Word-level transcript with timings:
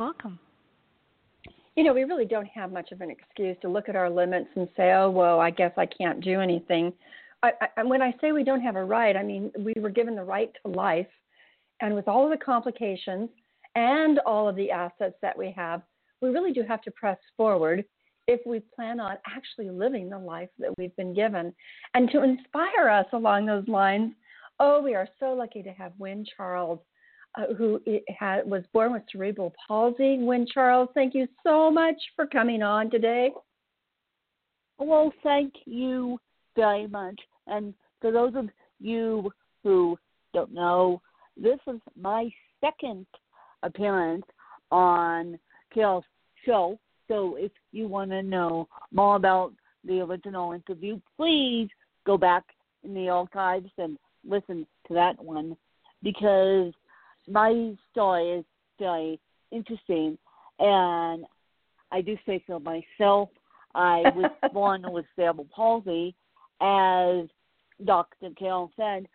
Welcome. 0.00 0.38
You 1.76 1.84
know, 1.84 1.92
we 1.92 2.04
really 2.04 2.24
don't 2.24 2.46
have 2.46 2.72
much 2.72 2.90
of 2.90 3.02
an 3.02 3.10
excuse 3.10 3.54
to 3.60 3.68
look 3.68 3.90
at 3.90 3.96
our 3.96 4.08
limits 4.08 4.48
and 4.56 4.66
say, 4.74 4.92
"Oh, 4.92 5.10
well, 5.10 5.40
I 5.40 5.50
guess 5.50 5.72
I 5.76 5.84
can't 5.84 6.24
do 6.24 6.40
anything." 6.40 6.94
I, 7.42 7.52
I, 7.76 7.82
when 7.82 8.00
I 8.00 8.14
say 8.18 8.32
we 8.32 8.42
don't 8.42 8.62
have 8.62 8.76
a 8.76 8.84
right, 8.84 9.14
I 9.14 9.22
mean 9.22 9.52
we 9.58 9.74
were 9.78 9.90
given 9.90 10.16
the 10.16 10.24
right 10.24 10.50
to 10.62 10.72
life, 10.72 11.06
and 11.82 11.94
with 11.94 12.08
all 12.08 12.24
of 12.24 12.30
the 12.30 12.42
complications 12.42 13.28
and 13.74 14.20
all 14.20 14.48
of 14.48 14.56
the 14.56 14.70
assets 14.70 15.16
that 15.20 15.36
we 15.36 15.52
have, 15.52 15.82
we 16.22 16.30
really 16.30 16.54
do 16.54 16.62
have 16.62 16.80
to 16.82 16.90
press 16.92 17.18
forward 17.36 17.84
if 18.26 18.40
we 18.46 18.60
plan 18.74 19.00
on 19.00 19.18
actually 19.26 19.68
living 19.68 20.08
the 20.08 20.18
life 20.18 20.48
that 20.60 20.72
we've 20.78 20.96
been 20.96 21.12
given. 21.12 21.54
And 21.92 22.10
to 22.12 22.22
inspire 22.22 22.88
us 22.88 23.06
along 23.12 23.44
those 23.44 23.68
lines, 23.68 24.14
oh, 24.60 24.80
we 24.80 24.94
are 24.94 25.08
so 25.18 25.34
lucky 25.34 25.62
to 25.62 25.72
have 25.72 25.92
Win 25.98 26.24
Charles 26.38 26.80
uh, 27.38 27.54
who 27.54 27.80
had, 28.18 28.48
was 28.48 28.64
born 28.72 28.92
with 28.92 29.02
cerebral 29.10 29.52
palsy. 29.66 30.18
Win 30.18 30.46
Charles, 30.52 30.88
thank 30.94 31.14
you 31.14 31.28
so 31.44 31.70
much 31.70 31.96
for 32.16 32.26
coming 32.26 32.62
on 32.62 32.90
today. 32.90 33.30
Well, 34.78 35.12
thank 35.22 35.52
you 35.66 36.18
very 36.56 36.86
much. 36.86 37.18
And 37.46 37.74
for 38.00 38.10
those 38.10 38.34
of 38.34 38.48
you 38.80 39.30
who 39.62 39.98
don't 40.32 40.52
know, 40.52 41.02
this 41.36 41.58
is 41.66 41.80
my 42.00 42.30
second 42.60 43.06
appearance 43.62 44.24
on 44.70 45.38
Carol's 45.72 46.04
show. 46.44 46.78
So 47.08 47.36
if 47.36 47.52
you 47.72 47.88
want 47.88 48.10
to 48.10 48.22
know 48.22 48.68
more 48.92 49.16
about 49.16 49.52
the 49.84 50.00
original 50.00 50.52
interview, 50.52 51.00
please 51.16 51.68
go 52.06 52.16
back 52.16 52.44
in 52.84 52.94
the 52.94 53.08
archives 53.08 53.70
and 53.78 53.98
listen 54.26 54.66
to 54.88 54.94
that 54.94 55.22
one 55.22 55.56
because 56.02 56.72
my 57.30 57.74
story 57.92 58.38
is 58.38 58.44
very 58.78 59.20
interesting, 59.50 60.18
and 60.58 61.24
I 61.92 62.00
do 62.00 62.16
say 62.26 62.42
so 62.46 62.58
myself. 62.58 63.28
I 63.74 64.02
was 64.14 64.30
born 64.52 64.84
with 64.86 65.04
cerebral 65.16 65.46
palsy, 65.54 66.14
as 66.60 67.26
Dr. 67.84 68.30
Carol 68.38 68.70
said, 68.76 69.06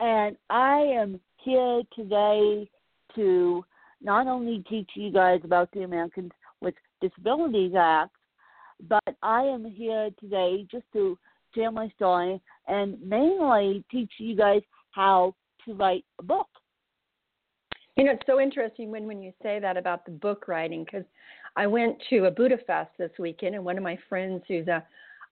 and 0.00 0.36
I 0.50 0.78
am 0.78 1.20
here 1.38 1.82
today 1.96 2.68
to 3.14 3.64
not 4.02 4.26
only 4.26 4.64
teach 4.68 4.90
you 4.94 5.10
guys 5.10 5.40
about 5.44 5.70
the 5.72 5.82
Americans 5.82 6.32
with 6.60 6.74
Disabilities 7.00 7.72
Act, 7.76 8.14
but 8.88 9.16
I 9.22 9.42
am 9.42 9.64
here 9.64 10.10
today 10.20 10.66
just 10.70 10.84
to 10.92 11.18
share 11.54 11.70
my 11.70 11.88
story 11.96 12.40
and 12.66 13.00
mainly 13.02 13.84
teach 13.90 14.10
you 14.18 14.36
guys 14.36 14.62
how 14.90 15.34
to 15.64 15.74
write 15.74 16.04
a 16.18 16.22
book. 16.22 16.48
You 17.96 18.04
know, 18.04 18.12
it's 18.12 18.26
so 18.26 18.40
interesting 18.40 18.90
when 18.90 19.06
when 19.06 19.22
you 19.22 19.32
say 19.42 19.60
that 19.60 19.76
about 19.76 20.04
the 20.04 20.10
book 20.10 20.48
writing 20.48 20.84
because 20.84 21.06
I 21.56 21.66
went 21.66 21.96
to 22.10 22.24
a 22.24 22.30
Buddha 22.30 22.58
Fest 22.66 22.90
this 22.98 23.12
weekend, 23.18 23.54
and 23.54 23.64
one 23.64 23.76
of 23.76 23.84
my 23.84 23.96
friends 24.08 24.42
who's 24.48 24.66
a 24.66 24.84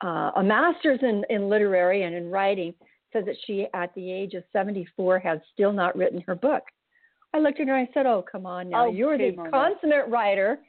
uh, 0.04 0.30
a 0.36 0.42
master's 0.42 1.00
in 1.02 1.24
in 1.28 1.48
literary 1.48 2.04
and 2.04 2.14
in 2.14 2.30
writing 2.30 2.72
says 3.12 3.24
that 3.26 3.36
she, 3.46 3.66
at 3.74 3.94
the 3.94 4.10
age 4.10 4.34
of 4.34 4.42
74, 4.52 5.18
has 5.18 5.38
still 5.52 5.72
not 5.72 5.96
written 5.96 6.22
her 6.26 6.34
book. 6.34 6.62
I 7.34 7.38
looked 7.40 7.60
at 7.60 7.66
her 7.66 7.76
and 7.76 7.88
I 7.88 7.92
said, 7.92 8.06
"Oh, 8.06 8.24
come 8.30 8.46
on 8.46 8.70
now! 8.70 8.86
Oh, 8.86 8.92
You're 8.92 9.18
the 9.18 9.36
on 9.36 9.50
consummate 9.50 10.08
writer. 10.08 10.60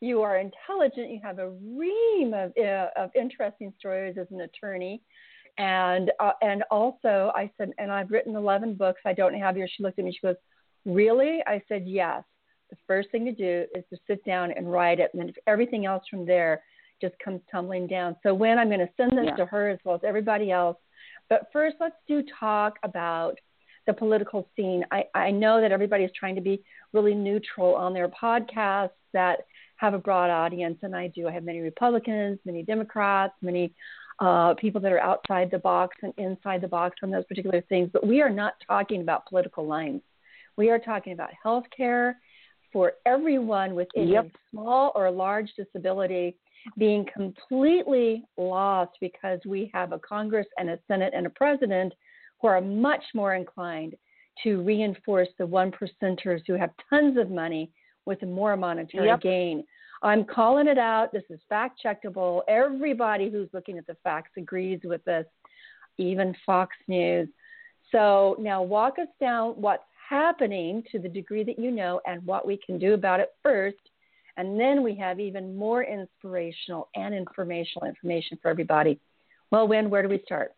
You 0.00 0.20
are 0.20 0.38
intelligent. 0.38 1.10
You 1.10 1.20
have 1.22 1.38
a 1.38 1.50
ream 1.50 2.34
of 2.34 2.52
uh, 2.58 2.88
of 2.96 3.10
interesting 3.14 3.72
stories 3.78 4.16
as 4.20 4.26
an 4.30 4.42
attorney." 4.42 5.00
And 5.56 6.12
uh, 6.20 6.32
and 6.42 6.62
also, 6.70 7.32
I 7.34 7.50
said, 7.56 7.72
and 7.78 7.90
I've 7.90 8.10
written 8.10 8.36
11 8.36 8.74
books. 8.74 9.00
I 9.06 9.12
don't 9.14 9.34
have 9.34 9.56
yours. 9.56 9.72
She 9.74 9.82
looked 9.82 9.98
at 9.98 10.04
me. 10.04 10.12
She 10.12 10.24
goes, 10.24 10.36
Really? 10.88 11.40
I 11.46 11.62
said, 11.68 11.84
Yes. 11.86 12.24
The 12.70 12.76
first 12.86 13.10
thing 13.10 13.24
to 13.24 13.32
do 13.32 13.64
is 13.74 13.84
to 13.90 13.98
sit 14.06 14.22
down 14.24 14.50
and 14.52 14.70
write 14.70 15.00
it. 15.00 15.10
And 15.12 15.22
then 15.22 15.32
everything 15.46 15.86
else 15.86 16.04
from 16.10 16.26
there 16.26 16.62
just 17.00 17.14
comes 17.18 17.40
tumbling 17.50 17.86
down. 17.86 18.16
So, 18.22 18.34
when 18.34 18.58
I'm 18.58 18.68
going 18.68 18.80
to 18.80 18.90
send 18.96 19.12
this 19.12 19.26
yeah. 19.26 19.36
to 19.36 19.46
her 19.46 19.68
as 19.68 19.78
well 19.84 19.94
as 19.94 20.00
everybody 20.04 20.50
else. 20.50 20.76
But 21.30 21.48
first, 21.52 21.76
let's 21.80 21.96
do 22.06 22.22
talk 22.40 22.78
about 22.82 23.38
the 23.86 23.92
political 23.92 24.48
scene. 24.56 24.84
I, 24.90 25.04
I 25.14 25.30
know 25.30 25.60
that 25.60 25.72
everybody 25.72 26.04
is 26.04 26.10
trying 26.18 26.34
to 26.34 26.40
be 26.40 26.62
really 26.92 27.14
neutral 27.14 27.74
on 27.74 27.94
their 27.94 28.08
podcasts 28.08 28.90
that 29.12 29.40
have 29.76 29.94
a 29.94 29.98
broad 29.98 30.30
audience, 30.30 30.78
and 30.82 30.94
I 30.94 31.08
do. 31.08 31.28
I 31.28 31.32
have 31.32 31.44
many 31.44 31.60
Republicans, 31.60 32.38
many 32.44 32.62
Democrats, 32.62 33.34
many 33.40 33.72
uh, 34.20 34.54
people 34.54 34.80
that 34.80 34.92
are 34.92 35.00
outside 35.00 35.50
the 35.50 35.58
box 35.58 35.96
and 36.02 36.12
inside 36.18 36.60
the 36.60 36.68
box 36.68 36.96
on 37.02 37.10
those 37.10 37.24
particular 37.26 37.62
things. 37.68 37.88
But 37.92 38.06
we 38.06 38.20
are 38.20 38.30
not 38.30 38.54
talking 38.66 39.00
about 39.00 39.26
political 39.26 39.66
lines. 39.66 40.02
We 40.58 40.70
are 40.70 40.78
talking 40.80 41.12
about 41.12 41.30
health 41.40 41.64
care 41.74 42.18
for 42.72 42.94
everyone 43.06 43.76
with 43.76 43.86
yep. 43.94 44.26
a 44.26 44.30
small 44.50 44.90
or 44.96 45.08
large 45.08 45.50
disability 45.56 46.36
being 46.76 47.06
completely 47.16 48.24
lost 48.36 48.90
because 49.00 49.38
we 49.46 49.70
have 49.72 49.92
a 49.92 50.00
Congress 50.00 50.48
and 50.58 50.68
a 50.68 50.78
Senate 50.88 51.12
and 51.14 51.26
a 51.26 51.30
president 51.30 51.94
who 52.42 52.48
are 52.48 52.60
much 52.60 53.02
more 53.14 53.36
inclined 53.36 53.94
to 54.42 54.60
reinforce 54.62 55.28
the 55.38 55.46
one 55.46 55.70
percenters 55.70 56.40
who 56.46 56.54
have 56.54 56.70
tons 56.90 57.16
of 57.16 57.30
money 57.30 57.70
with 58.04 58.20
more 58.22 58.56
monetary 58.56 59.06
yep. 59.06 59.20
gain. 59.20 59.64
I'm 60.02 60.24
calling 60.24 60.66
it 60.66 60.78
out. 60.78 61.12
This 61.12 61.24
is 61.30 61.38
fact 61.48 61.80
checkable. 61.84 62.42
Everybody 62.48 63.30
who's 63.30 63.48
looking 63.52 63.78
at 63.78 63.86
the 63.86 63.96
facts 64.02 64.32
agrees 64.36 64.80
with 64.82 65.04
this, 65.04 65.26
even 65.98 66.34
Fox 66.44 66.74
News. 66.88 67.28
So 67.92 68.36
now 68.40 68.62
walk 68.62 68.98
us 68.98 69.08
down 69.20 69.52
what's 69.52 69.84
happening 70.08 70.82
to 70.90 70.98
the 70.98 71.08
degree 71.08 71.44
that 71.44 71.58
you 71.58 71.70
know 71.70 72.00
and 72.06 72.24
what 72.24 72.46
we 72.46 72.58
can 72.64 72.78
do 72.78 72.94
about 72.94 73.20
it 73.20 73.32
first. 73.42 73.76
And 74.36 74.58
then 74.58 74.82
we 74.82 74.94
have 74.96 75.18
even 75.18 75.56
more 75.56 75.82
inspirational 75.82 76.88
and 76.94 77.14
informational 77.14 77.88
information 77.88 78.38
for 78.40 78.48
everybody. 78.50 79.00
Well, 79.50 79.66
Win, 79.66 79.90
where 79.90 80.02
do 80.02 80.08
we 80.08 80.22
start? 80.24 80.52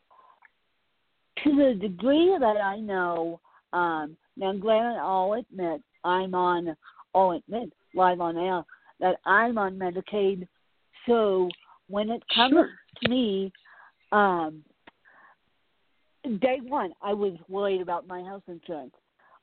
To 1.44 1.56
the 1.56 1.78
degree 1.80 2.36
that 2.38 2.56
I 2.62 2.78
know, 2.78 3.40
um, 3.72 4.16
now 4.36 4.52
granted, 4.52 5.00
I'll 5.00 5.32
admit 5.32 5.82
I'm 6.04 6.34
on, 6.34 6.76
I'll 7.14 7.32
admit 7.32 7.72
live 7.94 8.20
on 8.20 8.36
air 8.36 8.62
that 9.00 9.16
I'm 9.24 9.56
on 9.56 9.78
Medicaid. 9.78 10.46
So 11.06 11.48
when 11.88 12.10
it 12.10 12.22
comes 12.34 12.52
sure. 12.52 12.70
to 13.02 13.10
me, 13.10 13.52
um, 14.12 14.62
day 16.40 16.58
one, 16.62 16.92
I 17.02 17.14
was 17.14 17.32
worried 17.48 17.80
about 17.80 18.06
my 18.06 18.20
health 18.20 18.42
insurance. 18.46 18.92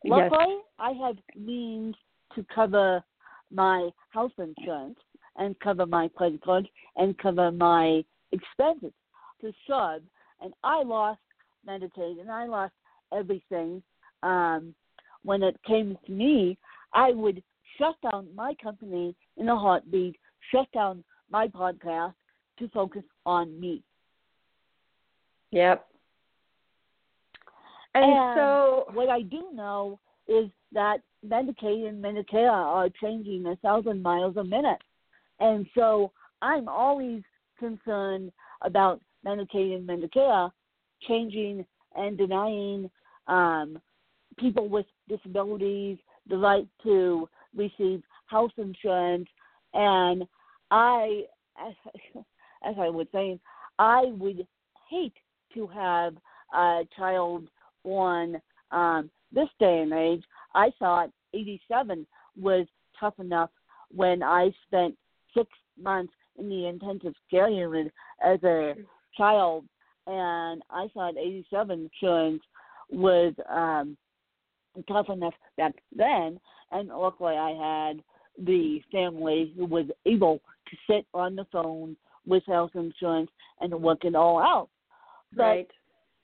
Luckily, 0.05 0.45
yes. 0.47 0.63
I 0.79 0.91
have 0.91 1.17
means 1.35 1.95
to 2.35 2.45
cover 2.53 3.03
my 3.51 3.89
health 4.09 4.33
insurance 4.37 4.99
and 5.37 5.59
cover 5.59 5.85
my 5.85 6.09
credit 6.09 6.41
card 6.41 6.67
and 6.95 7.17
cover 7.17 7.51
my 7.51 8.03
expenses 8.31 8.93
to 9.41 9.51
sub. 9.67 10.01
And 10.41 10.53
I 10.63 10.83
lost 10.83 11.19
Medicaid 11.67 12.19
and 12.19 12.31
I 12.31 12.45
lost 12.45 12.73
everything. 13.13 13.81
Um, 14.23 14.73
when 15.23 15.43
it 15.43 15.55
came 15.65 15.97
to 16.05 16.11
me, 16.11 16.57
I 16.93 17.11
would 17.11 17.43
shut 17.77 17.95
down 18.11 18.27
my 18.35 18.55
company 18.61 19.15
in 19.37 19.49
a 19.49 19.57
heartbeat, 19.57 20.15
shut 20.51 20.71
down 20.73 21.03
my 21.29 21.47
podcast 21.47 22.13
to 22.59 22.69
focus 22.69 23.03
on 23.25 23.59
me. 23.59 23.83
Yep. 25.51 25.85
And, 27.97 28.11
and 28.11 28.37
so, 28.37 28.85
what 28.93 29.09
I 29.09 29.21
do 29.21 29.43
know 29.53 29.99
is 30.27 30.49
that 30.73 30.97
Medicaid 31.25 31.87
and 31.87 32.03
Medicare 32.03 32.51
are 32.51 32.89
changing 33.01 33.45
a 33.47 33.55
thousand 33.57 34.01
miles 34.01 34.37
a 34.37 34.43
minute. 34.43 34.81
And 35.39 35.65
so 35.75 36.11
I'm 36.41 36.67
always 36.67 37.21
concerned 37.59 38.31
about 38.61 39.01
Medicaid 39.25 39.75
and 39.75 39.87
Medicare 39.87 40.51
changing 41.07 41.65
and 41.95 42.17
denying 42.17 42.89
um, 43.27 43.79
people 44.37 44.69
with 44.69 44.85
disabilities 45.07 45.97
the 46.29 46.37
right 46.37 46.67
to 46.83 47.27
receive 47.55 48.03
health 48.27 48.51
insurance. 48.57 49.27
And 49.73 50.25
I, 50.71 51.23
as, 51.59 51.73
as 52.63 52.75
I 52.79 52.89
was 52.89 53.07
saying, 53.11 53.39
I 53.79 54.05
would 54.17 54.45
hate 54.89 55.13
to 55.53 55.67
have 55.67 56.15
a 56.53 56.81
child 56.95 57.47
born 57.87 58.41
um, 58.71 59.09
this 59.31 59.47
day 59.59 59.79
and 59.79 59.93
age. 59.93 60.23
I 60.53 60.71
thought 60.77 61.09
87 61.33 62.05
was 62.39 62.67
tough 62.99 63.13
enough 63.19 63.49
when 63.95 64.21
I 64.21 64.51
spent 64.67 64.95
six 65.35 65.49
months 65.81 66.13
in 66.37 66.49
the 66.49 66.67
intensive 66.67 67.13
care 67.31 67.49
unit 67.49 67.93
as 68.23 68.43
a 68.43 68.73
child, 69.17 69.63
and 70.05 70.61
I 70.69 70.87
thought 70.93 71.17
87 71.17 71.89
insurance 71.89 72.43
was 72.89 73.33
um, 73.49 73.95
tough 74.87 75.09
enough 75.09 75.33
back 75.57 75.73
then. 75.95 76.39
And 76.71 76.89
luckily, 76.89 77.35
I 77.35 77.87
had 77.87 78.03
the 78.45 78.81
family 78.91 79.53
who 79.55 79.65
was 79.65 79.85
able 80.05 80.41
to 80.69 80.77
sit 80.89 81.05
on 81.13 81.35
the 81.35 81.45
phone 81.51 81.95
with 82.25 82.43
health 82.45 82.71
insurance 82.75 83.29
and 83.61 83.73
work 83.81 84.03
it 84.03 84.15
all 84.15 84.39
out. 84.39 84.69
But 85.33 85.43
right. 85.43 85.67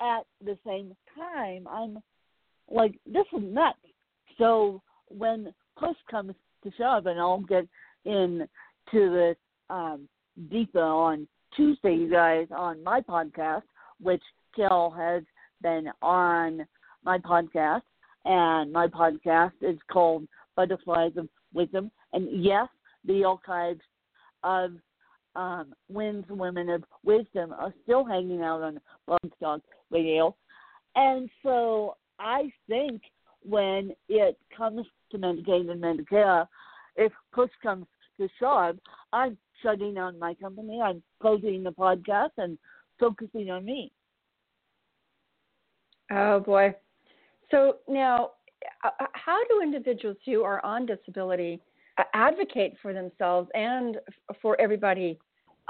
at 0.01 0.25
the 0.44 0.57
same 0.66 0.95
time, 1.15 1.68
I'm 1.69 2.00
like, 2.69 3.00
this 3.06 3.25
is 3.36 3.44
nuts. 3.44 3.77
So 4.38 4.81
when 5.07 5.54
push 5.77 5.95
comes 6.10 6.33
to 6.63 6.71
shove, 6.77 7.06
and 7.06 7.19
I'll 7.19 7.42
get 7.42 7.68
into 8.06 8.48
this 8.92 9.38
um, 9.69 10.07
deeper 10.50 10.81
on 10.81 11.27
Tuesday, 11.56 11.94
you 11.95 12.10
guys, 12.10 12.48
on 12.56 12.83
my 12.83 13.01
podcast, 13.01 13.63
which 14.01 14.24
Carol 14.56 14.92
has 14.92 15.24
been 15.62 15.89
on 16.01 16.65
my 17.04 17.18
podcast, 17.19 17.81
and 18.25 18.71
my 18.71 18.88
podcast 18.88 19.54
is 19.62 19.77
called 19.92 20.27
Butterflies 20.56 21.13
of 21.18 21.27
Wisdom. 21.54 21.92
And 22.13 22.44
yes, 22.44 22.68
the 23.06 23.24
archives 23.24 23.81
of 24.44 24.71
um, 25.36 25.74
Win's 25.89 26.25
Women 26.30 26.69
of 26.69 26.83
Wisdom 27.04 27.54
are 27.54 27.74
still 27.83 28.06
hanging 28.06 28.42
out 28.42 28.62
on 28.62 28.80
Blog 29.39 29.62
Radio. 29.89 30.36
And 30.95 31.30
so 31.42 31.98
I 32.19 32.51
think 32.68 33.01
when 33.44 33.94
it 34.10 34.38
comes 34.56 34.86
to 35.12 35.18
Medicaid 35.18 35.69
and 35.69 35.81
Medicare, 35.81 36.48
if 36.95 37.12
push 37.31 37.50
comes 37.62 37.86
to 38.18 38.28
shove, 38.40 38.78
I'm 39.12 39.38
shutting 39.62 39.95
down 39.95 40.19
my 40.19 40.34
company, 40.36 40.81
I'm 40.81 41.01
closing 41.22 41.63
the 41.63 41.72
podcast, 41.72 42.31
and 42.38 42.57
focusing 43.00 43.50
on 43.50 43.66
me. 43.66 43.92
Oh 46.12 46.40
boy. 46.40 46.75
So 47.50 47.78
now, 47.88 48.31
uh, 48.84 48.90
uh, 49.00 49.06
how 49.13 49.40
do 49.50 49.62
individuals 49.62 50.18
who 50.25 50.44
are 50.44 50.63
on 50.66 50.86
disability 50.86 51.60
uh, 51.98 52.04
advocate 52.13 52.75
for 52.81 52.94
themselves 52.94 53.50
and 53.54 53.98
for 54.42 54.60
everybody 54.60 55.19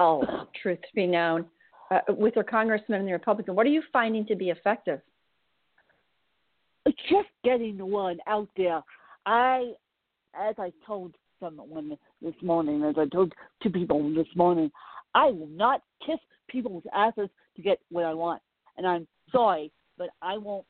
else, 0.00 0.26
truth 0.62 0.80
to 0.80 0.94
be 0.94 1.06
known, 1.06 1.46
uh, 1.90 2.00
with 2.08 2.34
their 2.34 2.44
congressman 2.44 3.00
and 3.00 3.08
the 3.08 3.12
Republican? 3.12 3.54
What 3.54 3.66
are 3.66 3.70
you 3.70 3.82
finding 3.92 4.26
to 4.26 4.34
be 4.34 4.50
effective? 4.50 5.00
Just 6.86 7.28
getting 7.44 7.76
the 7.76 7.86
word 7.86 8.18
out 8.26 8.48
there. 8.56 8.82
I, 9.26 9.72
as 10.38 10.54
I 10.58 10.72
told 10.86 11.14
someone 11.40 11.96
this 12.20 12.34
morning, 12.42 12.82
as 12.84 12.96
I 12.98 13.06
told 13.06 13.32
two 13.62 13.70
people 13.70 14.14
this 14.14 14.26
morning, 14.36 14.70
I 15.14 15.26
will 15.26 15.48
not 15.48 15.82
kiss 16.04 16.18
people's 16.48 16.84
asses 16.94 17.28
to 17.56 17.62
get 17.62 17.78
what 17.90 18.04
I 18.04 18.12
want. 18.12 18.42
And 18.76 18.86
I'm 18.86 19.06
sorry, 19.32 19.70
but 19.96 20.08
I 20.20 20.36
won't 20.36 20.66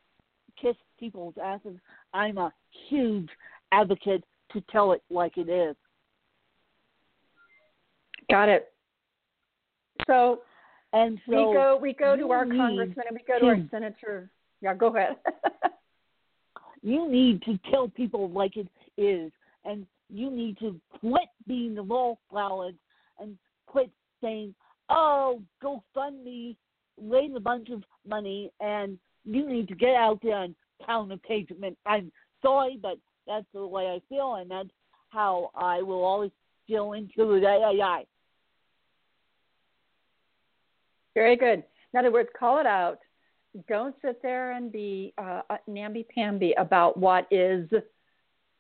kiss 0.61 0.77
people's 0.99 1.35
asses. 1.43 1.77
I'm 2.13 2.39
a 2.39 2.53
huge 2.89 3.29
advocate 3.73 4.25
to 4.53 4.61
tell 4.71 4.93
it 4.93 5.03
like 5.11 5.37
it 5.37 5.49
is. 5.49 5.75
Got 8.31 8.49
it. 8.49 8.73
So, 10.07 10.41
and 10.93 11.19
so 11.29 11.33
we 11.33 11.55
go 11.55 11.79
we 11.83 11.93
go 11.93 12.17
to 12.17 12.31
our 12.31 12.47
congressman 12.47 13.07
and 13.09 13.17
we 13.17 13.25
go 13.27 13.39
to 13.39 13.47
our 13.47 13.59
senator. 13.71 14.31
Yeah, 14.61 14.75
go 14.75 14.95
ahead. 14.95 15.17
you 16.85 17.11
need 17.11 17.43
to 17.43 17.59
tell 17.71 17.89
people 17.89 18.31
like 18.31 18.57
it 18.57 18.69
is, 18.99 19.33
and 19.65 19.87
you 20.11 20.31
need 20.31 20.59
to 20.59 20.79
quit 21.01 21.29
being 21.49 21.75
the 21.75 21.83
wallflowers 21.83 22.75
and 23.19 23.39
quit 23.67 23.91
saying, 24.23 24.55
"Oh, 24.91 25.43
go 25.63 25.83
fund 25.95 26.23
me, 26.23 26.57
raise 27.01 27.35
a 27.35 27.41
bunch 27.41 27.71
of 27.71 27.83
money, 28.07 28.53
and 28.61 28.99
you 29.25 29.49
need 29.49 29.67
to 29.69 29.75
get 29.75 29.95
out 29.95 30.21
there 30.23 30.43
and 30.43 30.55
pound 30.83 31.11
the 31.11 31.17
pavement. 31.17 31.79
I'm 31.87 32.13
sorry, 32.43 32.77
but 32.77 32.99
that's 33.27 33.47
the 33.55 33.67
way 33.67 33.89
I 33.89 34.01
feel, 34.11 34.35
and 34.35 34.51
that's 34.51 34.69
how 35.09 35.51
I 35.55 35.81
will 35.81 36.05
always 36.05 36.33
feel 36.67 36.93
into 36.93 37.41
the 37.41 37.47
AI. 37.47 38.05
Very 41.15 41.37
good. 41.37 41.65
In 41.93 41.99
other 41.99 42.13
words, 42.13 42.29
call 42.39 42.59
it 42.59 42.67
out. 42.67 42.99
Don't 43.69 43.95
sit 44.05 44.21
there 44.23 44.53
and 44.53 44.73
be 44.73 45.15
uh, 45.19 45.43
namby 45.67 46.07
pamby 46.15 46.55
about 46.59 46.97
what 46.97 47.27
is 47.31 47.69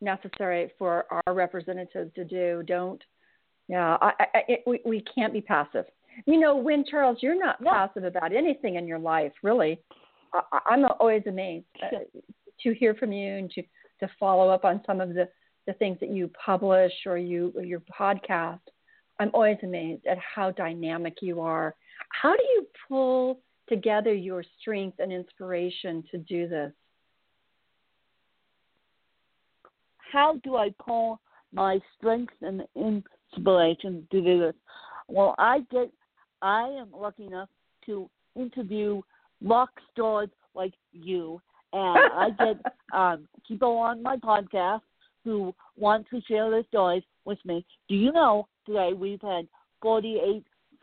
necessary 0.00 0.70
for 0.79 1.06
our 1.11 1.35
representatives 1.35 2.12
to 2.14 2.25
do. 2.25 2.62
Don't. 2.67 3.02
Yeah, 3.69 3.96
I, 4.00 4.12
I, 4.20 4.43
it, 4.49 4.61
we, 4.67 4.81
we 4.85 5.02
can't 5.14 5.32
be 5.32 5.41
passive. 5.41 5.87
You 6.26 6.38
know, 6.38 6.56
Win 6.56 6.85
Charles, 6.88 7.19
you're 7.20 7.38
not 7.38 7.61
no. 7.61 7.70
passive 7.70 8.05
about 8.05 8.35
anything 8.35 8.76
in 8.76 8.87
your 8.87 8.99
life, 8.99 9.32
really. 9.43 9.81
I, 10.32 10.75
am 10.75 10.85
always 11.00 11.23
amazed 11.26 11.67
uh, 11.82 11.99
to 12.62 12.75
hear 12.75 12.94
from 12.94 13.12
you 13.12 13.35
and 13.37 13.50
to, 13.52 13.62
to 14.00 14.08
follow 14.19 14.49
up 14.49 14.64
on 14.64 14.81
some 14.87 15.00
of 15.00 15.14
the, 15.14 15.29
the 15.67 15.73
things 15.75 15.99
that 16.00 16.11
you 16.11 16.31
publish 16.44 16.93
or 17.06 17.17
you 17.17 17.52
or 17.56 17.62
your 17.62 17.82
podcast. 17.99 18.61
I'm 19.19 19.31
always 19.32 19.58
amazed 19.62 20.06
at 20.06 20.19
how 20.19 20.50
dynamic 20.50 21.19
you 21.20 21.41
are. 21.41 21.75
How 22.11 22.35
do 22.37 22.43
you 22.43 22.67
pull 22.88 23.41
together 23.69 24.12
your 24.12 24.44
strength 24.61 24.99
and 24.99 25.12
inspiration 25.12 26.05
to 26.11 26.19
do 26.19 26.49
this? 26.49 26.72
How 30.12 30.40
do 30.44 30.56
I 30.56 30.72
pull 30.78 31.20
my 31.52 31.81
strength 31.96 32.34
and 32.40 32.62
inspiration 32.76 34.06
to 34.11 34.20
do 34.20 34.40
this? 34.40 34.55
Well, 35.08 35.34
I 35.38 35.61
get, 35.70 35.90
I 36.40 36.69
am 36.69 36.88
lucky 36.93 37.26
enough 37.26 37.49
to 37.87 38.08
interview 38.37 39.02
rock 39.43 39.70
stars 39.93 40.31
like 40.55 40.75
you, 40.93 41.40
and 41.72 41.99
I 42.12 42.31
get 42.38 42.56
um, 42.93 43.28
people 43.46 43.76
on 43.76 44.02
my 44.02 44.17
podcast 44.17 44.82
who 45.25 45.55
want 45.76 46.06
to 46.10 46.20
share 46.22 46.50
their 46.50 46.64
stories 46.69 47.02
with 47.25 47.38
me. 47.44 47.64
Do 47.88 47.96
you 47.96 48.12
know 48.12 48.46
today 48.67 48.93
we've 48.93 49.20
had 49.20 49.49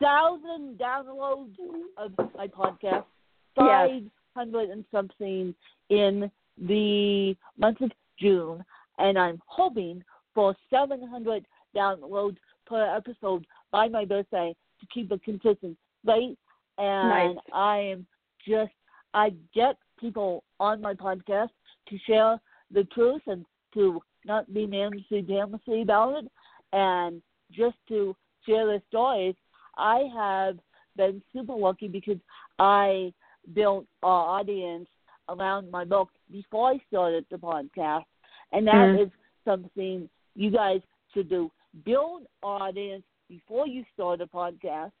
48,000 0.02 0.78
downloads 0.78 1.54
of 1.96 2.12
my 2.36 2.46
podcast, 2.48 3.04
500 3.56 4.60
yes. 4.60 4.68
and 4.72 4.84
something 4.90 5.54
in 5.90 6.30
the 6.58 7.36
month 7.58 7.80
of 7.80 7.90
June, 8.18 8.64
and 8.98 9.18
I'm 9.18 9.40
hoping 9.46 10.02
for 10.34 10.54
700 10.70 11.46
downloads 11.76 12.36
per 12.66 12.96
episode 12.96 13.46
by 13.70 13.88
my 13.88 14.04
birthday 14.04 14.54
to 14.80 14.86
keep 14.92 15.10
it 15.12 15.22
consistent, 15.22 15.76
right? 16.04 16.36
And 16.78 17.34
nice. 17.34 17.36
I 17.52 17.78
am 17.78 18.06
just 18.46 18.72
I 19.14 19.32
get 19.54 19.76
people 20.00 20.42
on 20.58 20.80
my 20.80 20.94
podcast 20.94 21.50
to 21.88 21.98
share 22.06 22.40
the 22.72 22.84
truth 22.84 23.22
and 23.26 23.44
to 23.74 24.00
not 24.24 24.52
be 24.52 24.66
mammously 24.66 25.22
damnously 25.22 25.82
about 25.82 26.24
it 26.24 26.32
and 26.72 27.22
just 27.50 27.76
to 27.88 28.16
share 28.46 28.66
their 28.66 28.82
stories. 28.88 29.34
I 29.76 30.08
have 30.14 30.58
been 30.96 31.22
super 31.32 31.54
lucky 31.54 31.88
because 31.88 32.18
I 32.58 33.12
built 33.54 33.84
an 34.02 34.08
audience 34.08 34.88
around 35.28 35.70
my 35.70 35.84
book 35.84 36.08
before 36.30 36.70
I 36.70 36.78
started 36.88 37.24
the 37.30 37.36
podcast. 37.36 38.04
And 38.52 38.66
that 38.66 38.72
mm. 38.74 39.04
is 39.04 39.10
something 39.44 40.08
you 40.34 40.50
guys 40.50 40.80
should 41.14 41.28
do. 41.28 41.50
Build 41.84 42.22
audience 42.42 43.04
before 43.28 43.66
you 43.66 43.84
start 43.94 44.20
a 44.20 44.26
podcast. 44.26 44.92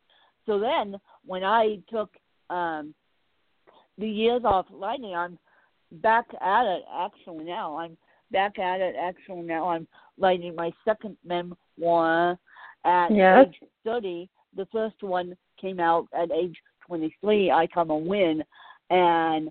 So 0.46 0.58
then 0.58 0.96
when 1.26 1.44
I 1.44 1.78
took 1.90 2.10
um, 2.50 2.94
the 3.98 4.08
years 4.08 4.42
off 4.44 4.66
writing, 4.72 5.14
I'm 5.14 5.38
back 6.00 6.26
at 6.40 6.64
it 6.64 6.84
actually 6.92 7.44
now. 7.44 7.76
I'm 7.76 7.96
back 8.30 8.58
at 8.58 8.80
it 8.80 8.94
actually 8.98 9.42
now. 9.42 9.68
I'm 9.68 9.86
writing 10.18 10.54
my 10.56 10.72
second 10.84 11.16
memoir 11.24 12.38
at 12.84 13.14
yes. 13.14 13.46
age 13.48 13.68
30. 13.84 14.28
The 14.56 14.66
first 14.72 15.02
one 15.02 15.36
came 15.60 15.80
out 15.80 16.06
at 16.12 16.30
age 16.30 16.56
23. 16.86 17.50
I 17.50 17.66
come 17.68 17.90
a 17.90 17.96
win, 17.96 18.42
and 18.90 19.50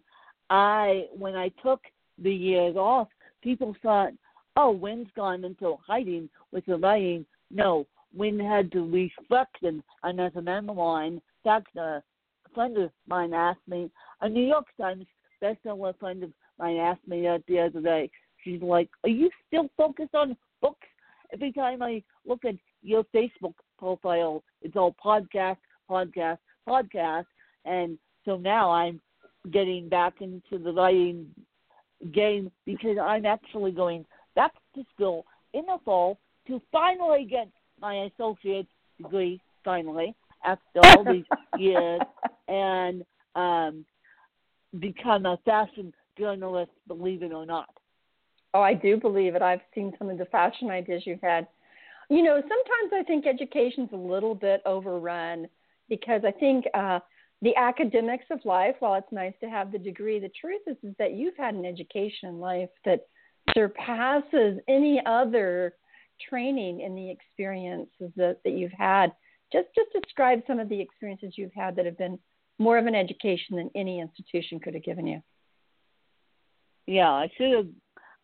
I 0.50 1.08
when 1.17 1.36
I 1.36 1.50
took 1.63 1.81
the 2.22 2.34
years 2.34 2.75
off, 2.75 3.08
people 3.41 3.75
thought, 3.81 4.13
"Oh, 4.55 4.72
Win's 4.72 5.10
gone 5.15 5.43
into 5.43 5.77
hiding 5.86 6.29
with 6.51 6.65
the 6.65 6.77
writing." 6.77 7.25
No, 7.50 7.86
Wynn 8.15 8.39
had 8.39 8.72
to 8.74 8.81
reflect, 8.81 9.63
and, 9.63 9.84
and 10.03 10.20
as 10.20 10.36
a 10.36 10.41
memoir, 10.41 11.03
in 11.05 11.22
fact, 11.43 11.67
the 11.74 12.03
friend 12.53 12.77
of 12.77 12.91
mine 13.08 13.34
asked 13.34 13.67
me, 13.67 13.89
a 14.22 14.29
New 14.29 14.46
York 14.46 14.65
Times 14.77 15.05
bestseller 15.41 15.98
friend 15.98 16.24
of 16.24 16.31
mine 16.60 16.77
asked 16.77 17.08
me 17.08 17.24
that 17.24 17.43
the 17.48 17.60
other 17.60 17.81
day. 17.81 18.10
She's 18.43 18.62
like, 18.62 18.89
Are 19.03 19.10
you 19.10 19.29
still 19.48 19.70
focused 19.77 20.15
on 20.15 20.38
books? 20.62 20.88
Every 21.34 21.51
time 21.51 21.81
I 21.81 22.03
look 22.25 22.46
at 22.46 22.55
your 22.81 23.03
Facebook 23.15 23.53
profile, 23.82 24.44
it's 24.62 24.78
all 24.78 24.96
podcast, 25.04 25.58
podcast, 25.90 26.38
podcast. 26.70 27.26
And 27.66 27.98
so 28.24 28.38
now 28.38 28.72
I'm 28.72 29.02
getting 29.52 29.90
back 29.90 30.14
into 30.22 30.64
the 30.64 30.72
writing 30.72 31.28
game 32.14 32.52
because 32.66 32.98
I'm 33.02 33.26
actually 33.26 33.72
going 33.72 34.06
back 34.36 34.52
to 34.76 34.84
school 34.94 35.26
in 35.54 35.66
the 35.66 35.78
fall 35.84 36.20
to 36.48 36.62
finally 36.72 37.28
get 37.30 37.50
my 37.82 38.06
associate 38.06 38.68
degree 39.02 39.42
finally 39.66 40.16
after 40.46 40.80
all 40.84 41.04
these 41.12 41.26
years 41.58 42.02
and 42.48 43.04
um 43.36 43.86
become 44.80 45.26
a 45.26 45.38
fashion 45.44 45.94
journalist, 46.18 46.72
believe 46.88 47.24
it 47.24 47.34
or 47.34 47.46
not. 47.46 47.70
Oh, 48.54 48.62
I 48.62 48.74
do 48.74 48.98
believe 48.98 49.36
it. 49.36 49.42
I've 49.42 49.62
seen 49.74 49.94
some 49.98 50.10
of 50.10 50.18
the 50.18 50.26
fashion 50.26 50.70
ideas 50.70 51.04
you've 51.06 51.22
had. 51.22 51.48
You 52.12 52.24
know, 52.24 52.41
sometimes 52.41 52.91
I 52.94 53.03
think 53.08 53.25
education's 53.25 53.88
a 53.94 53.96
little 53.96 54.36
bit 54.36 54.62
overrun 54.65 55.48
because 55.88 56.24
I 56.27 56.32
think 56.32 56.65
uh, 56.74 57.00
the 57.41 57.56
academics 57.56 58.25
of 58.32 58.44
life, 58.44 58.75
while 58.80 58.96
it's 58.96 59.13
nice 59.13 59.32
to 59.39 59.50
have 59.50 59.72
the 59.72 59.80
degree, 59.80 60.20
the 60.20 60.30
truth 60.39 60.60
is, 60.68 60.75
is 60.84 60.94
that 61.00 61.13
you've 61.13 61.38
had 61.38 61.56
an 61.56 61.63
education 61.63 62.27
in 62.27 62.41
life 62.41 62.68
that 62.84 63.08
surpasses 63.53 64.60
any 64.68 65.01
other 65.06 65.75
training 66.30 66.82
in 66.82 66.96
the 66.96 67.10
experiences 67.10 68.12
that, 68.18 68.39
that 68.44 68.51
you've 68.58 68.74
had. 68.74 69.13
Just 69.53 69.70
just 69.74 69.94
describe 69.94 70.41
some 70.46 70.60
of 70.60 70.68
the 70.68 70.82
experiences 70.82 71.36
you've 71.38 71.53
had 71.53 71.77
that 71.77 71.86
have 71.86 71.98
been 71.98 72.20
more 72.60 72.77
of 72.77 72.88
an 72.88 72.96
education 72.96 73.56
than 73.56 73.72
any 73.74 74.01
institution 74.01 74.60
could 74.60 74.74
have 74.74 74.84
given 74.84 75.08
you. 75.08 75.22
Yeah, 76.88 77.10
I 77.10 77.32
should 77.38 77.56
have. 77.56 77.68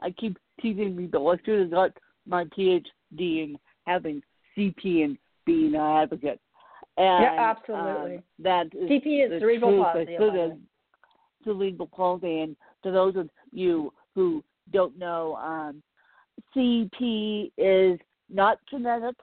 I 0.01 0.11
keep 0.11 0.37
teasing 0.61 0.97
people. 0.97 1.29
I 1.29 1.37
should 1.45 1.61
have 1.61 1.71
got 1.71 1.91
my 2.27 2.43
PhD 2.43 2.83
in 3.19 3.57
having 3.87 4.21
CP 4.55 5.03
and 5.03 5.17
being 5.45 5.73
an 5.73 5.81
advocate. 5.81 6.39
And, 6.97 7.23
yeah, 7.23 7.55
absolutely. 7.55 8.17
Um, 8.17 8.23
that 8.39 8.67
is 8.67 8.89
CP 8.89 9.25
is 9.25 9.41
cerebral 9.41 9.83
palsy. 9.83 10.15
I 10.15 10.19
should 10.19 10.35
have 10.35 10.57
cerebral 11.43 11.87
palsy, 11.87 12.41
and 12.41 12.55
to 12.83 12.91
those 12.91 13.15
of 13.15 13.29
you 13.51 13.93
who 14.13 14.43
don't 14.71 14.97
know, 14.97 15.35
um, 15.35 15.81
CP 16.55 17.51
is 17.57 17.99
not 18.29 18.59
genetic, 18.69 19.15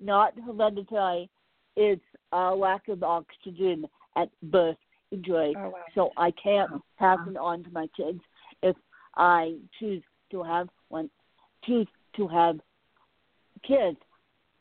not 0.00 0.34
hereditary. 0.44 1.28
It's 1.76 2.02
a 2.32 2.54
lack 2.54 2.88
of 2.88 3.02
oxygen 3.02 3.86
at 4.16 4.28
birth 4.44 4.76
injury. 5.12 5.54
Oh, 5.58 5.70
wow. 5.70 5.74
So 5.94 6.10
I 6.16 6.30
can't 6.42 6.70
oh, 6.72 6.82
pass 6.98 7.18
wow. 7.26 7.30
it 7.30 7.36
on 7.36 7.64
to 7.64 7.70
my 7.70 7.86
kids 7.96 8.20
if 8.62 8.76
I 9.16 9.56
choose 9.78 10.02
to 10.30 10.42
have 10.42 10.68
one, 10.88 11.10
choose 11.64 11.86
to 12.16 12.28
have 12.28 12.58
kids. 13.66 13.98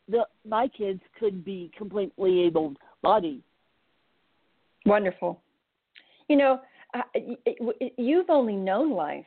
The 0.07 0.25
my 0.47 0.67
kids 0.67 1.01
could 1.19 1.43
be 1.43 1.71
completely 1.77 2.41
able 2.41 2.75
bodied. 3.01 3.41
Wonderful. 4.85 5.41
You 6.27 6.37
know, 6.37 6.61
uh, 6.93 7.01
you've 7.97 8.29
only 8.29 8.55
known 8.55 8.91
life 8.91 9.25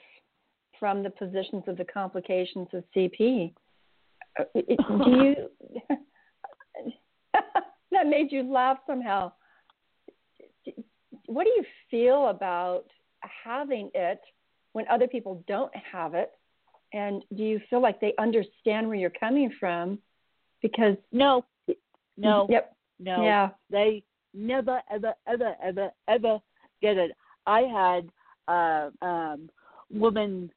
from 0.79 1.03
the 1.03 1.11
positions 1.11 1.65
of 1.67 1.77
the 1.77 1.85
complications 1.85 2.69
of 2.73 2.85
CP. 2.95 3.53
Uh, 4.39 4.45
do 4.55 5.11
you? 5.11 5.35
that 7.91 8.07
made 8.07 8.31
you 8.31 8.43
laugh 8.43 8.79
somehow. 8.87 9.33
What 11.27 11.45
do 11.45 11.51
you 11.51 11.65
feel 11.91 12.29
about 12.29 12.85
having 13.45 13.91
it 13.95 14.21
when 14.73 14.87
other 14.89 15.09
people 15.09 15.43
don't 15.49 15.73
have 15.75 16.15
it? 16.15 16.33
And 16.93 17.23
do 17.37 17.43
you 17.43 17.61
feel 17.69 17.83
like 17.83 18.01
they 18.01 18.15
understand 18.19 18.87
where 18.87 18.97
you're 18.97 19.11
coming 19.11 19.53
from? 19.59 19.99
Because 20.63 20.97
no, 21.13 21.45
no, 22.17 22.47
yep, 22.51 22.75
no, 22.99 23.23
yeah, 23.25 23.51
they 23.71 24.03
never, 24.35 24.81
ever, 24.91 25.15
ever, 25.27 25.55
ever, 25.63 25.91
ever 26.09 26.39
get 26.83 26.97
it. 26.97 27.13
I 27.47 27.61
had 27.61 28.11
uh, 28.49 28.91
um, 29.05 29.51
woman 29.91 30.51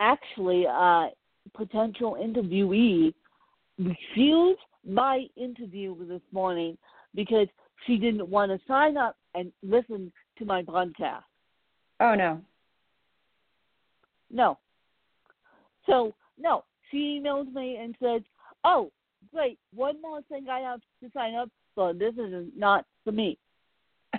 actually 0.00 0.64
a 0.64 1.10
potential 1.54 2.16
interviewee 2.20 3.14
refused 3.78 4.60
my 4.86 5.24
interview 5.36 5.96
this 6.06 6.22
morning 6.32 6.76
because 7.14 7.48
she 7.86 7.96
didn't 7.96 8.28
want 8.28 8.50
to 8.50 8.58
sign 8.66 8.96
up 8.96 9.16
and 9.34 9.52
listen 9.62 10.12
to 10.38 10.44
my 10.44 10.62
podcast. 10.62 11.22
Oh 12.00 12.14
no. 12.14 12.40
No. 14.30 14.58
So 15.86 16.14
no, 16.38 16.64
she 16.90 17.20
emailed 17.22 17.52
me 17.52 17.76
and 17.76 17.94
said, 18.00 18.24
"Oh, 18.64 18.90
great! 19.32 19.58
One 19.74 20.00
more 20.00 20.22
thing 20.22 20.48
I 20.48 20.60
have 20.60 20.80
to 21.02 21.10
sign 21.12 21.34
up 21.34 21.50
for. 21.74 21.92
This 21.92 22.14
is 22.14 22.48
not 22.56 22.84
for 23.04 23.12
me." 23.12 23.38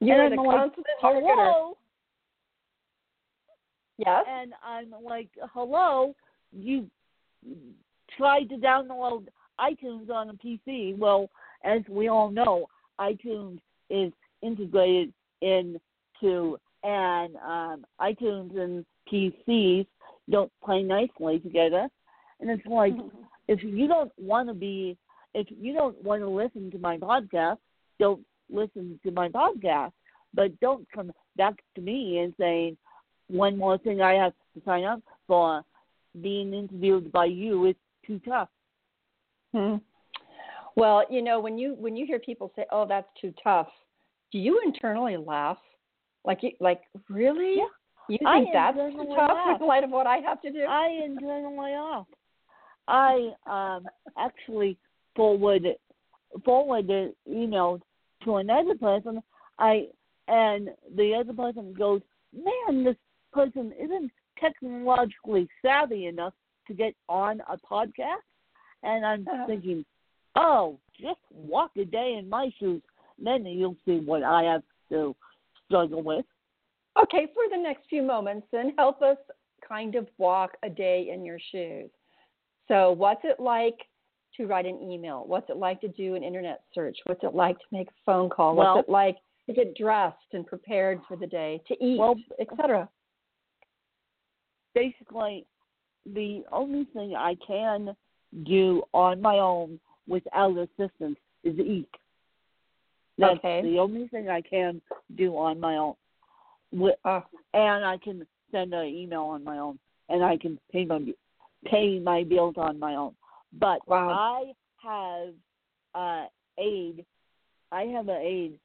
You're 0.00 0.30
the 0.30 0.36
constant 0.36 0.86
like, 1.02 1.14
Hello. 1.22 1.76
Yes. 3.98 4.24
And 4.28 4.52
I'm 4.64 4.92
like, 5.02 5.28
hello, 5.52 6.14
you 6.52 6.86
tried 8.16 8.48
to 8.48 8.56
download 8.56 9.26
iTunes 9.60 10.10
on 10.10 10.30
a 10.30 10.34
PC. 10.34 10.96
Well, 10.98 11.30
as 11.64 11.82
we 11.88 12.08
all 12.08 12.30
know, 12.30 12.66
iTunes 13.00 13.60
is 13.90 14.12
integrated 14.42 15.12
into 15.40 16.58
and 16.82 17.36
um, 17.36 17.86
iTunes 18.00 18.58
and 18.58 18.84
PCs 19.10 19.86
don't 20.30 20.52
play 20.62 20.82
nicely 20.82 21.38
together. 21.38 21.88
And 22.44 22.52
it's 22.52 22.66
like, 22.66 22.92
mm-hmm. 22.92 23.22
if 23.48 23.64
you 23.64 23.88
don't 23.88 24.12
want 24.18 24.48
to 24.48 24.54
be, 24.54 24.98
if 25.32 25.46
you 25.50 25.72
don't 25.72 26.00
want 26.04 26.20
to 26.20 26.28
listen 26.28 26.70
to 26.72 26.78
my 26.78 26.98
podcast, 26.98 27.56
don't 27.98 28.20
listen 28.50 29.00
to 29.02 29.10
my 29.10 29.30
podcast. 29.30 29.92
But 30.34 30.60
don't 30.60 30.86
come 30.94 31.10
back 31.38 31.54
to 31.74 31.80
me 31.80 32.18
and 32.18 32.34
saying, 32.38 32.76
one 33.28 33.56
more 33.56 33.78
thing 33.78 34.02
I 34.02 34.12
have 34.12 34.34
to 34.54 34.62
sign 34.66 34.84
up 34.84 35.00
for. 35.26 35.62
Being 36.20 36.52
interviewed 36.52 37.10
by 37.10 37.24
you 37.24 37.64
is 37.66 37.76
too 38.06 38.20
tough. 38.28 38.50
Hmm. 39.52 39.76
Well, 40.76 41.04
you 41.08 41.22
know, 41.22 41.40
when 41.40 41.56
you 41.56 41.74
when 41.78 41.96
you 41.96 42.06
hear 42.06 42.18
people 42.18 42.52
say, 42.54 42.66
"Oh, 42.70 42.86
that's 42.86 43.08
too 43.20 43.32
tough," 43.42 43.68
do 44.30 44.38
you 44.38 44.60
internally 44.64 45.16
laugh? 45.16 45.58
Like, 46.24 46.42
you, 46.42 46.50
like 46.60 46.82
really? 47.08 47.56
Yeah. 47.56 47.64
You 48.08 48.18
think 48.18 48.50
that's 48.52 48.76
too 48.76 49.06
tough 49.16 49.30
laugh. 49.30 49.60
in 49.60 49.66
light 49.66 49.82
of 49.82 49.90
what 49.90 50.06
I 50.06 50.18
have 50.18 50.40
to 50.42 50.52
do? 50.52 50.60
I 50.68 51.00
internally 51.04 51.72
laugh. 51.72 52.06
I 52.88 53.30
um 53.46 53.86
actually 54.18 54.76
forwarded 55.16 55.76
forwarded 56.44 57.14
email 57.28 57.80
to 58.24 58.36
another 58.36 58.74
person. 58.76 59.22
I 59.58 59.88
and 60.28 60.70
the 60.96 61.14
other 61.14 61.32
person 61.32 61.74
goes, 61.74 62.00
"Man, 62.32 62.84
this 62.84 62.96
person 63.32 63.72
isn't 63.78 64.10
technologically 64.40 65.48
savvy 65.62 66.06
enough 66.06 66.34
to 66.66 66.74
get 66.74 66.94
on 67.08 67.40
a 67.48 67.58
podcast. 67.58 68.24
And 68.82 69.04
I'm 69.04 69.26
uh-huh. 69.26 69.46
thinking, 69.46 69.84
oh, 70.36 70.78
just 71.00 71.20
walk 71.30 71.72
a 71.76 71.84
day 71.84 72.16
in 72.18 72.28
my 72.28 72.50
shoes, 72.58 72.82
then 73.22 73.44
you'll 73.46 73.76
see 73.84 73.98
what 73.98 74.22
I 74.22 74.42
have 74.44 74.62
to 74.90 75.14
struggle 75.66 76.02
with. 76.02 76.24
Okay, 77.02 77.26
for 77.34 77.44
the 77.50 77.60
next 77.60 77.88
few 77.88 78.02
moments, 78.02 78.46
then 78.52 78.72
help 78.78 79.02
us 79.02 79.16
kind 79.66 79.94
of 79.94 80.06
walk 80.18 80.52
a 80.62 80.70
day 80.70 81.10
in 81.12 81.24
your 81.24 81.38
shoes. 81.50 81.90
So, 82.68 82.92
what's 82.92 83.20
it 83.24 83.40
like 83.40 83.78
to 84.36 84.46
write 84.46 84.66
an 84.66 84.80
email? 84.80 85.24
What's 85.26 85.48
it 85.50 85.56
like 85.56 85.80
to 85.82 85.88
do 85.88 86.14
an 86.14 86.22
internet 86.22 86.62
search? 86.74 86.96
What's 87.04 87.22
it 87.22 87.34
like 87.34 87.58
to 87.58 87.64
make 87.70 87.88
a 87.88 87.94
phone 88.06 88.30
call? 88.30 88.56
Well, 88.56 88.76
What's 88.76 88.88
it 88.88 88.92
like 88.92 89.16
to 89.46 89.52
get 89.52 89.76
dressed 89.76 90.16
and 90.32 90.46
prepared 90.46 91.00
for 91.06 91.16
the 91.16 91.26
day, 91.26 91.60
to 91.68 91.74
eat, 91.84 91.98
well, 91.98 92.16
etc.? 92.40 92.88
basically 94.74 95.46
the 96.04 96.42
only 96.52 96.86
thing 96.92 97.14
I 97.16 97.36
can 97.46 97.96
do 98.44 98.82
on 98.92 99.22
my 99.22 99.38
own 99.38 99.78
without 100.06 100.56
assistance 100.58 101.16
is 101.44 101.58
eat. 101.58 101.88
That's 103.16 103.38
okay. 103.38 103.62
the 103.62 103.78
only 103.78 104.08
thing 104.08 104.28
I 104.28 104.42
can 104.42 104.82
do 105.16 105.36
on 105.36 105.60
my 105.60 105.76
own. 105.76 105.94
With, 106.72 106.96
uh, 107.04 107.20
and 107.54 107.84
I 107.84 107.96
can 108.02 108.26
send 108.50 108.74
an 108.74 108.86
email 108.86 109.22
on 109.22 109.44
my 109.44 109.58
own, 109.58 109.78
and 110.08 110.24
I 110.24 110.36
can 110.36 110.58
pay 110.72 110.84
my 110.84 110.98
pay 111.64 111.98
my 111.98 112.24
bills 112.24 112.54
on 112.56 112.78
my 112.78 112.94
own. 112.94 113.14
But 113.58 113.86
wow. 113.88 114.10
I 114.10 114.52
have 114.82 115.34
uh, 115.94 116.26
aid. 116.58 117.04
I 117.72 117.82
have 117.82 118.08
an 118.08 118.16
aide 118.16 118.58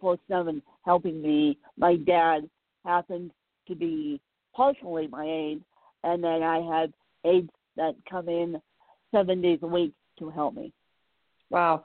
four 0.00 0.18
seven 0.28 0.62
helping 0.84 1.22
me. 1.22 1.58
My 1.78 1.96
dad 1.96 2.48
happens 2.84 3.30
to 3.68 3.74
be 3.74 4.20
partially 4.54 5.06
my 5.06 5.24
aide, 5.24 5.62
and 6.04 6.22
then 6.22 6.42
I 6.42 6.60
have 6.60 6.90
aides 7.24 7.50
that 7.76 7.94
come 8.08 8.28
in 8.28 8.60
seven 9.10 9.40
days 9.40 9.60
a 9.62 9.66
week 9.66 9.92
to 10.18 10.28
help 10.30 10.54
me. 10.54 10.72
Wow. 11.50 11.84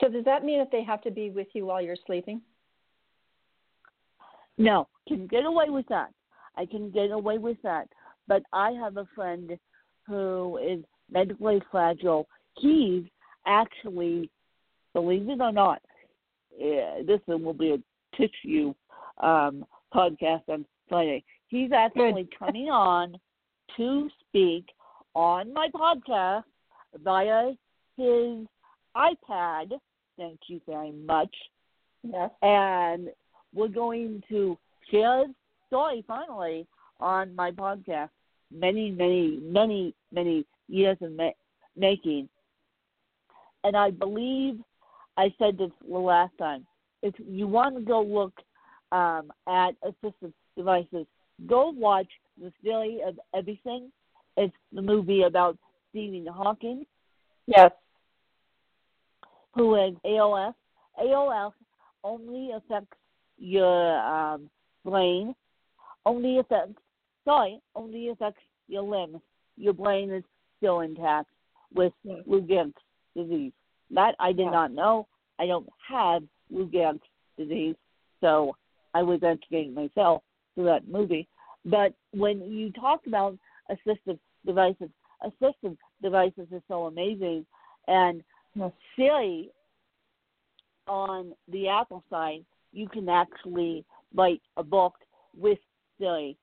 So 0.00 0.08
does 0.08 0.24
that 0.24 0.44
mean 0.44 0.58
that 0.58 0.70
they 0.72 0.82
have 0.82 1.02
to 1.02 1.10
be 1.10 1.30
with 1.30 1.48
you 1.52 1.66
while 1.66 1.82
you're 1.82 1.96
sleeping? 2.06 2.40
No, 4.58 4.88
can 5.08 5.26
get 5.26 5.44
away 5.44 5.66
with 5.68 5.86
that. 5.88 6.10
I 6.56 6.66
can 6.66 6.90
get 6.90 7.10
away 7.10 7.38
with 7.38 7.56
that. 7.62 7.88
But 8.26 8.42
I 8.52 8.72
have 8.72 8.96
a 8.96 9.06
friend 9.14 9.58
who 10.06 10.58
is 10.58 10.84
medically 11.10 11.60
fragile. 11.70 12.26
He's 12.58 13.04
actually, 13.46 14.30
believe 14.92 15.28
it 15.28 15.40
or 15.40 15.52
not, 15.52 15.82
yeah, 16.58 17.00
this 17.06 17.20
will 17.26 17.52
be 17.52 17.72
a 17.72 18.16
tissue 18.16 18.74
um, 19.22 19.64
podcast 19.94 20.42
on 20.48 20.64
Friday. 20.88 21.24
He's 21.48 21.72
actually 21.72 22.28
coming 22.38 22.68
on 22.70 23.18
to 23.76 24.08
speak 24.20 24.66
on 25.14 25.52
my 25.52 25.68
podcast 25.74 26.44
via 27.02 27.52
his 27.96 28.46
iPad. 28.96 29.72
Thank 30.16 30.40
you 30.48 30.60
very 30.66 30.92
much. 30.92 31.34
Yes. 32.02 32.30
And 32.42 33.08
we're 33.54 33.68
going 33.68 34.22
to 34.28 34.58
share 34.90 35.26
his 35.26 35.34
story 35.68 36.04
finally 36.06 36.66
on 37.00 37.34
my 37.34 37.50
podcast. 37.50 38.10
Many, 38.52 38.90
many, 38.90 39.38
many, 39.42 39.94
many 40.12 40.46
years 40.68 40.96
in 41.00 41.16
ma- 41.16 41.30
making. 41.76 42.28
And 43.64 43.76
I 43.76 43.90
believe 43.90 44.60
I 45.16 45.32
said 45.38 45.58
this 45.58 45.70
the 45.88 45.98
last 45.98 46.36
time. 46.38 46.66
If 47.02 47.14
you 47.18 47.46
want 47.46 47.76
to 47.76 47.82
go 47.82 48.02
look 48.02 48.32
um, 48.92 49.32
at 49.48 49.72
assistive 49.82 50.32
devices, 50.56 51.06
go 51.46 51.70
watch 51.70 52.08
The 52.40 52.52
Theory 52.62 53.00
of 53.06 53.18
Everything. 53.34 53.90
It's 54.36 54.54
the 54.72 54.82
movie 54.82 55.22
about 55.22 55.58
Stephen 55.90 56.26
Hawking, 56.26 56.84
Yes. 57.46 57.70
who 59.54 59.74
has 59.74 59.94
ALS. 60.04 60.54
ALS 60.98 61.52
only 62.02 62.50
affects 62.52 62.96
your 63.38 63.98
um, 64.00 64.48
brain, 64.84 65.34
only 66.06 66.38
affects, 66.38 66.80
sorry, 67.24 67.60
only 67.74 68.08
affects 68.08 68.42
your 68.68 68.82
limbs. 68.82 69.20
Your 69.56 69.72
brain 69.72 70.10
is 70.10 70.24
still 70.58 70.80
intact 70.80 71.28
with 71.72 71.92
Yes. 72.02 72.22
Lou 72.26 72.40
Gehrig's 72.42 72.82
disease. 73.14 73.52
That 73.90 74.14
I 74.18 74.32
did 74.32 74.44
Yeah. 74.46 74.50
not 74.50 74.72
know. 74.72 75.06
I 75.38 75.46
don't 75.46 75.68
have 75.86 76.26
Lou 76.50 76.66
Gehrig's 76.66 77.06
disease, 77.36 77.76
so 78.20 78.56
I 78.94 79.02
was 79.02 79.22
educating 79.22 79.74
myself 79.74 80.22
through 80.54 80.64
that 80.64 80.86
movie. 80.86 81.28
But 81.64 81.94
when 82.12 82.40
you 82.40 82.70
talk 82.72 83.06
about 83.06 83.38
assistive 83.70 84.18
devices, 84.44 84.90
assistive 85.22 85.76
devices 86.02 86.52
are 86.52 86.62
so 86.68 86.86
amazing, 86.86 87.46
and 87.88 88.22
Yes. 88.54 88.72
Siri 88.94 89.50
on 90.86 91.34
the 91.48 91.68
Apple 91.68 92.04
side, 92.10 92.44
you 92.72 92.88
can 92.88 93.08
actually 93.08 93.84
write 94.14 94.42
a 94.56 94.62
book 94.62 94.94
with 95.36 95.58
Siri. 95.98 96.36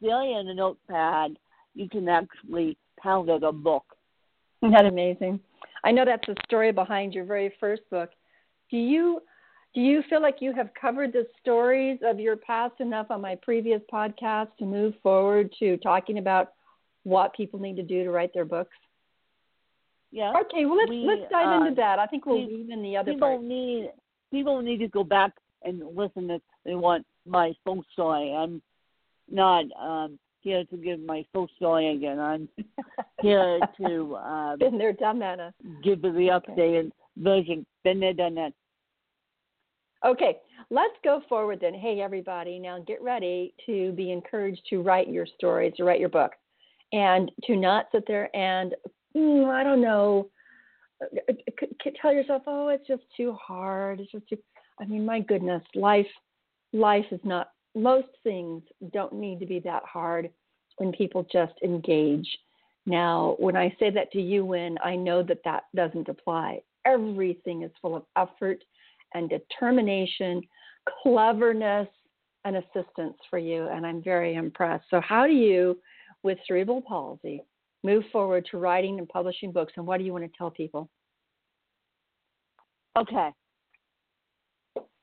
Siri 0.00 0.34
and 0.34 0.48
a 0.48 0.54
notepad, 0.54 1.36
you 1.74 1.88
can 1.88 2.08
actually 2.08 2.76
pound 3.00 3.30
out 3.30 3.42
a 3.42 3.52
book. 3.52 3.84
Isn't 4.62 4.72
that 4.72 4.86
amazing? 4.86 5.40
I 5.84 5.92
know 5.92 6.04
that's 6.04 6.26
the 6.26 6.34
story 6.44 6.72
behind 6.72 7.14
your 7.14 7.24
very 7.24 7.52
first 7.60 7.82
book. 7.90 8.10
Do 8.70 8.76
you 8.76 9.20
do 9.74 9.82
you 9.82 10.02
feel 10.08 10.22
like 10.22 10.36
you 10.40 10.54
have 10.54 10.70
covered 10.80 11.12
the 11.12 11.26
stories 11.38 11.98
of 12.02 12.18
your 12.18 12.36
past 12.36 12.80
enough 12.80 13.10
on 13.10 13.20
my 13.20 13.36
previous 13.42 13.82
podcast 13.92 14.48
to 14.58 14.64
move 14.64 14.94
forward 15.02 15.52
to 15.58 15.76
talking 15.78 16.16
about 16.16 16.54
what 17.04 17.34
people 17.34 17.60
need 17.60 17.76
to 17.76 17.82
do 17.82 18.02
to 18.02 18.10
write 18.10 18.32
their 18.32 18.46
books? 18.46 18.74
Yeah. 20.10 20.32
Okay, 20.46 20.64
well 20.64 20.78
let's 20.78 20.88
We, 20.88 21.04
let's 21.06 21.30
dive 21.30 21.48
uh, 21.48 21.66
into 21.66 21.74
that. 21.76 21.98
I 21.98 22.06
think 22.06 22.24
we'll 22.24 22.46
pe- 22.46 22.52
leave 22.52 22.70
in 22.70 22.82
the 22.82 22.96
other 22.96 23.12
people 23.12 23.28
part. 23.28 23.42
need 23.42 23.90
people 24.30 24.62
need 24.62 24.78
to 24.78 24.88
go 24.88 25.04
back 25.04 25.32
and 25.62 25.82
listen 25.94 26.30
if 26.30 26.42
they 26.64 26.74
want 26.74 27.04
my 27.26 27.52
full 27.64 27.84
story. 27.92 28.32
I'm 28.32 28.62
not 29.30 29.64
um 29.80 30.18
here 30.40 30.64
to 30.64 30.76
give 30.76 31.00
my 31.00 31.24
full 31.32 31.48
story 31.56 31.88
again. 31.88 32.20
I'm 32.20 32.48
here 33.20 33.58
to 33.78 34.16
um, 34.16 34.58
Been 34.58 34.78
there, 34.78 34.92
done 34.92 35.18
that. 35.18 35.40
uh. 35.40 35.50
give 35.82 36.02
the 36.02 36.08
updated 36.08 36.92
version. 37.16 37.66
Been 37.82 38.00
there, 38.00 38.14
done 38.14 38.36
that. 38.36 38.52
Okay, 40.04 40.36
let's 40.70 40.94
go 41.02 41.22
forward 41.28 41.58
then. 41.60 41.74
Hey, 41.74 42.00
everybody, 42.00 42.58
now 42.60 42.78
get 42.78 43.02
ready 43.02 43.54
to 43.66 43.92
be 43.92 44.12
encouraged 44.12 44.60
to 44.70 44.82
write 44.82 45.08
your 45.08 45.26
stories, 45.36 45.72
to 45.78 45.84
write 45.84 45.98
your 45.98 46.10
book, 46.10 46.32
and 46.92 47.32
to 47.44 47.56
not 47.56 47.86
sit 47.90 48.04
there 48.06 48.34
and, 48.36 48.74
mm, 49.16 49.46
I 49.48 49.64
don't 49.64 49.80
know, 49.80 50.28
tell 52.00 52.12
yourself, 52.12 52.42
oh, 52.46 52.68
it's 52.68 52.86
just 52.86 53.02
too 53.16 53.32
hard. 53.32 54.00
It's 54.00 54.12
just 54.12 54.28
too, 54.28 54.38
I 54.80 54.84
mean, 54.84 55.04
my 55.04 55.20
goodness, 55.20 55.62
life, 55.74 56.06
life 56.72 57.06
is 57.10 57.20
not, 57.24 57.50
most 57.76 58.08
things 58.24 58.62
don't 58.92 59.12
need 59.12 59.38
to 59.38 59.46
be 59.46 59.60
that 59.60 59.84
hard 59.84 60.30
when 60.78 60.92
people 60.92 61.26
just 61.30 61.52
engage. 61.62 62.26
Now, 62.86 63.36
when 63.38 63.56
I 63.56 63.74
say 63.78 63.90
that 63.90 64.10
to 64.12 64.20
you, 64.20 64.44
when 64.44 64.78
I 64.82 64.96
know 64.96 65.22
that 65.22 65.40
that 65.44 65.64
doesn't 65.74 66.08
apply, 66.08 66.60
everything 66.86 67.62
is 67.62 67.70
full 67.82 67.94
of 67.94 68.04
effort 68.16 68.62
and 69.14 69.28
determination, 69.28 70.42
cleverness, 71.02 71.88
and 72.44 72.56
assistance 72.56 73.16
for 73.28 73.38
you. 73.38 73.66
And 73.68 73.84
I'm 73.84 74.02
very 74.02 74.34
impressed. 74.34 74.84
So, 74.88 75.00
how 75.00 75.26
do 75.26 75.32
you, 75.32 75.78
with 76.22 76.38
cerebral 76.46 76.80
palsy, 76.80 77.42
move 77.82 78.04
forward 78.12 78.46
to 78.50 78.58
writing 78.58 78.98
and 78.98 79.08
publishing 79.08 79.52
books? 79.52 79.72
And 79.76 79.86
what 79.86 79.98
do 79.98 80.04
you 80.04 80.12
want 80.12 80.24
to 80.24 80.38
tell 80.38 80.50
people? 80.50 80.88
Okay. 82.96 83.30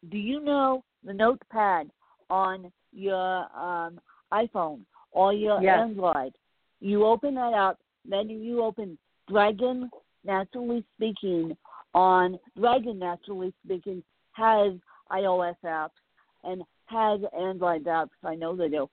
Do 0.10 0.18
you 0.18 0.40
know 0.40 0.84
the 1.04 1.14
notepad 1.14 1.90
on 2.30 2.72
your 2.92 3.48
um, 3.58 4.00
iPhone 4.32 4.82
or 5.12 5.34
your 5.34 5.62
Yes. 5.62 5.80
Android? 5.82 6.34
You 6.80 7.06
open 7.06 7.36
that 7.36 7.54
up, 7.54 7.80
then 8.06 8.30
you 8.30 8.64
open 8.64 8.98
Dragon 9.30 9.90
Naturally 10.26 10.84
Speaking 10.96 11.56
on 11.94 12.40
Dragon 12.60 13.00
Naturally 13.00 13.54
Speaking 13.66 14.04
has 14.34 14.74
iOS 15.12 15.56
apps 15.66 15.90
and 16.44 16.64
has 16.86 17.22
Android 17.38 17.86
apps. 17.86 18.10
I 18.24 18.36
know 18.36 18.56
they 18.56 18.70
do. 18.70 18.90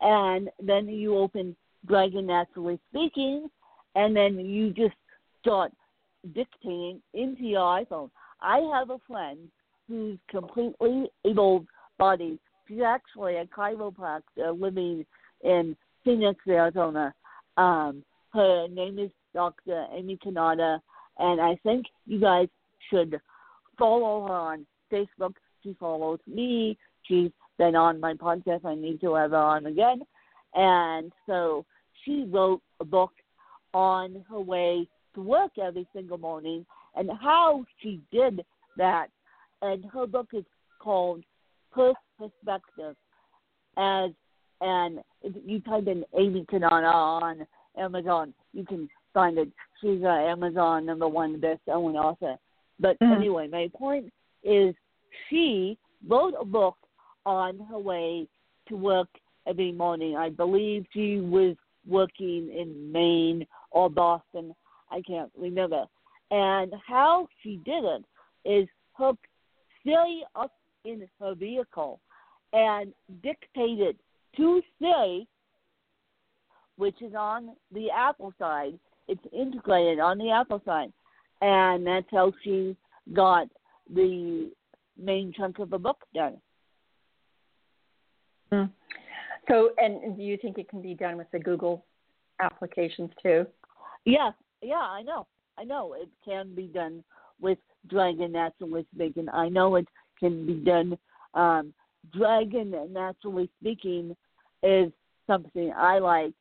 And 0.00 0.50
then 0.62 0.88
you 0.88 1.16
open 1.18 1.56
Dragon 1.86 2.26
Naturally 2.26 2.78
Speaking, 2.90 3.48
and 3.94 4.16
then 4.16 4.38
you 4.38 4.72
just 4.72 4.94
start 5.40 5.72
dictating 6.34 7.02
into 7.12 7.42
your 7.42 7.60
iPhone. 7.60 8.10
I 8.40 8.58
have 8.72 8.90
a 8.90 8.98
friend 9.06 9.38
who's 9.88 10.18
completely 10.30 11.08
able 11.24 11.66
bodied. 11.98 12.38
She's 12.66 12.80
actually 12.84 13.36
a 13.36 13.46
chiropractor 13.46 14.58
living 14.58 15.04
in 15.42 15.76
Phoenix, 16.04 16.40
Arizona. 16.48 17.14
Um, 17.56 18.02
her 18.32 18.66
name 18.68 18.98
is 18.98 19.10
Dr. 19.34 19.86
Amy 19.92 20.18
Kanata, 20.24 20.80
and 21.18 21.40
I 21.40 21.56
think 21.62 21.86
you 22.06 22.20
guys 22.20 22.48
should 22.90 23.20
follow 23.78 24.26
her 24.26 24.34
on 24.34 24.66
Facebook. 24.92 25.34
She 25.62 25.76
follows 25.78 26.20
me. 26.26 26.76
She's 27.04 27.30
been 27.58 27.76
on 27.76 28.00
my 28.00 28.14
podcast. 28.14 28.64
I 28.64 28.74
need 28.74 29.00
to 29.02 29.14
have 29.14 29.30
her 29.30 29.36
on 29.36 29.66
again. 29.66 30.02
And 30.54 31.12
so 31.26 31.64
she 32.04 32.24
wrote 32.28 32.62
a 32.80 32.84
book 32.84 33.12
on 33.72 34.24
her 34.30 34.40
way 34.40 34.88
to 35.14 35.22
work 35.22 35.52
every 35.62 35.86
single 35.94 36.18
morning 36.18 36.64
and 36.94 37.10
how 37.20 37.64
she 37.80 38.00
did 38.12 38.44
that. 38.76 39.08
And 39.62 39.84
her 39.86 40.06
book 40.06 40.28
is 40.32 40.44
called 40.80 41.24
Perth 41.72 41.96
Perspective. 42.18 42.96
As 43.76 44.10
and 44.60 45.00
if 45.22 45.34
you 45.44 45.60
type 45.60 45.86
in 45.88 46.04
Amy 46.16 46.44
Kanata 46.50 46.92
on 46.92 47.46
Amazon, 47.76 48.32
you 48.52 48.64
can 48.64 48.88
find 49.12 49.36
it. 49.38 49.48
She's 49.80 50.02
a 50.02 50.06
Amazon 50.06 50.86
number 50.86 51.08
one 51.08 51.40
best-selling 51.40 51.96
author. 51.96 52.38
But 52.78 52.98
Mhm. 53.00 53.16
anyway, 53.16 53.48
my 53.48 53.68
point 53.74 54.12
is 54.42 54.74
she 55.28 55.78
wrote 56.06 56.34
a 56.38 56.44
book 56.44 56.76
on 57.26 57.58
her 57.58 57.78
way 57.78 58.28
to 58.66 58.76
work 58.76 59.08
every 59.46 59.72
morning. 59.72 60.16
I 60.16 60.30
believe 60.30 60.86
she 60.92 61.20
was 61.20 61.56
working 61.86 62.50
in 62.50 62.90
Maine 62.92 63.46
or 63.70 63.90
Boston. 63.90 64.54
I 64.90 65.02
can't 65.02 65.30
remember. 65.36 65.86
And 66.30 66.72
how 66.74 67.28
she 67.42 67.56
did 67.58 67.84
it 67.84 68.04
is 68.44 68.68
hook 68.92 69.18
Siri, 69.82 70.24
up 70.34 70.52
in 70.84 71.06
her 71.20 71.34
vehicle 71.34 72.00
and 72.52 72.92
dictated 73.22 73.96
to 74.36 74.62
Siri, 74.78 75.26
which 76.76 77.00
is 77.02 77.14
on 77.18 77.50
the 77.72 77.90
Apple 77.90 78.32
side. 78.38 78.78
It's 79.08 79.24
integrated 79.32 80.00
on 80.00 80.18
the 80.18 80.30
Apple 80.30 80.62
side. 80.64 80.92
And 81.40 81.86
that's 81.86 82.06
how 82.10 82.32
she 82.42 82.76
got 83.12 83.48
the 83.92 84.50
main 85.00 85.32
chunk 85.36 85.58
of 85.58 85.70
the 85.70 85.78
book 85.78 85.98
done. 86.14 86.36
Hmm. 88.52 88.64
So, 89.48 89.70
and 89.78 90.16
do 90.16 90.22
you 90.22 90.38
think 90.40 90.58
it 90.58 90.68
can 90.68 90.80
be 90.80 90.94
done 90.94 91.16
with 91.16 91.30
the 91.32 91.38
Google 91.38 91.84
applications 92.40 93.10
too? 93.22 93.46
Yeah, 94.04 94.30
yeah, 94.62 94.76
I 94.76 95.02
know. 95.02 95.26
I 95.58 95.64
know 95.64 95.94
it 95.94 96.08
can 96.24 96.54
be 96.54 96.66
done 96.66 97.04
with 97.40 97.58
Dragon 97.88 98.32
Naturally 98.32 98.86
Speaking. 98.94 99.28
I 99.32 99.48
know 99.48 99.76
it 99.76 99.86
can 100.24 100.46
be 100.46 100.54
done. 100.54 100.96
Um, 101.34 101.74
Dragon 102.16 102.74
Naturally 102.90 103.50
Speaking 103.60 104.16
is 104.62 104.90
something 105.26 105.70
I 105.76 105.98
like. 105.98 106.32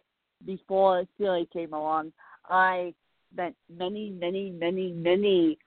Before 0.46 1.04
Siri 1.17 1.48
came 1.52 1.74
along, 1.74 2.13
I 2.50 2.93
spent 3.34 3.56
many, 3.69 4.10
many, 4.10 4.52
many, 4.52 4.91
many 4.91 5.58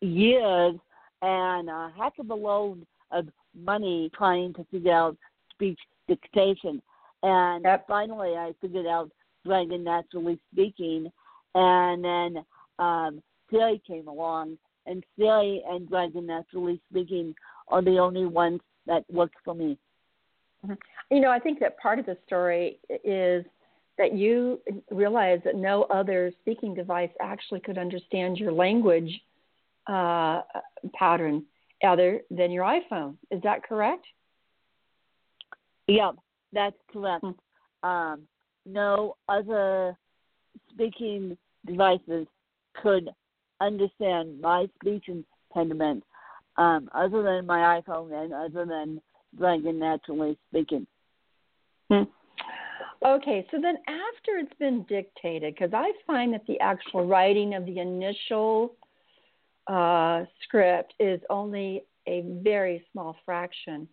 years 0.00 0.74
and 1.22 1.68
a 1.68 1.92
heck 1.96 2.14
of 2.18 2.30
a 2.30 2.34
load 2.34 2.84
of 3.12 3.28
money 3.54 4.10
trying 4.16 4.54
to 4.54 4.64
figure 4.70 4.92
out 4.92 5.16
speech 5.50 5.78
dictation. 6.08 6.82
And 7.22 7.64
Yep. 7.64 7.86
finally, 7.86 8.36
I 8.36 8.54
figured 8.60 8.86
out 8.86 9.10
Dragon 9.44 9.84
Naturally 9.84 10.38
Speaking, 10.52 11.12
and 11.54 12.04
then 12.04 12.44
um, 12.78 13.22
Siri 13.50 13.80
came 13.86 14.08
along, 14.08 14.58
and 14.86 15.04
Siri 15.16 15.62
and 15.68 15.88
Dragon 15.88 16.26
Naturally 16.26 16.80
Speaking 16.90 17.34
are 17.68 17.82
the 17.82 17.98
only 17.98 18.24
ones 18.24 18.60
that 18.86 19.04
work 19.10 19.32
for 19.44 19.54
me. 19.54 19.78
You 21.10 21.20
know, 21.20 21.30
I 21.30 21.38
think 21.38 21.58
that 21.60 21.78
part 21.78 21.98
of 21.98 22.06
the 22.06 22.16
story 22.26 22.78
is 23.04 23.44
that 23.98 24.14
you 24.14 24.60
realize 24.90 25.40
that 25.44 25.56
no 25.56 25.84
other 25.84 26.32
speaking 26.40 26.74
device 26.74 27.10
actually 27.20 27.60
could 27.60 27.78
understand 27.78 28.38
your 28.38 28.52
language 28.52 29.20
uh, 29.88 30.42
pattern 30.94 31.44
other 31.86 32.20
than 32.30 32.50
your 32.50 32.64
iPhone. 32.64 33.16
Is 33.30 33.42
that 33.42 33.64
correct? 33.64 34.04
Yeah, 35.88 36.12
that's 36.52 36.76
correct. 36.92 37.24
Hmm. 37.24 37.88
Um, 37.88 38.22
no 38.64 39.16
other 39.28 39.96
speaking 40.70 41.36
devices 41.66 42.26
could 42.80 43.10
understand 43.66 44.40
my 44.40 44.68
speech 44.80 45.08
impediment 45.08 46.04
um, 46.56 46.88
other 46.94 47.22
than 47.22 47.46
my 47.46 47.80
iPhone 47.80 48.12
and 48.12 48.32
other 48.32 48.66
than 48.66 49.00
Dragon 49.38 49.78
Naturally 49.78 50.38
Speaking. 50.50 50.86
Hmm. 51.90 52.02
Okay, 53.04 53.46
so 53.50 53.58
then 53.60 53.76
after 53.88 54.38
it's 54.38 54.56
been 54.58 54.84
dictated, 54.88 55.54
because 55.54 55.72
I 55.74 55.90
find 56.06 56.32
that 56.34 56.46
the 56.46 56.60
actual 56.60 57.06
writing 57.06 57.54
of 57.54 57.66
the 57.66 57.80
initial 57.80 58.74
uh, 59.66 60.24
script 60.44 60.94
is 61.00 61.20
only 61.28 61.84
a 62.06 62.24
very 62.42 62.84
small 62.92 63.16
fraction 63.24 63.88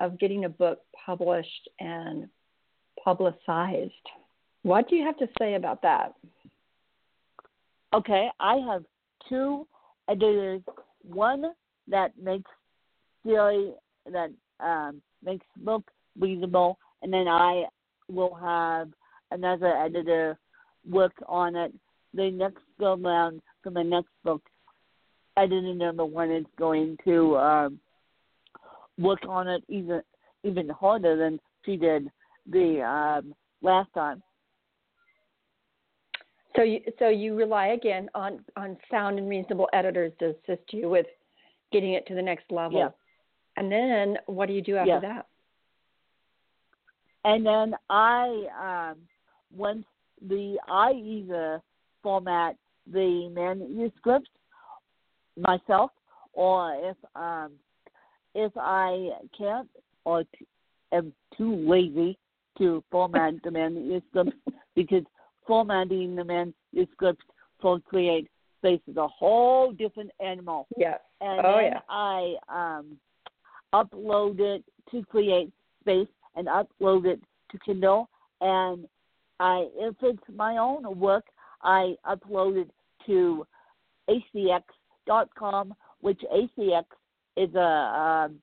of 0.00 0.18
getting 0.18 0.44
a 0.44 0.48
book 0.48 0.80
published 1.06 1.68
and 1.80 2.28
publicized. 3.02 3.92
What 4.62 4.88
do 4.88 4.96
you 4.96 5.04
have 5.04 5.18
to 5.18 5.28
say 5.38 5.54
about 5.54 5.82
that? 5.82 6.14
Okay, 7.94 8.28
I 8.40 8.56
have 8.56 8.84
two 9.28 9.66
editors. 10.08 10.62
One 11.02 11.44
that 11.88 12.12
makes 12.20 12.50
Siri 13.24 13.72
that 14.10 14.30
um, 14.60 15.02
makes 15.24 15.46
book 15.56 15.90
readable, 16.18 16.78
and 17.02 17.12
then 17.12 17.28
I 17.28 17.64
will 18.10 18.34
have 18.34 18.88
another 19.30 19.76
editor 19.76 20.38
work 20.88 21.12
on 21.26 21.56
it. 21.56 21.72
The 22.14 22.30
next 22.30 22.62
go 22.78 22.96
round 22.96 23.40
for 23.62 23.70
my 23.70 23.82
next 23.82 24.10
book, 24.22 24.42
editor 25.36 25.74
number 25.74 26.04
one 26.04 26.30
is 26.30 26.44
going 26.58 26.96
to 27.04 27.36
um, 27.36 27.80
work 28.98 29.20
on 29.28 29.48
it 29.48 29.64
even 29.68 30.00
even 30.44 30.68
harder 30.68 31.16
than 31.16 31.40
she 31.64 31.76
did 31.76 32.10
the 32.50 32.82
um, 32.82 33.34
last 33.62 33.88
time. 33.94 34.22
So 36.56 36.62
you 36.62 36.80
so 36.98 37.08
you 37.08 37.34
rely 37.34 37.68
again 37.68 38.08
on 38.14 38.44
on 38.56 38.76
sound 38.90 39.18
and 39.18 39.28
reasonable 39.28 39.68
editors 39.72 40.12
to 40.20 40.26
assist 40.26 40.72
you 40.72 40.88
with 40.88 41.06
getting 41.72 41.94
it 41.94 42.06
to 42.06 42.14
the 42.14 42.22
next 42.22 42.50
level. 42.50 42.78
Yeah. 42.78 42.88
And 43.56 43.70
then 43.70 44.18
what 44.26 44.46
do 44.46 44.52
you 44.52 44.62
do 44.62 44.76
after 44.76 44.92
Yeah. 44.92 45.00
that? 45.00 45.26
And 47.24 47.44
then 47.44 47.74
I 47.90 48.90
um, 48.92 48.98
once 49.54 49.84
the 50.28 50.58
I 50.68 50.92
either 50.92 51.62
format 52.02 52.56
the 52.86 53.28
manuscript 53.32 54.28
myself, 55.36 55.90
or 56.34 56.74
if 56.90 56.96
um, 57.16 57.52
if 58.34 58.52
I 58.56 59.10
can't 59.36 59.68
or 60.04 60.24
t- 60.24 60.46
am 60.92 61.12
too 61.36 61.56
lazy 61.56 62.18
to 62.58 62.84
format 62.90 63.34
the 63.42 63.50
manuscript 63.50 64.30
because 64.76 65.04
formatting 65.46 66.14
the 66.16 66.24
manuscript 66.24 67.22
for 67.60 67.80
Create 67.80 68.28
Space 68.58 68.80
is 68.88 68.96
a 68.96 69.08
whole 69.08 69.72
different 69.72 70.10
animal. 70.20 70.66
Yes. 70.76 71.00
And 71.20 71.44
Oh, 71.44 71.56
then 71.56 71.72
yeah. 71.72 71.80
I 71.88 72.34
um, 72.48 72.98
upload 73.74 74.40
it 74.40 74.64
to 74.90 75.04
Create 75.04 75.52
Space 75.80 76.08
and 76.36 76.48
upload 76.48 77.06
it 77.06 77.20
to 77.50 77.58
Kindle. 77.64 78.08
And 78.40 78.86
I, 79.40 79.68
if 79.74 79.94
it's 80.02 80.22
my 80.34 80.56
own 80.56 80.98
work, 80.98 81.24
I 81.62 81.96
upload 82.06 82.56
it 82.62 82.70
to 83.06 83.46
acx.com, 84.08 85.74
which 86.00 86.20
ACX 86.32 86.84
is 87.36 87.54
a 87.54 88.28
um, 88.30 88.36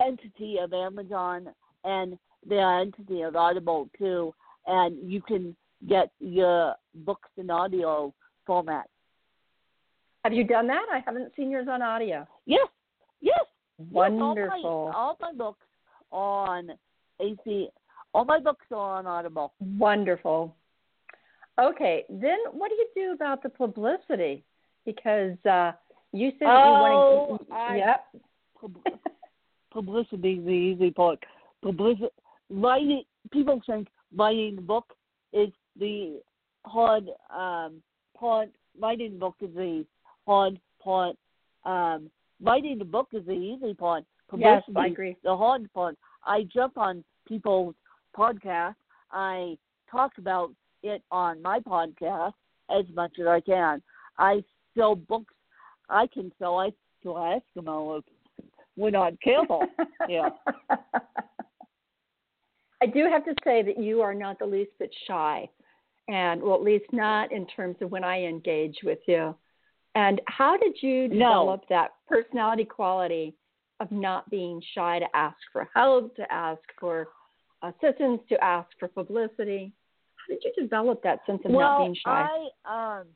entity 0.00 0.58
of 0.58 0.72
Amazon 0.72 1.48
and 1.84 2.18
they're 2.46 2.80
entity 2.80 3.22
of 3.22 3.36
Audible 3.36 3.88
too. 3.98 4.34
And 4.68 5.10
you 5.10 5.20
can 5.20 5.56
get 5.88 6.10
your 6.20 6.74
books 6.94 7.28
in 7.36 7.50
audio 7.50 8.14
format. 8.46 8.86
Have 10.24 10.32
you 10.32 10.44
done 10.44 10.66
that? 10.68 10.84
I 10.92 11.02
haven't 11.04 11.32
seen 11.36 11.50
yours 11.50 11.68
on 11.70 11.80
audio. 11.80 12.26
Yes, 12.46 12.68
yes. 13.20 13.40
Wonderful. 13.90 14.36
Yes, 14.36 14.64
all, 14.64 14.88
my, 14.88 14.98
all 14.98 15.16
my 15.20 15.32
books 15.32 15.66
on 16.10 16.70
AC. 17.20 17.68
All 18.14 18.24
my 18.24 18.38
books 18.40 18.66
are 18.70 18.98
on 18.98 19.06
Audible. 19.06 19.52
Wonderful. 19.60 20.54
Okay, 21.60 22.04
then 22.08 22.38
what 22.52 22.68
do 22.68 22.74
you 22.74 22.86
do 22.94 23.12
about 23.12 23.42
the 23.42 23.48
publicity? 23.48 24.44
Because 24.84 25.36
uh, 25.44 25.72
you 26.12 26.32
said 26.38 26.48
Oh, 26.48 27.28
you 27.28 27.48
want 27.50 27.72
to. 27.72 27.78
Yep. 27.78 28.04
Pub- 28.60 29.00
Publicity 29.72 30.32
is 30.34 30.44
the 30.44 30.50
easy 30.50 30.90
part. 30.90 31.18
Publicity, 31.62 32.08
writing. 32.50 33.02
People 33.32 33.60
think 33.66 33.88
writing 34.16 34.56
the 34.56 34.62
book 34.62 34.94
is 35.32 35.50
the 35.78 36.20
hard 36.64 37.08
um, 37.34 37.82
part. 38.18 38.48
Writing 38.80 39.12
the 39.14 39.18
book 39.18 39.36
is 39.40 39.54
the 39.54 39.84
hard 40.26 40.60
part. 40.82 41.16
Um, 41.64 42.10
writing 42.42 42.78
the 42.78 42.84
book 42.84 43.08
is 43.12 43.26
the 43.26 43.32
easy 43.32 43.74
part. 43.74 44.04
Yes, 44.36 44.62
I 44.76 44.86
agree. 44.88 45.16
the 45.24 45.36
hard 45.36 45.72
part. 45.72 45.96
I 46.24 46.44
jump 46.52 46.76
on 46.76 47.02
people's 47.26 47.74
podcasts. 48.16 48.74
I 49.10 49.56
talk 49.90 50.12
about 50.18 50.52
it 50.82 51.02
on 51.10 51.40
my 51.42 51.60
podcast 51.60 52.34
as 52.70 52.84
much 52.94 53.12
as 53.18 53.26
I 53.26 53.40
can. 53.40 53.82
I 54.18 54.44
sell 54.76 54.94
books. 54.94 55.34
I 55.88 56.06
can 56.06 56.30
sell 56.38 56.58
ice 56.58 56.72
to 57.02 57.08
Eskimo 57.08 57.98
if 57.98 58.04
we're 58.76 58.90
not 58.90 59.18
careful. 59.22 59.62
yeah. 60.08 60.28
I 62.82 62.86
do 62.86 63.08
have 63.10 63.24
to 63.24 63.34
say 63.44 63.62
that 63.62 63.78
you 63.78 64.00
are 64.00 64.14
not 64.14 64.38
the 64.38 64.46
least 64.46 64.70
bit 64.78 64.94
shy, 65.06 65.48
and 66.08 66.40
well, 66.42 66.54
at 66.54 66.62
least 66.62 66.86
not 66.92 67.32
in 67.32 67.46
terms 67.46 67.76
of 67.80 67.90
when 67.90 68.04
I 68.04 68.22
engage 68.22 68.78
with 68.82 69.00
you. 69.06 69.34
And 69.94 70.20
how 70.26 70.56
did 70.56 70.80
you 70.80 71.08
No. 71.08 71.14
develop 71.30 71.68
that 71.68 71.94
personality 72.06 72.64
quality 72.64 73.34
of 73.80 73.90
not 73.90 74.28
being 74.30 74.60
shy 74.74 74.98
to 74.98 75.16
ask 75.16 75.36
for 75.52 75.68
help, 75.74 76.14
to 76.16 76.32
ask 76.32 76.62
for 76.78 77.08
assistance, 77.62 78.20
to 78.28 78.42
ask 78.44 78.68
for 78.78 78.88
publicity? 78.88 79.72
How 80.16 80.34
did 80.34 80.44
you 80.44 80.52
develop 80.62 81.02
that 81.02 81.24
sense 81.26 81.44
of 81.44 81.50
well, 81.50 81.70
not 81.70 81.78
being 81.78 81.94
shy? 81.94 82.28
I 82.64 83.00
um 83.00 83.06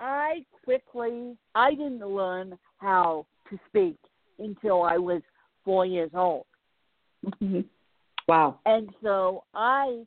I 0.00 0.44
quickly 0.64 1.36
I 1.54 1.70
didn't 1.70 2.04
learn 2.04 2.58
how 2.78 3.26
to 3.50 3.58
speak 3.68 3.96
until 4.38 4.82
I 4.82 4.98
was 4.98 5.22
four 5.64 5.86
years 5.86 6.10
old. 6.14 6.46
Mhm. 7.24 7.64
Wow. 8.28 8.60
And 8.66 8.90
so 9.02 9.44
I 9.54 10.04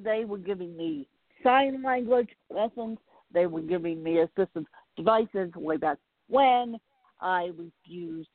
they 0.00 0.24
were 0.24 0.38
giving 0.38 0.76
me 0.76 1.06
sign 1.42 1.82
language 1.82 2.28
lessons, 2.50 2.98
they 3.32 3.46
were 3.46 3.60
giving 3.60 4.02
me 4.02 4.18
assistive 4.24 4.64
devices 4.96 5.50
way 5.54 5.76
back 5.76 5.98
when 6.28 6.78
I 7.20 7.50
refused 7.56 8.28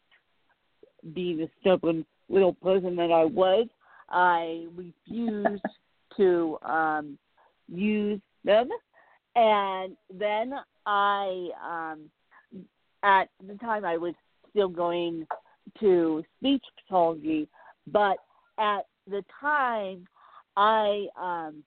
being 1.13 1.37
the 1.37 1.49
stubborn 1.61 2.05
little 2.29 2.53
person 2.53 2.95
that 2.95 3.11
I 3.11 3.25
was. 3.25 3.67
I 4.09 4.65
refused 4.75 5.63
to 6.17 6.57
um 6.61 7.17
use 7.67 8.21
them 8.43 8.69
and 9.35 9.97
then 10.13 10.53
I 10.85 11.49
um 11.63 12.09
at 13.03 13.29
the 13.45 13.55
time 13.55 13.85
I 13.85 13.97
was 13.97 14.13
still 14.49 14.69
going 14.69 15.27
to 15.79 16.23
speech 16.39 16.63
pathology, 16.87 17.47
but 17.87 18.17
at 18.59 18.85
the 19.09 19.23
time 19.39 20.07
I 20.57 21.07
um 21.19 21.63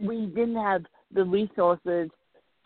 we 0.00 0.26
didn't 0.26 0.56
have 0.56 0.82
the 1.12 1.24
resources 1.24 2.10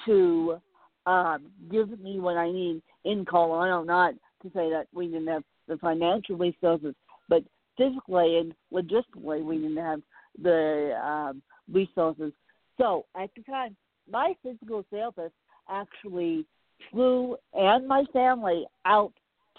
to 0.06 0.60
um 1.06 1.46
give 1.70 1.98
me 2.00 2.20
what 2.20 2.36
I 2.36 2.50
need 2.50 2.82
in 3.04 3.24
Colorado, 3.24 3.84
not 3.84 4.14
to 4.42 4.48
say 4.48 4.70
that 4.70 4.86
we 4.92 5.06
didn't 5.06 5.28
have 5.28 5.44
the 5.66 5.76
financial 5.78 6.36
resources, 6.36 6.94
but 7.28 7.42
physically 7.76 8.38
and 8.38 8.54
logistically 8.72 9.44
we 9.44 9.58
didn't 9.58 9.76
have 9.76 10.00
the 10.42 10.98
um 11.04 11.42
resources. 11.72 12.32
So 12.78 13.06
at 13.16 13.30
the 13.36 13.42
time 13.42 13.76
my 14.10 14.34
physical 14.42 14.84
therapist 14.90 15.34
actually 15.68 16.46
flew 16.90 17.36
and 17.54 17.86
my 17.86 18.04
family 18.12 18.64
out 18.84 19.12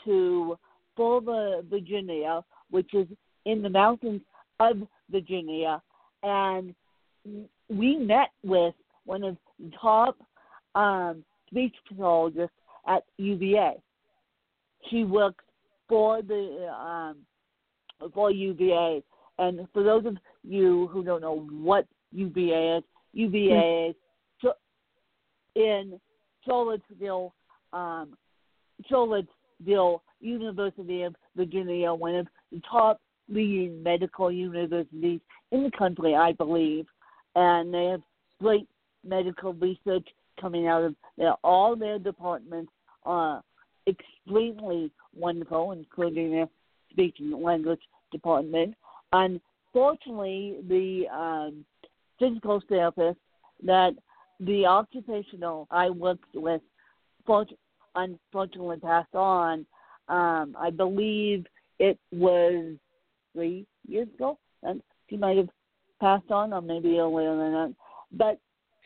to 0.06 0.58
Boulder, 0.98 1.62
Virginia, 1.70 2.42
which 2.72 2.94
is 2.94 3.08
in 3.50 3.62
the 3.62 3.70
mountains 3.70 4.22
of 4.60 4.78
Virginia, 5.10 5.82
and 6.24 6.76
we 7.70 7.98
met 7.98 8.30
with 8.44 8.74
one 9.06 9.24
of 9.24 9.38
the 9.60 9.72
top 9.82 10.18
um, 10.76 11.24
speech 11.48 11.76
pathologists 11.88 12.56
at 12.88 13.04
UVA. 13.18 13.74
She 14.90 15.04
works 15.04 15.44
for 15.88 16.22
the 16.22 16.72
um, 16.72 17.18
for 18.14 18.32
UVA, 18.32 19.04
and 19.38 19.68
for 19.74 19.84
those 19.84 20.06
of 20.06 20.18
you 20.44 20.88
who 20.88 21.04
don't 21.04 21.22
know 21.22 21.48
what 21.52 21.86
UVA 22.12 22.78
is, 22.78 22.84
UVA 23.14 23.50
mm-hmm. 23.50 23.92
is 23.92 23.96
in 25.56 26.00
Charlottesville, 26.46 27.34
um, 27.74 28.16
Charlottesville 28.88 30.04
University 30.22 31.04
of 31.04 31.16
Virginia, 31.36 31.94
one 31.94 32.16
of 32.16 32.28
the 32.52 32.62
top 32.70 33.02
leading 33.30 33.82
medical 33.84 34.32
universities 34.32 35.20
in 35.52 35.64
the 35.64 35.72
country, 35.78 36.16
I 36.16 36.34
believe, 36.34 36.86
and 37.36 37.74
they 37.74 37.86
have 37.86 38.02
great 38.42 38.68
medical 39.06 39.54
research 39.54 40.08
coming 40.40 40.68
out 40.68 40.84
of 40.84 40.96
their, 41.18 41.34
all 41.44 41.76
their 41.76 42.00
departments 42.00 42.72
are 43.04 43.44
extremely 43.88 44.92
wonderful, 45.16 45.72
including 45.72 46.32
their 46.32 46.48
speech 46.92 47.18
and 47.20 47.34
language 47.42 47.82
department. 48.12 48.76
Unfortunately, 49.14 50.58
the 50.68 51.04
um, 51.14 51.66
physical 52.20 52.62
therapist 52.68 53.18
that 53.64 53.94
the 54.40 54.66
occupational 54.66 55.68
I 55.72 55.90
worked 55.90 56.34
with 56.34 56.62
unfortunately 57.96 58.78
passed 58.78 59.14
on. 59.14 59.66
Um, 60.08 60.56
I 60.60 60.72
believe 60.76 61.46
it 61.80 62.00
was 62.12 62.76
three 63.34 63.66
years 63.88 64.08
ago, 64.16 64.38
and 64.64 64.82
she 65.10 65.18
might 65.18 65.38
have 65.38 65.50
passed 66.00 66.32
on, 66.32 66.54
or 66.54 66.62
maybe 66.62 66.98
earlier 66.98 67.36
than 67.36 67.52
that. 67.54 67.74
But 68.12 68.40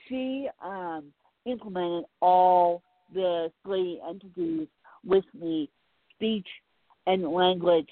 she 0.07 0.49
um, 0.63 1.05
implemented 1.45 2.05
all 2.21 2.83
the 3.13 3.51
three 3.63 4.01
entities 4.07 4.67
with 5.05 5.25
me 5.39 5.69
speech 6.15 6.47
and 7.05 7.27
language, 7.27 7.89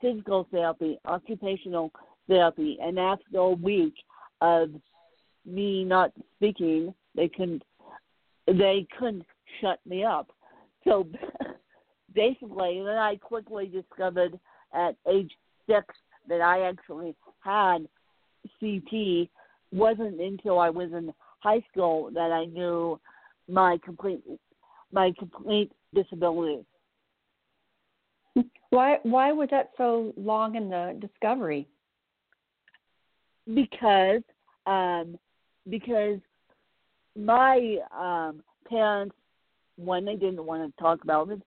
physical 0.00 0.46
therapy, 0.50 0.98
occupational 1.06 1.90
therapy, 2.28 2.78
and 2.80 2.98
after 2.98 3.38
a 3.38 3.50
week 3.50 3.94
of 4.40 4.70
me 5.44 5.84
not 5.84 6.12
speaking, 6.36 6.92
they 7.14 7.28
couldn't 7.28 7.62
they 8.46 8.86
couldn't 8.98 9.24
shut 9.60 9.80
me 9.86 10.04
up. 10.04 10.30
So 10.84 11.08
basically, 12.14 12.82
then 12.84 12.96
I 12.96 13.16
quickly 13.16 13.66
discovered 13.66 14.38
at 14.74 14.96
age 15.10 15.32
six 15.66 15.86
that 16.28 16.40
I 16.40 16.62
actually 16.62 17.14
had 17.40 17.86
CP. 18.62 19.28
wasn't 19.72 20.20
until 20.20 20.58
I 20.58 20.70
was 20.70 20.90
in 20.92 21.12
high 21.40 21.62
school 21.70 22.10
that 22.14 22.32
I 22.32 22.46
knew 22.46 23.00
my 23.48 23.78
complete 23.84 24.22
my 24.92 25.12
complete 25.18 25.70
disability. 25.94 26.64
Why 28.70 28.98
why 29.02 29.32
was 29.32 29.48
that 29.50 29.70
so 29.76 30.12
long 30.16 30.56
in 30.56 30.68
the 30.68 30.98
discovery? 31.00 31.66
Because 33.52 34.22
um 34.66 35.18
because 35.68 36.18
my 37.16 37.76
um 37.96 38.42
parents 38.68 39.14
one 39.76 40.04
they 40.04 40.16
didn't 40.16 40.44
want 40.44 40.74
to 40.74 40.82
talk 40.82 41.02
about 41.04 41.30
it, 41.30 41.40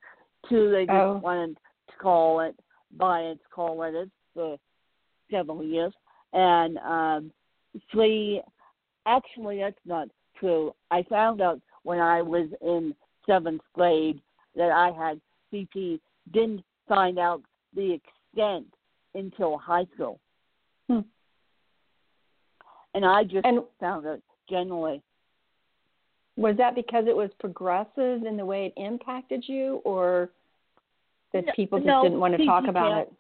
two 0.48 0.72
they 0.72 0.86
just 0.86 0.96
oh. 0.96 1.20
wanted 1.24 1.56
to 1.90 1.98
call 2.02 2.42
it 2.42 2.56
by 2.98 3.22
its 3.22 3.42
call 3.54 3.78
letters 3.78 4.10
for 4.34 4.58
several 5.32 5.64
years. 5.64 5.94
And 6.34 6.78
um 6.80 7.32
three 7.92 8.42
actually 9.06 9.60
that's 9.60 9.76
not 9.86 10.08
true. 10.40 10.74
I 10.92 11.04
found 11.04 11.42
out 11.42 11.62
when 11.84 12.00
I 12.00 12.22
was 12.22 12.48
in 12.62 12.94
seventh 13.26 13.62
grade 13.74 14.22
that 14.56 14.72
I 14.72 14.92
had 14.92 15.20
CP. 15.54 16.00
Didn't 16.34 16.64
find 16.88 17.18
out 17.20 17.42
the 17.76 17.94
extent 17.94 18.68
until 19.16 19.58
high 19.58 19.86
school. 19.94 20.20
Hmm. 20.88 21.00
And 22.94 23.06
I 23.06 23.24
just 23.24 23.46
and 23.46 23.62
found 23.80 24.06
out 24.08 24.22
generally. 24.50 25.02
Was 26.38 26.56
that 26.58 26.74
because 26.74 27.06
it 27.08 27.16
was 27.16 27.30
progressive 27.40 28.24
in 28.24 28.38
the 28.38 28.46
way 28.46 28.68
it 28.68 28.82
impacted 28.82 29.44
you, 29.46 29.82
or 29.84 30.30
that 31.34 31.46
no, 31.46 31.54
people 31.56 31.80
just 31.80 31.88
no, 31.88 32.04
didn't 32.04 32.20
want 32.20 32.36
to 32.36 32.44
CP 32.44 32.46
talk 32.46 32.68
about 32.68 33.02
it? 33.02 33.14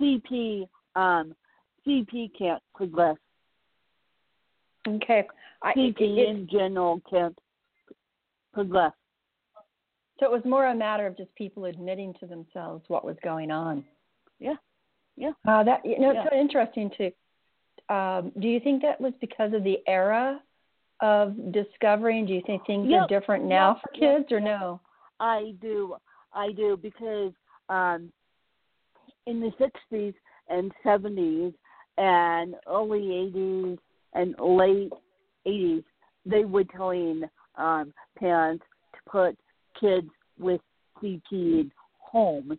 CP, 0.00 0.68
um, 0.96 1.34
CP 1.86 2.30
can't 2.36 2.62
progress. 2.74 3.16
Okay. 4.86 5.24
CP 5.64 6.00
it, 6.00 6.28
in 6.28 6.48
general 6.50 7.00
can't 7.08 7.38
progress. 8.52 8.92
So 10.18 10.26
it 10.26 10.32
was 10.32 10.42
more 10.44 10.66
a 10.66 10.74
matter 10.74 11.06
of 11.06 11.16
just 11.16 11.34
people 11.34 11.64
admitting 11.64 12.14
to 12.20 12.26
themselves 12.26 12.84
what 12.88 13.04
was 13.04 13.16
going 13.24 13.50
on. 13.50 13.84
Yeah, 14.38 14.54
yeah. 15.16 15.32
Uh, 15.46 15.64
that 15.64 15.84
you 15.84 15.98
know, 15.98 16.12
yeah. 16.12 16.22
it's 16.22 16.30
so 16.32 16.38
interesting 16.38 16.90
too. 16.96 17.10
Um, 17.92 18.32
do 18.40 18.48
you 18.48 18.60
think 18.60 18.82
that 18.82 19.00
was 19.00 19.12
because 19.20 19.52
of 19.52 19.64
the 19.64 19.78
era 19.86 20.40
of 21.00 21.34
discovering? 21.52 22.26
Do 22.26 22.32
you 22.32 22.42
think 22.46 22.64
things 22.66 22.86
yep. 22.88 23.02
are 23.02 23.06
different 23.08 23.44
now 23.44 23.70
yep. 23.70 23.82
for 23.82 23.98
kids, 23.98 24.26
yep. 24.30 24.38
or 24.38 24.40
no? 24.40 24.80
I 25.18 25.54
do, 25.60 25.96
I 26.32 26.52
do, 26.52 26.78
because 26.80 27.32
um, 27.72 28.12
in 29.26 29.40
the 29.40 29.50
'60s 29.92 30.14
and 30.48 30.72
'70s 30.84 31.54
and 31.98 32.54
early 32.68 33.00
'80s 33.34 33.78
and 34.14 34.34
late 34.38 34.92
'80s, 35.46 35.84
they 36.26 36.44
would 36.44 36.68
telling 36.70 37.24
um, 37.56 37.92
parents 38.18 38.64
to 38.94 39.10
put 39.10 39.38
kids 39.80 40.08
with 40.38 40.60
in 41.02 41.70
homes. 41.98 42.58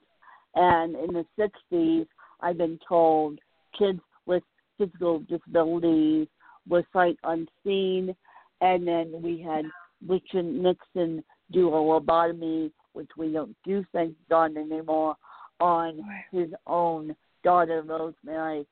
And 0.55 0.95
in 0.95 1.13
the 1.13 1.25
60s, 1.71 2.07
I've 2.41 2.57
been 2.57 2.79
told 2.87 3.39
kids 3.77 3.99
with 4.25 4.43
physical 4.77 5.19
disabilities 5.19 6.27
were 6.67 6.83
sight 6.93 7.17
unseen. 7.23 8.15
And 8.61 8.87
then 8.87 9.21
we 9.21 9.41
had 9.41 9.65
Richard 10.07 10.45
Nixon 10.45 11.23
do 11.51 11.69
a 11.69 11.71
lobotomy, 11.71 12.71
which 12.93 13.09
we 13.17 13.31
don't 13.31 13.55
do, 13.65 13.85
thank 13.91 14.15
God, 14.29 14.55
anymore, 14.57 15.15
on 15.59 15.99
his 16.31 16.49
own 16.67 17.15
daughter, 17.43 17.81
Rosemary. 17.81 18.65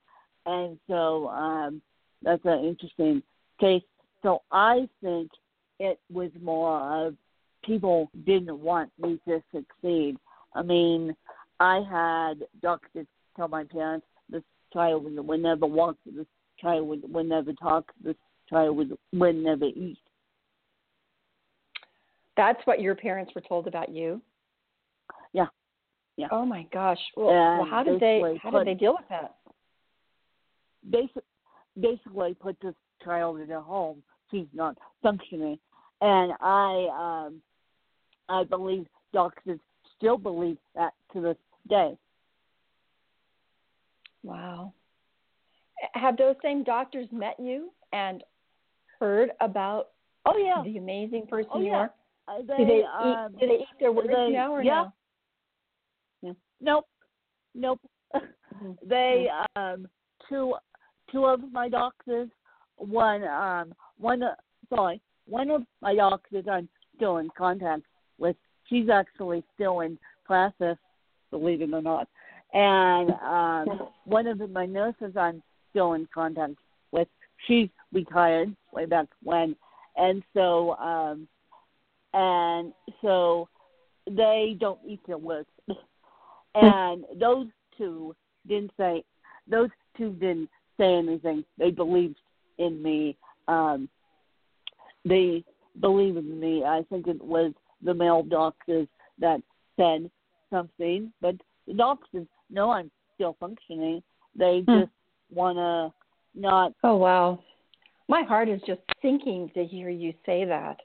And 0.46 0.80
so 0.88 1.28
um, 1.30 1.82
that's 2.22 2.46
an 2.46 2.64
interesting 2.66 3.22
case. 3.60 3.84
So 4.24 4.42
I 4.52 4.88
think 5.04 5.30
it 5.80 6.00
was 6.12 6.32
more 6.42 6.80
of 7.08 7.16
people 7.64 8.10
didn't 8.26 8.60
want 8.60 8.92
me 9.00 9.20
to 9.28 9.42
succeed. 9.54 10.18
I 10.54 10.62
mean, 10.62 11.16
I 11.60 11.82
had 11.90 12.46
doctors 12.62 13.08
tell 13.36 13.48
my 13.48 13.64
parents 13.64 14.06
this 14.30 14.44
child 14.74 15.04
would, 15.04 15.28
would 15.28 15.42
never 15.42 15.66
walk, 15.66 15.98
this 16.06 16.26
child 16.60 16.88
would, 16.88 17.14
would 17.14 17.28
never 17.30 17.54
talk, 17.54 17.92
this 18.04 18.16
child 18.50 18.78
would, 18.78 18.98
would 19.14 19.36
never 19.36 19.66
eat. 19.66 19.98
That's 22.42 22.66
what 22.66 22.82
your 22.82 22.96
parents 22.96 23.34
were 23.36 23.42
told 23.42 23.68
about 23.68 23.90
you. 23.90 24.20
Yeah, 25.32 25.46
yeah. 26.18 26.26
Oh 26.32 26.44
my 26.44 26.66
gosh. 26.74 26.98
Well, 27.16 27.28
well 27.28 27.68
how 27.70 27.84
did 27.84 28.00
they 28.00 28.20
how 28.42 28.50
put, 28.50 28.66
did 28.66 28.76
they 28.76 28.80
deal 28.80 28.94
with 28.94 29.08
that? 29.10 29.36
Basic, 30.90 31.24
basically, 31.80 32.34
put 32.34 32.58
this 32.60 32.74
child 33.06 33.42
in 33.42 33.52
a 33.52 33.62
home. 33.62 34.02
She's 34.32 34.48
not 34.56 34.76
functioning, 35.04 35.60
and 36.02 36.34
I 36.42 37.28
um 37.28 37.42
I 38.28 38.44
believe 38.44 38.88
doctors 39.14 39.60
still 39.96 40.18
believe 40.18 40.58
that 40.74 40.94
to 41.14 41.22
this 41.22 41.38
day. 41.70 41.96
Wow. 44.24 44.74
Have 45.94 46.18
those 46.18 46.38
same 46.42 46.64
doctors 46.64 47.08
met 47.12 47.36
you 47.40 47.72
and 47.94 48.24
heard 49.00 49.30
about 49.42 49.90
oh 50.26 50.38
yeah 50.38 50.64
the 50.66 50.80
amazing 50.80 51.28
person 51.28 51.52
oh, 51.54 51.60
you 51.60 51.68
yeah. 51.68 51.74
are? 51.74 51.94
Uh, 52.28 52.38
they, 52.48 52.58
do 52.58 52.66
they 52.66 52.84
um, 52.84 53.34
eat 53.34 53.40
do 53.40 53.48
they 53.48 53.54
eat 53.56 53.80
their 53.80 53.92
words 53.92 54.10
they, 54.10 54.32
now 54.32 54.54
or 54.54 54.64
yeah. 54.64 54.86
no? 56.22 56.30
Yeah. 56.30 56.34
Nope. 56.60 56.86
Nope. 57.56 57.80
Mm-hmm. 58.16 58.72
they 58.88 59.28
um 59.56 59.88
two 60.30 60.56
two 61.12 61.26
of 61.26 61.40
my 61.52 61.70
doctors 61.70 62.30
one 62.78 63.24
um 63.24 63.74
one 63.98 64.24
uh, 64.24 64.36
sorry 64.70 65.02
one 65.26 65.50
of 65.50 65.64
my 65.82 65.96
doctors 65.96 66.46
I'm 66.50 66.68
still 66.96 67.18
in 67.18 67.30
contact 67.38 67.84
with. 68.18 68.36
She's 68.68 68.90
actually 68.90 69.44
still 69.56 69.82
in 69.82 69.98
process, 70.26 70.78
believe 71.30 71.62
it 71.62 71.74
or 71.74 71.82
not. 71.82 72.08
And 72.54 73.12
um, 73.22 73.90
one 74.06 74.28
of 74.28 74.40
my 74.52 74.66
nurses 74.66 75.16
I'm 75.18 75.42
still 75.70 75.94
in 75.94 76.08
contact 76.14 76.56
with, 76.92 77.08
she's 77.48 77.70
retired 77.94 78.56
way 78.74 78.86
back 78.86 79.08
when, 79.24 79.56
and 79.96 80.22
so 80.34 80.76
um, 80.76 81.28
and 82.14 82.74
so 83.02 83.48
they 84.10 84.58
don't 84.60 84.80
eat 84.88 85.00
their 85.08 85.18
words. 85.18 85.50
and 86.56 87.06
those 87.20 87.48
two 87.78 88.16
didn't 88.48 88.72
say 88.78 89.04
those 89.48 89.70
two 89.98 90.12
didn't 90.14 90.50
say 90.80 90.94
anything. 90.96 91.44
They 91.58 91.72
believed 91.72 92.18
in 92.58 92.82
me. 92.82 93.18
Um, 93.48 93.90
they 95.06 95.44
believed 95.80 96.18
in 96.18 96.40
me. 96.40 96.64
I 96.64 96.84
think 96.90 97.08
it 97.08 97.22
was 97.22 97.54
the 97.84 97.94
male 97.94 98.24
doctors 98.24 98.88
that 99.20 99.42
said 99.78 100.10
something, 100.50 101.12
but 101.22 101.36
the 101.68 101.74
doctors 101.74 102.28
know 102.50 102.72
I'm 102.72 102.92
still 103.16 103.36
functioning. 103.40 104.04
They 104.36 104.62
Hmm. 104.62 104.80
just 104.80 104.92
want 105.34 105.58
to 105.58 105.94
not. 106.40 106.74
Oh 106.84 106.98
wow, 106.98 107.40
my 108.08 108.24
heart 108.24 108.50
is 108.50 108.62
just 108.64 108.82
sinking 109.02 109.50
to 109.50 109.66
hear 109.66 109.90
you 109.90 110.14
say 110.26 110.46
that. 110.46 110.80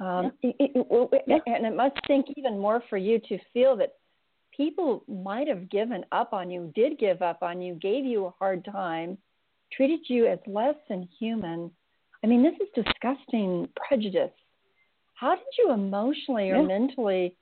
Um, 0.00 0.32
it, 0.42 0.54
it, 0.58 0.70
it, 0.74 1.22
Yeah. 1.26 1.38
And 1.46 1.66
it 1.66 1.74
must 1.74 1.96
sink 2.06 2.26
even 2.36 2.58
more 2.58 2.82
for 2.88 2.96
you 2.96 3.18
to 3.28 3.38
feel 3.52 3.76
that 3.76 3.94
people 4.56 5.04
might 5.08 5.48
have 5.48 5.68
given 5.70 6.04
up 6.12 6.32
on 6.32 6.50
you, 6.50 6.72
did 6.74 6.98
give 6.98 7.22
up 7.22 7.42
on 7.42 7.60
you, 7.60 7.74
gave 7.74 8.04
you 8.04 8.26
a 8.26 8.34
hard 8.38 8.64
time, 8.64 9.18
treated 9.72 10.00
you 10.08 10.26
as 10.26 10.38
less 10.46 10.76
than 10.88 11.08
human. 11.18 11.70
I 12.22 12.26
mean, 12.26 12.42
this 12.42 12.54
is 12.60 12.84
disgusting 12.84 13.68
prejudice. 13.76 14.32
How 15.14 15.34
did 15.34 15.46
you 15.58 15.72
emotionally 15.72 16.50
or 16.50 16.56
Yeah. 16.56 16.62
mentally 16.62 17.36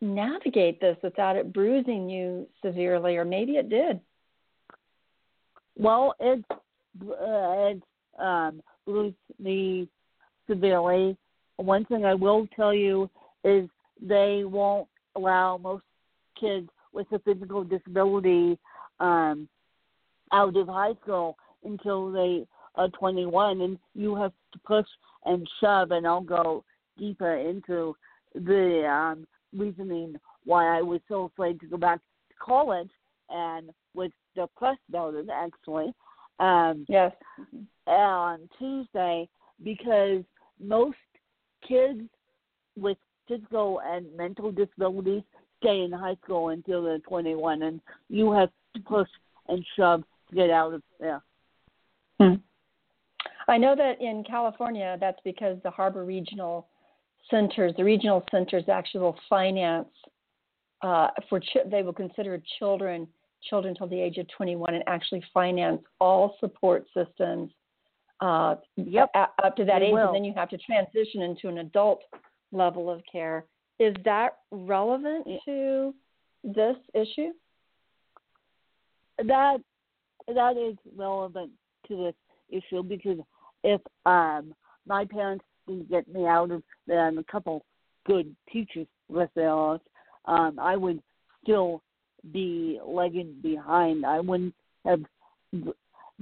navigate 0.00 0.80
this 0.80 0.96
without 1.02 1.36
it 1.36 1.52
bruising 1.52 2.08
you 2.08 2.48
severely, 2.62 3.16
or 3.16 3.24
maybe 3.24 3.56
it 3.56 3.68
did? 3.68 4.00
Well, 5.76 6.14
it, 6.20 6.44
uh, 6.50 6.56
it's 7.00 7.82
um, 8.18 8.62
bruised 8.84 9.16
me 9.38 9.88
severely. 10.48 11.16
One 11.56 11.84
thing 11.84 12.04
I 12.04 12.14
will 12.14 12.46
tell 12.54 12.74
you 12.74 13.10
is 13.44 13.68
they 14.00 14.42
won't 14.44 14.88
allow 15.16 15.58
most 15.58 15.84
kids 16.38 16.68
with 16.92 17.06
a 17.12 17.18
physical 17.20 17.64
disability 17.64 18.58
um, 19.00 19.48
out 20.32 20.56
of 20.56 20.68
high 20.68 20.94
school 21.02 21.36
until 21.64 22.10
they 22.10 22.46
are 22.74 22.88
21, 22.88 23.60
and 23.60 23.78
you 23.94 24.14
have 24.14 24.32
to 24.52 24.58
push 24.66 24.86
and 25.24 25.48
shove. 25.60 25.90
And 25.90 26.06
I'll 26.06 26.20
go 26.22 26.64
deeper 26.98 27.36
into 27.36 27.94
the 28.34 28.86
um, 28.88 29.26
reasoning 29.56 30.16
why 30.44 30.78
I 30.78 30.82
was 30.82 31.00
so 31.08 31.24
afraid 31.24 31.60
to 31.60 31.66
go 31.66 31.76
back 31.76 31.98
to 31.98 32.34
college 32.44 32.90
and 33.30 33.70
was 33.94 34.10
depressed 34.34 34.80
about 34.88 35.14
it 35.14 35.28
actually 35.32 35.92
um, 36.40 36.84
Yes. 36.88 37.12
on 37.86 38.48
Tuesday 38.58 39.28
because 39.62 40.22
most 40.60 40.96
kids 41.66 42.00
with 42.76 42.98
physical 43.28 43.80
and 43.84 44.06
mental 44.16 44.50
disabilities 44.50 45.22
stay 45.62 45.82
in 45.82 45.92
high 45.92 46.16
school 46.24 46.48
until 46.48 46.82
they're 46.82 46.98
21, 46.98 47.62
and 47.62 47.80
you 48.08 48.32
have 48.32 48.50
to 48.74 48.80
push 48.82 49.08
and 49.48 49.64
shove 49.76 50.02
to 50.28 50.34
get 50.34 50.50
out 50.50 50.74
of 50.74 50.82
there. 50.98 51.22
Hmm. 52.20 52.34
I 53.48 53.58
know 53.58 53.74
that 53.76 54.00
in 54.00 54.24
California, 54.24 54.96
that's 55.00 55.18
because 55.24 55.58
the 55.62 55.70
Harbor 55.70 56.04
Regional 56.04 56.68
Centers, 57.30 57.72
the 57.76 57.84
regional 57.84 58.24
centers 58.30 58.64
actually 58.68 59.00
will 59.00 59.18
finance 59.28 59.88
uh, 60.82 61.08
for 61.28 61.38
ch- 61.38 61.68
they 61.70 61.82
will 61.82 61.92
consider 61.92 62.42
children 62.58 63.06
children 63.48 63.70
until 63.72 63.88
the 63.88 64.00
age 64.00 64.18
of 64.18 64.26
21 64.36 64.74
and 64.74 64.84
actually 64.86 65.22
finance 65.34 65.82
all 66.00 66.36
support 66.38 66.84
systems 66.94 67.50
uh, 68.22 68.56
Yep, 68.76 69.10
a- 69.14 69.28
up 69.44 69.56
to 69.56 69.64
that 69.64 69.80
they 69.80 69.86
age, 69.86 69.92
will. 69.92 70.06
and 70.08 70.14
then 70.16 70.24
you 70.24 70.32
have 70.34 70.48
to 70.50 70.58
transition 70.58 71.22
into 71.22 71.48
an 71.48 71.58
adult 71.58 72.02
level 72.52 72.88
of 72.90 73.02
care. 73.10 73.44
Is 73.78 73.94
that 74.04 74.38
relevant 74.50 75.26
Yeah. 75.26 75.38
to 75.46 75.94
this 76.44 76.76
issue? 76.94 77.32
that 79.18 79.60
that 80.26 80.56
is 80.56 80.76
relevant 80.96 81.50
to 81.86 81.96
this 81.96 82.14
issue 82.48 82.82
because 82.82 83.18
if 83.62 83.80
um 84.06 84.54
my 84.86 85.04
parents 85.04 85.44
didn't 85.66 85.88
get 85.90 86.08
me 86.08 86.26
out 86.26 86.50
of 86.50 86.62
there 86.86 87.06
and 87.08 87.18
a 87.18 87.24
couple 87.24 87.64
good 88.04 88.34
teachers 88.52 88.86
with 89.08 89.30
theirs, 89.34 89.80
um, 90.24 90.58
I 90.58 90.76
would 90.76 91.00
still 91.42 91.82
be 92.32 92.80
lagging 92.84 93.34
behind. 93.42 94.04
I 94.04 94.18
wouldn't 94.18 94.54
have 94.84 95.02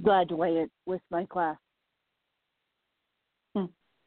graduated 0.03 0.69
with 0.85 1.01
my 1.09 1.25
class. 1.25 1.57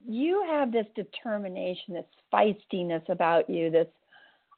You 0.06 0.44
have 0.48 0.72
this 0.72 0.86
determination, 0.94 1.94
this 1.94 2.04
feistiness 2.32 3.08
about 3.08 3.48
you, 3.48 3.70
this 3.70 3.88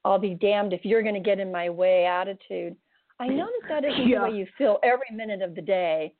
I'll 0.04 0.18
be 0.18 0.34
damned 0.34 0.72
if 0.72 0.84
you're 0.84 1.02
going 1.02 1.14
to 1.14 1.20
get 1.20 1.40
in 1.40 1.50
my 1.50 1.68
way 1.68 2.06
attitude. 2.06 2.76
I 3.18 3.26
know 3.28 3.48
that 3.68 3.84
isn't 3.84 4.08
Yeah. 4.08 4.20
the 4.20 4.30
way 4.30 4.36
you 4.38 4.46
feel 4.58 4.78
every 4.82 5.10
minute 5.12 5.42
of 5.42 5.54
the 5.54 5.62
day. 5.62 6.14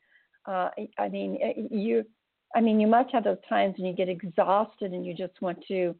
Uh, 0.47 0.71
I- 0.99 1.09
mean, 1.09 1.69
you, 1.71 2.05
I 2.55 2.61
mean, 2.61 2.81
you 2.81 2.87
must 2.87 3.13
have 3.13 3.25
those 3.25 3.41
times 3.49 3.77
when 3.77 3.87
you 3.87 3.93
get 3.93 4.09
exhausted 4.09 4.93
and 4.93 5.05
you 5.05 5.15
just 5.15 5.41
want 5.41 5.63
to 5.67 5.95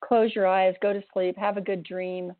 close 0.00 0.34
your 0.34 0.46
eyes, 0.46 0.74
go 0.80 0.92
to 0.92 1.02
sleep, 1.12 1.36
have 1.36 1.56
a 1.56 1.60
good 1.60 1.82
dream, 1.82 2.32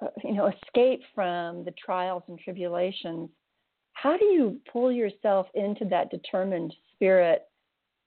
uh, 0.00 0.08
you 0.22 0.34
know, 0.34 0.46
escape 0.46 1.02
from 1.14 1.64
the 1.64 1.72
trials 1.72 2.22
and 2.28 2.38
tribulations. 2.38 3.30
How 3.94 4.16
do 4.16 4.24
you 4.26 4.60
pull 4.70 4.90
yourself 4.92 5.46
into 5.54 5.84
that 5.86 6.10
determined 6.10 6.74
spirit 6.92 7.48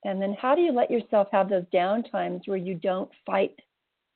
and 0.04 0.20
then 0.20 0.36
how 0.40 0.54
do 0.54 0.60
you 0.60 0.72
let 0.72 0.90
yourself 0.90 1.28
have 1.32 1.48
those 1.48 1.64
down 1.72 2.02
times 2.04 2.42
where 2.46 2.56
you 2.56 2.74
don't 2.74 3.10
fight 3.24 3.54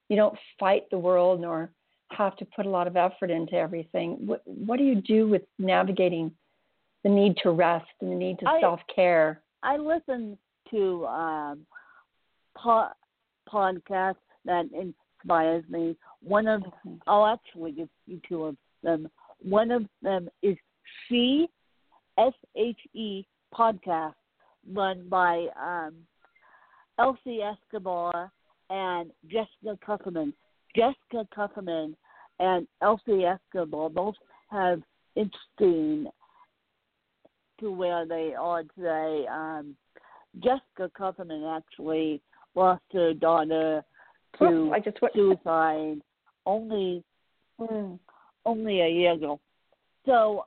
you 0.09 0.17
don't 0.17 0.37
fight 0.59 0.89
the 0.91 0.99
world 0.99 1.41
nor 1.41 1.71
have 2.11 2.37
to 2.37 2.45
put 2.57 2.67
a 2.67 2.69
lot 2.69 2.87
of 2.87 2.97
effort 2.97 3.31
into 3.31 3.55
everything 3.55 4.19
what 4.27 4.43
what 4.45 4.79
do 4.79 4.85
you 4.85 5.01
do 5.01 5.29
with 5.29 5.43
navigating 5.59 6.31
the 7.05 7.09
need 7.09 7.35
to 7.43 7.51
rest 7.51 7.87
and 8.01 8.11
the 8.11 8.17
need 8.17 8.39
to 8.39 8.47
self-care 8.61 9.41
I 9.63 9.77
listen 9.77 10.39
to 10.71 11.07
um, 11.07 11.67
po- 12.57 12.91
podcasts 13.53 14.17
that 14.45 14.67
inspires 14.73 15.65
me. 15.69 15.97
One 16.23 16.47
of 16.47 16.63
I'll 17.07 17.27
actually 17.27 17.73
give 17.73 17.89
you 18.07 18.21
two 18.29 18.45
of 18.45 18.57
them. 18.83 19.09
One 19.43 19.71
of 19.71 19.85
them 20.03 20.29
is 20.43 20.57
She 21.09 21.49
S 22.19 22.33
H 22.57 22.79
E 22.95 23.25
podcast 23.55 24.15
run 24.73 25.09
by 25.09 25.47
um, 25.61 25.95
Elsie 26.99 27.41
Escobar 27.43 28.31
and 28.69 29.11
Jessica 29.27 29.79
Kupferman. 29.87 30.33
Jessica 30.77 31.27
Kupferman 31.37 31.95
and 32.39 32.67
Elsie 32.83 33.25
Escobar 33.25 33.89
both 33.91 34.15
have 34.51 34.83
interesting 35.17 36.07
to 37.59 37.71
where 37.73 38.07
they 38.07 38.35
are 38.39 38.63
today. 38.77 39.27
Um, 39.31 39.77
Jessica 40.39 40.91
Kupferman 40.99 41.57
actually 41.57 42.23
lost 42.55 42.83
her 42.93 43.13
daughter 43.15 43.85
to 44.39 44.45
Oh, 44.45 44.71
i 44.73 44.79
just 44.79 45.01
went 45.03 45.15
suicide 45.15 46.01
only 46.47 47.03
Mm. 47.61 47.99
only 48.47 48.81
a 48.81 48.89
year 48.89 49.13
ago. 49.13 49.39
So 50.07 50.47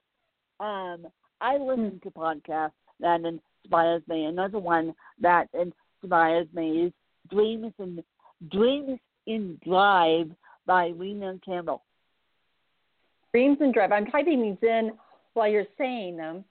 um 0.60 1.06
I 1.41 1.58
listen 1.58 1.99
to 2.04 2.10
podcasts 2.10 2.71
that 3.02 3.21
inspires 3.63 4.02
me. 4.08 4.26
Another 4.26 4.60
one 4.60 4.93
that 5.19 5.47
inspires 5.54 6.47
me 6.54 6.86
is 6.86 6.93
Dreams 7.30 7.73
and 7.80 8.04
Dreams 8.52 8.99
in 9.28 9.58
Drive 9.65 10.30
by 10.65 10.88
Rena 10.95 11.39
Campbell. 11.45 11.84
dreams 13.32 13.58
and 13.60 13.73
drive 13.73 13.91
i'm 13.91 14.06
typing 14.06 14.41
these 14.41 14.69
in 14.69 14.91
while 15.34 15.49
you're 15.49 15.65
saying 15.78 16.15
them 16.15 16.45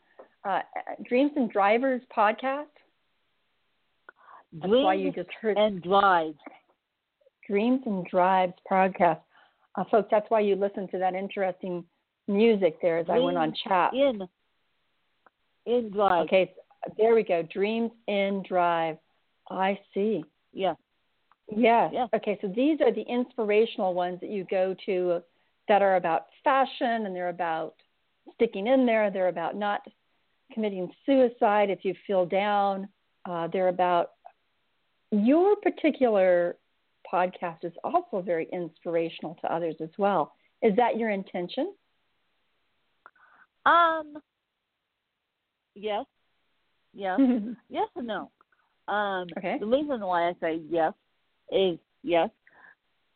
uh, 0.44 0.60
dreams 1.08 1.30
and 1.36 1.50
drivers 1.50 2.02
podcast 2.14 2.66
that's 4.52 4.68
Dreams 4.68 4.84
why 4.84 4.94
you 4.94 5.12
just 5.12 5.30
heard 5.40 5.56
and 5.56 5.82
Drive. 5.82 6.34
Dreams 7.46 7.80
and 7.86 8.06
Drives 8.06 8.52
podcast. 8.70 9.20
Uh, 9.76 9.84
folks, 9.90 10.08
that's 10.10 10.26
why 10.28 10.40
you 10.40 10.56
listen 10.56 10.86
to 10.88 10.98
that 10.98 11.14
interesting 11.14 11.84
music 12.28 12.76
there 12.82 12.98
as 12.98 13.06
I 13.08 13.18
went 13.18 13.38
on 13.38 13.54
chat. 13.66 13.92
In 13.94 14.28
in 15.64 15.90
Drive. 15.90 16.26
Okay, 16.26 16.52
there 16.96 17.14
we 17.14 17.22
go. 17.22 17.42
Dreams 17.42 17.90
in 18.06 18.42
Drive. 18.48 18.96
I 19.50 19.78
see. 19.94 20.24
Yeah. 20.52 20.74
Yes. 21.54 21.90
Yeah. 21.92 22.06
Okay, 22.14 22.38
so 22.40 22.48
these 22.48 22.80
are 22.80 22.92
the 22.92 23.02
inspirational 23.02 23.94
ones 23.94 24.20
that 24.20 24.30
you 24.30 24.46
go 24.50 24.74
to 24.86 25.20
that 25.68 25.82
are 25.82 25.96
about 25.96 26.26
fashion 26.42 27.06
and 27.06 27.14
they're 27.14 27.28
about 27.28 27.74
sticking 28.34 28.66
in 28.66 28.86
there. 28.86 29.10
They're 29.10 29.28
about 29.28 29.56
not 29.56 29.80
committing 30.52 30.90
suicide 31.06 31.70
if 31.70 31.84
you 31.84 31.94
feel 32.06 32.26
down. 32.26 32.88
Uh, 33.28 33.48
they're 33.52 33.68
about 33.68 34.12
your 35.10 35.56
particular 35.56 36.56
podcast 37.12 37.64
is 37.64 37.72
also 37.84 38.22
very 38.22 38.48
inspirational 38.52 39.36
to 39.42 39.52
others 39.54 39.74
as 39.82 39.90
well. 39.98 40.32
Is 40.62 40.74
that 40.76 40.96
your 40.96 41.10
intention? 41.10 41.74
Um 43.66 44.16
yes. 45.74 46.06
Yes. 46.94 47.18
Yes 47.68 47.88
and 47.96 48.06
no. 48.06 48.30
Um, 48.88 49.28
Okay. 49.38 49.58
The 49.58 49.66
reason 49.66 50.00
why 50.00 50.28
I 50.28 50.34
say 50.40 50.60
yes 50.68 50.92
is 51.50 51.78
yes 52.02 52.30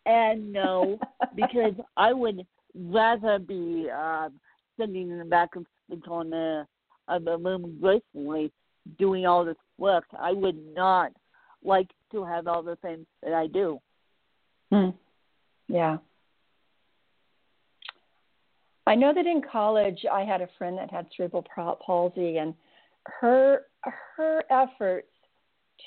and 0.07 0.53
no 0.53 0.99
because 1.35 1.75
I 1.97 2.13
would 2.13 2.47
rather 2.75 3.39
be 3.39 3.89
um, 3.91 4.33
sitting 4.79 5.11
in 5.11 5.19
the 5.19 5.25
back 5.25 5.57
of 5.57 5.65
the 5.89 5.97
corner 5.97 6.67
of 7.09 7.25
the 7.25 7.37
room 7.37 7.79
gracefully 7.81 8.53
doing 8.99 9.27
all 9.27 9.45
this 9.45 9.57
work. 9.79 10.05
I 10.19 10.33
would 10.33 10.59
not 10.75 11.13
like 11.65 11.89
to 12.13 12.25
have 12.25 12.47
all 12.47 12.63
the 12.63 12.77
things 12.77 13.07
that 13.23 13.33
I 13.33 13.47
do. 13.47 13.81
Hmm. 14.71 14.91
Yeah. 15.69 15.99
I 18.87 18.95
know 18.95 19.13
that 19.13 19.27
in 19.27 19.43
college 19.43 20.05
I 20.11 20.23
had 20.23 20.41
a 20.43 20.49
friend 20.59 20.79
that 20.79 20.91
had 20.91 21.07
cerebral 21.17 21.45
palsy 21.85 22.39
and 22.39 22.55
her 23.21 23.63
her 24.17 24.45
efforts 24.51 25.09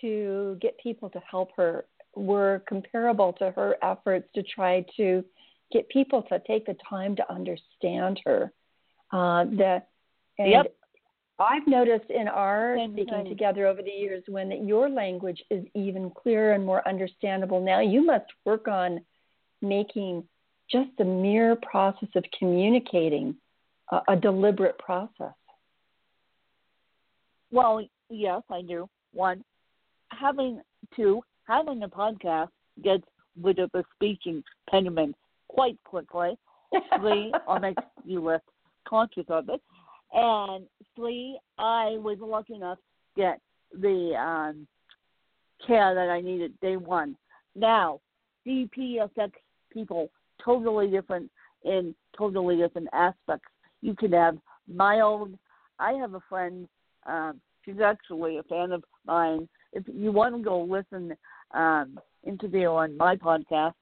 to 0.01 0.57
get 0.61 0.77
people 0.81 1.09
to 1.09 1.21
help 1.29 1.49
her 1.55 1.85
were 2.15 2.63
comparable 2.67 3.33
to 3.33 3.51
her 3.51 3.75
efforts 3.83 4.27
to 4.35 4.43
try 4.43 4.85
to 4.97 5.23
get 5.71 5.87
people 5.89 6.23
to 6.23 6.41
take 6.47 6.65
the 6.65 6.75
time 6.89 7.15
to 7.15 7.31
understand 7.31 8.19
her. 8.25 8.51
Uh, 9.11 9.45
the, 9.45 9.81
and 10.37 10.51
yep. 10.51 10.75
I've 11.39 11.67
noticed 11.67 12.09
in 12.09 12.27
our 12.27 12.77
speaking 12.91 13.25
together 13.25 13.65
over 13.65 13.81
the 13.81 13.91
years 13.91 14.23
when 14.27 14.49
that 14.49 14.63
your 14.65 14.89
language 14.89 15.41
is 15.49 15.63
even 15.73 16.11
clearer 16.11 16.53
and 16.53 16.65
more 16.65 16.85
understandable 16.87 17.63
now. 17.63 17.79
You 17.79 18.05
must 18.05 18.25
work 18.45 18.67
on 18.67 18.99
making 19.61 20.23
just 20.69 20.89
the 20.97 21.05
mere 21.05 21.55
process 21.55 22.09
of 22.15 22.25
communicating 22.37 23.35
a, 23.91 24.01
a 24.09 24.15
deliberate 24.15 24.77
process. 24.79 25.33
Well, 27.51 27.85
yes, 28.09 28.41
I 28.49 28.61
do. 28.61 28.87
One, 29.13 29.43
having 30.09 30.61
two, 30.95 31.21
having 31.47 31.83
a 31.83 31.89
podcast 31.89 32.49
gets 32.83 33.03
rid 33.41 33.59
of 33.59 33.71
the 33.71 33.83
speaking 33.95 34.43
impediment 34.67 35.15
quite 35.47 35.77
quickly. 35.83 36.37
Three, 36.99 37.33
I'll 37.47 37.59
make 37.59 37.77
you 38.05 38.23
less 38.23 38.41
conscious 38.87 39.25
of 39.29 39.49
it. 39.49 39.61
And 40.13 40.65
three, 40.95 41.39
I 41.57 41.97
was 41.99 42.17
lucky 42.19 42.55
enough 42.55 42.77
to 43.15 43.21
get 43.21 43.41
the 43.73 44.15
um, 44.15 44.67
care 45.65 45.93
that 45.93 46.09
I 46.09 46.21
needed 46.21 46.59
day 46.61 46.77
one. 46.77 47.15
Now, 47.55 47.99
CP 48.45 49.03
affects 49.03 49.39
people 49.71 50.09
totally 50.43 50.87
different 50.87 51.29
in 51.63 51.93
totally 52.17 52.57
different 52.57 52.87
aspects. 52.93 53.49
You 53.81 53.95
can 53.95 54.11
have 54.13 54.37
mild. 54.67 55.37
I 55.79 55.93
have 55.93 56.13
a 56.13 56.21
friend. 56.29 56.67
Um, 57.05 57.39
she's 57.63 57.79
actually 57.83 58.37
a 58.37 58.43
fan 58.43 58.71
of 58.71 58.83
mine. 59.05 59.47
If 59.73 59.83
you 59.87 60.11
want 60.11 60.35
to 60.35 60.41
go 60.41 60.61
listen 60.61 61.15
um, 61.53 61.99
interview 62.25 62.67
on 62.67 62.97
my 62.97 63.15
podcast, 63.15 63.73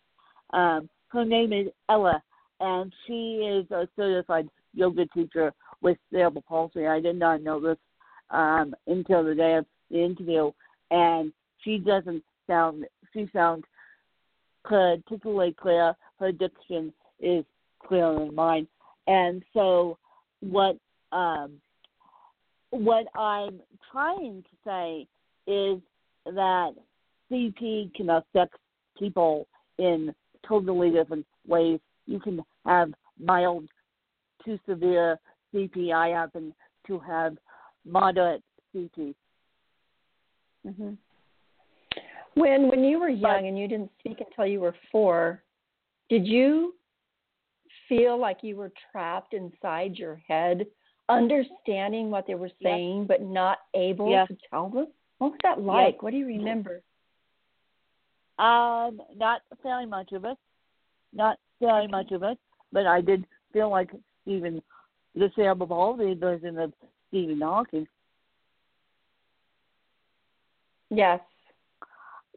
um, 0.51 0.89
her 1.09 1.25
name 1.25 1.53
is 1.53 1.67
Ella, 1.89 2.21
and 2.59 2.93
she 3.05 3.35
is 3.35 3.69
a 3.71 3.87
certified 3.95 4.49
yoga 4.73 5.05
teacher 5.07 5.53
with 5.81 5.97
cerebral 6.11 6.43
palsy. 6.47 6.87
I 6.87 6.99
did 6.99 7.17
not 7.17 7.41
know 7.41 7.59
this 7.59 7.77
um, 8.29 8.75
until 8.87 9.23
the 9.23 9.35
day 9.35 9.55
of 9.55 9.65
the 9.89 10.03
interview, 10.03 10.51
and 10.91 11.31
she 11.63 11.77
doesn't 11.77 12.23
sound. 12.45 12.85
She 13.13 13.29
sounds 13.33 13.63
particularly 14.63 15.55
clear. 15.59 15.93
Her 16.19 16.31
diction 16.31 16.93
is 17.19 17.45
clearer 17.85 18.19
than 18.19 18.35
mine, 18.35 18.67
and 19.07 19.43
so 19.53 19.97
what 20.41 20.77
um, 21.11 21.53
what 22.77 23.07
I'm 23.15 23.59
trying 23.91 24.43
to 24.43 24.49
say 24.65 25.07
is 25.51 25.79
that 26.25 26.71
CP 27.31 27.93
can 27.95 28.09
affect 28.09 28.55
people 28.97 29.47
in 29.77 30.13
totally 30.47 30.91
different 30.91 31.25
ways. 31.45 31.79
You 32.05 32.19
can 32.19 32.41
have 32.65 32.91
mild 33.19 33.67
to 34.45 34.59
severe 34.67 35.19
CP. 35.53 35.93
I 35.93 36.09
happen 36.09 36.53
to 36.87 36.99
have 36.99 37.37
moderate 37.85 38.43
CP. 38.75 39.15
Mm-hmm. 40.65 40.91
When 42.35 42.67
when 42.69 42.83
you 42.83 42.99
were 42.99 43.09
young 43.09 43.21
But- 43.21 43.43
and 43.45 43.57
you 43.57 43.67
didn't 43.67 43.91
speak 43.99 44.19
until 44.19 44.45
you 44.45 44.59
were 44.59 44.75
four, 44.91 45.41
did 46.09 46.27
you 46.27 46.75
feel 47.89 48.19
like 48.19 48.39
you 48.41 48.55
were 48.55 48.71
trapped 48.91 49.33
inside 49.33 49.95
your 49.95 50.21
head, 50.27 50.67
understanding 51.09 52.09
what 52.11 52.27
they 52.27 52.35
were 52.35 52.51
saying 52.61 53.05
but 53.05 53.21
not 53.21 53.59
able 53.73 54.09
Yes. 54.09 54.27
to 54.27 54.37
tell 54.49 54.69
them? 54.69 54.87
What 55.19 55.31
was 55.31 55.39
that 55.43 55.61
like? 55.61 56.03
What 56.03 56.11
do 56.11 56.17
you 56.17 56.27
remember? 56.27 56.81
Um, 58.39 59.01
not 59.15 59.41
very 59.63 59.85
much 59.85 60.11
of 60.11 60.25
it. 60.25 60.37
Not 61.13 61.39
very 61.59 61.87
much 61.87 62.11
of 62.11 62.23
it. 62.23 62.37
But 62.71 62.85
I 62.85 63.01
did 63.01 63.25
feel 63.53 63.69
like 63.69 63.89
Stephen 64.21 64.61
the 65.15 65.31
cerebral 65.35 65.67
palsy 65.67 66.13
version 66.13 66.59
of 66.59 66.73
Stephen 67.07 67.41
Hawking. 67.41 67.87
Yes. 70.89 71.21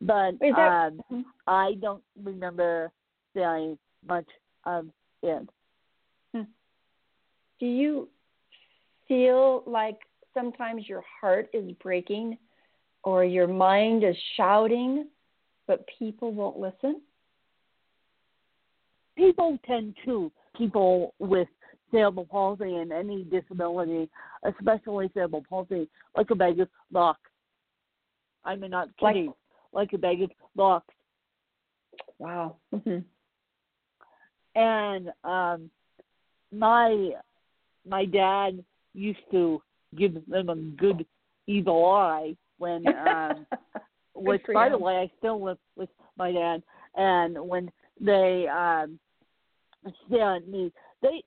But 0.01 0.39
that- 0.39 0.59
um 0.59 1.03
Mhm. 1.11 1.25
I 1.47 1.75
don't 1.75 2.03
remember 2.23 2.91
very 3.35 3.79
much 4.07 4.29
of 4.65 4.89
it. 5.23 5.49
Do 6.33 7.67
you 7.67 8.09
feel 9.11 9.65
like 9.67 9.99
sometimes 10.33 10.89
your 10.89 11.03
heart 11.21 11.49
is 11.53 11.73
breaking 11.83 12.39
or 13.03 13.25
your 13.25 13.49
mind 13.49 14.05
is 14.05 14.17
shouting 14.37 15.07
but 15.67 15.85
people 15.99 16.33
won't 16.33 16.59
listen? 16.59 17.01
people 19.17 19.59
tend 19.67 19.95
to 20.05 20.33
people 20.57 21.13
with 21.19 21.49
cerebral 21.91 22.25
palsy 22.25 22.77
and 22.77 22.91
any 22.93 23.25
disability, 23.25 24.09
especially 24.45 25.11
cerebral 25.13 25.45
palsy, 25.49 25.89
like 26.17 26.31
a 26.31 26.35
bag 26.35 26.59
of 26.61 26.69
rocks. 26.91 27.31
I 28.47 28.57
mean, 28.57 28.71
not 28.71 28.89
Like- 29.01 29.15
kidding, 29.15 29.35
like, 29.73 29.93
a 29.93 29.99
bag 29.99 30.23
of 30.23 30.31
rocks. 30.57 30.95
Wow. 32.19 32.57
hmm 32.73 32.99
And 34.55 35.13
um, 35.23 35.71
my 36.51 37.11
my 37.87 38.05
dad 38.07 38.65
used 38.95 39.19
to 39.31 39.63
give 39.97 40.15
them 40.27 40.49
a 40.49 40.57
good 40.57 41.05
evil 41.47 41.87
eye 41.87 42.37
when 42.59 42.85
um, 42.89 43.47
which 44.15 44.43
by 44.53 44.69
the 44.69 44.79
way 44.79 44.97
I 44.97 45.11
still 45.19 45.43
live 45.43 45.59
with 45.77 45.89
my 46.17 46.33
dad 46.33 46.63
and 46.97 47.39
when 47.39 47.71
they 48.01 48.47
um 48.49 48.99
stared 50.07 50.43
at 50.43 50.49
me 50.49 50.73
they 51.03 51.23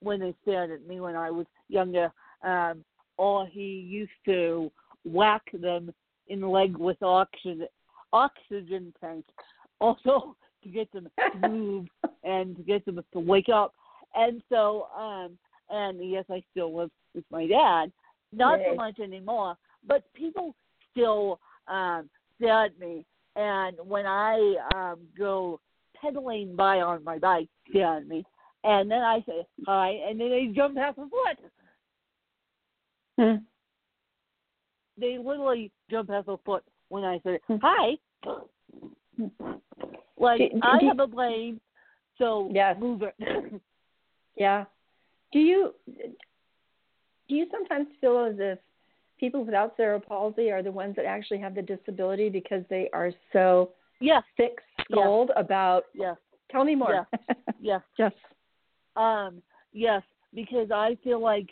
when 0.00 0.20
they 0.20 0.34
stared 0.42 0.70
at 0.70 0.86
me 0.86 1.00
when 1.00 1.16
I 1.16 1.30
was 1.30 1.46
younger, 1.68 2.12
um 2.42 2.84
or 3.18 3.46
he 3.46 3.86
used 3.88 4.10
to 4.26 4.70
whack 5.04 5.42
them 5.52 5.92
in 6.28 6.40
the 6.40 6.48
leg 6.48 6.76
with 6.76 7.02
oxygen 7.02 7.66
oxygen 8.12 8.92
tanks 9.00 9.28
also 9.80 10.36
to 10.62 10.68
get 10.68 10.90
them 10.92 11.08
to 11.18 11.48
move 11.48 11.86
and 12.24 12.56
to 12.56 12.62
get 12.62 12.84
them 12.84 13.00
to 13.12 13.20
wake 13.20 13.48
up. 13.48 13.74
And 14.14 14.42
so 14.48 14.86
um 14.96 15.38
and 15.70 15.98
yes 16.08 16.24
I 16.30 16.42
still 16.52 16.76
live 16.76 16.90
with 17.16 17.24
my 17.30 17.46
dad. 17.46 17.90
Not 18.32 18.60
so 18.68 18.74
much 18.76 19.00
anymore. 19.00 19.56
But 19.86 20.04
people 20.14 20.54
still 20.92 21.40
um 21.66 22.08
stare 22.36 22.66
at 22.66 22.78
me 22.78 23.04
and 23.34 23.76
when 23.82 24.06
I 24.06 24.54
um 24.74 25.00
go 25.18 25.58
pedaling 26.00 26.54
by 26.54 26.80
on 26.80 27.02
my 27.02 27.18
bike, 27.18 27.48
stare 27.70 27.96
at 27.96 28.06
me. 28.06 28.24
And 28.62 28.90
then 28.90 29.02
I 29.02 29.20
say 29.26 29.44
hi 29.66 29.88
and 30.08 30.20
then 30.20 30.30
they 30.30 30.46
jump 30.54 30.76
half 30.76 30.96
a 30.98 31.08
foot. 31.08 31.50
Hmm. 33.18 33.36
They 34.98 35.18
literally 35.18 35.70
jump 35.90 36.10
half 36.10 36.28
a 36.28 36.36
foot 36.38 36.64
when 36.88 37.04
I 37.04 37.18
say 37.24 37.40
Hmm. 37.46 37.56
hi. 37.62 37.98
Like 40.18 40.38
Do- 40.38 40.48
do- 40.48 40.60
I 40.62 40.82
have 40.84 41.00
a 41.00 41.06
brain, 41.06 41.60
so 42.18 42.50
Yes. 42.52 42.78
move 42.78 43.02
it. 43.02 43.14
Yeah. 44.36 44.64
Do 45.32 45.38
you 45.38 45.74
do 47.28 47.34
you 47.34 47.46
sometimes 47.50 47.88
feel 48.00 48.24
as 48.24 48.36
if 48.38 48.58
people 49.18 49.44
without 49.44 49.76
cerebral 49.76 50.00
palsy 50.00 50.50
are 50.50 50.62
the 50.62 50.70
ones 50.70 50.94
that 50.96 51.04
actually 51.04 51.38
have 51.38 51.54
the 51.54 51.62
disability 51.62 52.28
because 52.28 52.62
they 52.68 52.88
are 52.92 53.10
so 53.32 53.70
yes, 54.00 54.22
thick-skulled 54.36 55.30
about? 55.36 55.84
yes, 55.94 56.16
Tell 56.50 56.64
me 56.64 56.74
more. 56.74 57.06
yes. 57.60 57.80
yes. 57.98 58.12
Um, 58.94 59.42
yes, 59.72 60.02
because 60.34 60.70
I 60.70 60.96
feel 61.02 61.20
like 61.20 61.48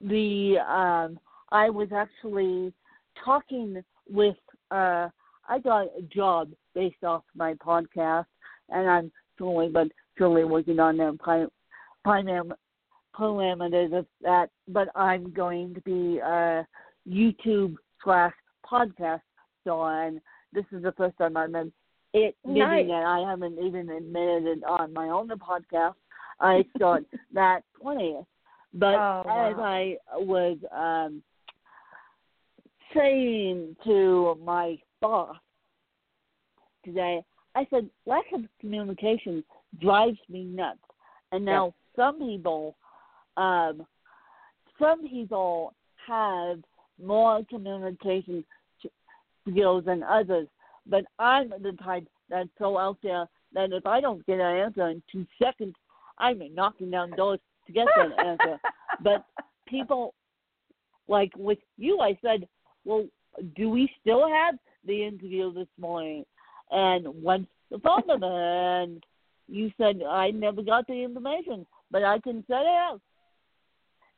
the 0.00 0.56
um 0.66 1.18
I 1.52 1.68
was 1.68 1.88
actually 1.94 2.72
talking 3.22 3.82
with 4.08 4.36
uh 4.70 5.08
I 5.48 5.58
got 5.62 5.86
a 5.98 6.02
job 6.02 6.50
based 6.74 7.04
off 7.04 7.22
my 7.36 7.54
podcast 7.54 8.26
and 8.70 8.88
I'm 8.88 9.12
slowly 9.36 9.68
but 9.68 9.88
surely 10.16 10.44
working 10.44 10.80
on 10.80 10.96
them 10.96 11.18
prim- 11.18 11.50
prim- 12.04 12.54
parameters 13.20 13.96
of 13.96 14.06
that 14.22 14.48
but 14.68 14.88
I'm 14.94 15.30
going 15.32 15.74
to 15.74 15.80
be 15.82 16.18
a 16.18 16.66
YouTube 17.08 17.74
slash 18.02 18.32
podcast 18.70 19.20
star 19.62 20.04
and 20.06 20.20
this 20.52 20.64
is 20.72 20.82
the 20.82 20.92
first 20.92 21.16
time 21.18 21.36
I'm 21.36 21.54
admitting 21.54 22.32
Nice. 22.44 22.86
it. 22.86 22.92
I 22.92 23.20
haven't 23.28 23.58
even 23.58 23.88
admitted 23.90 24.44
it 24.46 24.64
on 24.64 24.92
my 24.92 25.08
own 25.08 25.28
podcast. 25.28 25.94
I 26.40 26.64
start 26.76 27.04
that 27.34 27.60
twentieth. 27.80 28.24
But 28.72 28.94
Oh, 28.94 29.22
wow. 29.26 29.50
as 29.50 29.56
I 29.58 29.96
was 30.16 30.56
um, 30.74 31.22
saying 32.94 33.76
to 33.84 34.38
my 34.44 34.78
boss 35.00 35.36
today, 36.84 37.22
I 37.54 37.66
said 37.70 37.88
lack 38.06 38.24
of 38.32 38.42
communication 38.60 39.44
drives 39.80 40.18
me 40.28 40.44
nuts. 40.44 40.78
And 41.32 41.44
now 41.44 41.74
some 41.96 42.18
people, 42.18 42.76
um, 43.36 43.86
some 44.78 45.06
people 45.08 45.74
have 46.06 46.58
more 47.02 47.42
communication 47.48 48.44
skills 49.48 49.84
than 49.86 50.02
others. 50.02 50.48
But 50.86 51.04
I'm 51.18 51.50
the 51.50 51.76
type 51.82 52.06
that's 52.28 52.48
so 52.58 52.78
out 52.78 52.98
there 53.02 53.26
that 53.52 53.72
if 53.72 53.86
I 53.86 54.00
don't 54.00 54.24
get 54.26 54.40
an 54.40 54.56
answer 54.56 54.88
in 54.88 55.02
two 55.10 55.26
seconds, 55.42 55.74
I'm 56.18 56.42
knocking 56.54 56.90
down 56.90 57.10
doors 57.16 57.40
to 57.66 57.72
get 57.72 57.86
that 57.96 58.24
answer. 58.24 58.58
But 59.02 59.24
people 59.66 60.12
like 61.08 61.32
with 61.36 61.58
you, 61.78 62.00
I 62.00 62.18
said, 62.22 62.46
well, 62.84 63.06
do 63.56 63.70
we 63.70 63.90
still 64.00 64.28
have 64.28 64.56
the 64.86 65.06
interview 65.06 65.54
this 65.54 65.68
morning? 65.78 66.24
And 66.70 67.06
once 67.22 67.46
the 67.70 67.78
phone 67.78 68.02
number, 68.06 68.26
and 68.26 69.02
you 69.48 69.70
said 69.78 70.02
I 70.08 70.30
never 70.32 70.62
got 70.62 70.86
the 70.86 71.02
information, 71.02 71.66
but 71.90 72.04
I 72.04 72.18
can 72.18 72.44
set 72.46 72.60
it 72.60 72.92
up. 72.92 73.00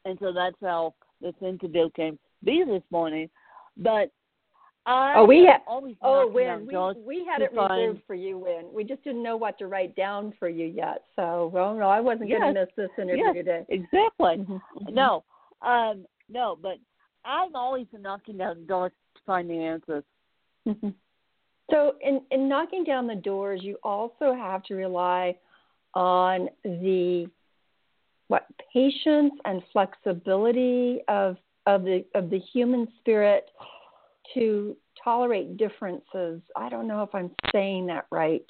And 0.05 0.19
so 0.21 0.33
that's 0.33 0.57
how 0.61 0.95
this 1.21 1.35
interview 1.41 1.89
came 1.91 2.15
to 2.15 2.45
be 2.45 2.65
this 2.67 2.83
morning. 2.91 3.29
But 3.77 4.11
I 4.85 5.15
Oh, 5.19 5.25
we 5.25 5.45
had- 5.45 5.63
always 5.67 5.97
Oh, 6.03 6.27
Win, 6.27 6.67
we, 6.67 6.77
we 7.05 7.25
had 7.25 7.41
it 7.41 7.55
find- 7.55 7.71
reserved 7.81 8.03
for 8.07 8.15
you, 8.15 8.37
Win. 8.39 8.67
We 8.73 8.83
just 8.83 9.05
didn't 9.05 9.23
know 9.23 9.37
what 9.37 9.57
to 9.59 9.69
write 9.69 9.95
down 9.95 10.33
for 10.41 10.49
you 10.49 10.67
yet. 10.67 11.05
So, 11.15 11.51
well, 11.55 11.75
no, 11.75 11.89
I 11.89 12.01
wasn't 12.01 12.31
going 12.31 12.43
to 12.43 12.53
miss 12.53 12.69
this 12.77 12.91
interview 12.99 13.27
Yes. 13.27 13.35
today. 13.35 13.67
Exactly. 13.69 14.39
Mhm, 14.39 14.61
mhm. 14.81 14.93
No, 14.93 15.23
um, 15.63 16.05
no, 16.29 16.57
but 16.61 16.79
I'm 17.25 17.55
always 17.55 17.87
been 17.89 18.03
knocking 18.03 18.39
down 18.39 18.67
doors 18.67 18.91
to 19.15 19.23
find 19.23 19.49
the 19.49 19.55
answers. 19.63 20.03
Mhm. 20.67 20.95
So, 21.71 21.95
in, 22.01 22.27
in 22.33 22.49
knocking 22.49 22.83
down 22.83 23.07
the 23.07 23.15
doors, 23.15 23.63
you 23.63 23.79
also 23.85 24.35
have 24.35 24.65
to 24.65 24.75
rely 24.75 25.39
on 25.95 26.51
the 26.65 27.29
what 28.33 28.47
patience 28.73 29.35
and 29.45 29.63
flexibility 29.75 31.01
of 31.09 31.37
of 31.67 31.85
the 31.85 32.03
of 32.15 32.31
the 32.31 32.39
human 32.39 32.89
spirit 32.99 33.45
to 34.33 34.75
tolerate 35.05 35.59
differences. 35.59 36.41
I 36.57 36.71
don't 36.71 36.89
know 36.89 37.03
if 37.03 37.15
I'm 37.15 37.31
saying 37.53 37.89
that 37.89 38.07
right. 38.11 38.47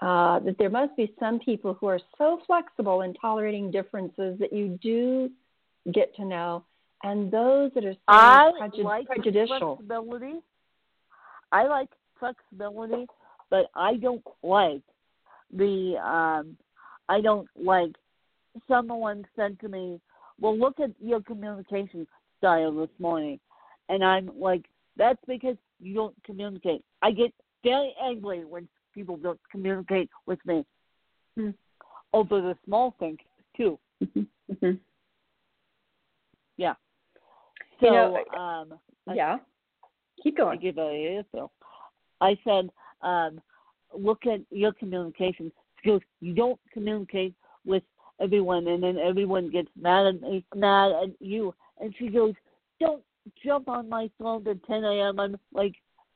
Uh, 0.00 0.38
that 0.40 0.56
there 0.58 0.70
must 0.70 0.96
be 0.96 1.14
some 1.20 1.38
people 1.38 1.74
who 1.74 1.86
are 1.88 2.00
so 2.16 2.40
flexible 2.46 3.02
in 3.02 3.12
tolerating 3.12 3.70
differences 3.70 4.38
that 4.38 4.50
you 4.50 4.78
do 4.82 5.30
get 5.92 6.16
to 6.16 6.24
know, 6.24 6.64
and 7.02 7.30
those 7.30 7.70
that 7.74 7.84
are 7.84 7.92
so 7.92 7.98
I 8.08 8.50
prejud- 8.58 8.82
like 8.82 9.06
prejudicial. 9.06 9.76
flexibility. 9.76 10.40
I 11.52 11.66
like 11.66 11.90
flexibility, 12.18 13.06
but 13.50 13.66
I 13.76 13.96
don't 13.96 14.24
like 14.42 14.80
the 15.52 15.98
um 16.02 16.56
I 17.10 17.20
don't 17.20 17.46
like 17.54 17.92
someone 18.68 19.24
said 19.36 19.58
to 19.60 19.68
me, 19.68 20.00
Well 20.40 20.56
look 20.58 20.80
at 20.80 20.90
your 21.00 21.20
communication 21.22 22.06
style 22.38 22.72
this 22.72 22.90
morning 22.98 23.38
and 23.88 24.04
I'm 24.04 24.30
like, 24.38 24.64
That's 24.96 25.20
because 25.26 25.56
you 25.80 25.94
don't 25.94 26.14
communicate. 26.24 26.84
I 27.02 27.10
get 27.12 27.32
very 27.64 27.94
angry 28.02 28.44
when 28.44 28.68
people 28.94 29.16
don't 29.16 29.40
communicate 29.50 30.10
with 30.26 30.38
me. 30.44 30.64
Hmm. 31.36 31.50
Over 32.12 32.40
the 32.40 32.56
small 32.64 32.94
things 32.98 33.18
too. 33.56 33.78
Mhm. 34.50 34.78
Yeah. 36.56 36.74
So 37.80 37.86
You 37.86 37.92
know, 37.92 38.16
um 38.38 38.78
I- 39.06 39.14
Yeah. 39.14 39.38
Keep 40.22 40.34
I 40.34 40.36
going. 40.42 40.60
give 40.60 40.78
a 40.78 41.16
answer. 41.18 41.46
I 42.20 42.38
said, 42.44 42.70
um, 43.00 43.40
look 43.92 44.26
at 44.26 44.40
your 44.50 44.72
communication 44.72 45.50
skills. 45.78 46.02
You 46.20 46.34
don't 46.34 46.60
communicate 46.72 47.34
with 47.64 47.82
everyone, 48.20 48.66
and 48.68 48.82
then 48.82 48.98
everyone 48.98 49.50
gets 49.50 49.68
mad 49.80 50.06
at 50.06 50.20
me, 50.20 50.44
mad 50.54 50.92
at 51.02 51.10
you. 51.20 51.54
And 51.80 51.94
she 51.98 52.08
goes, 52.08 52.34
don't 52.80 53.02
jump 53.44 53.68
on 53.68 53.88
my 53.88 54.10
phone 54.18 54.46
at 54.48 54.64
10 54.64 54.84
a.m. 54.84 55.20
I'm 55.20 55.36
like, 55.52 55.74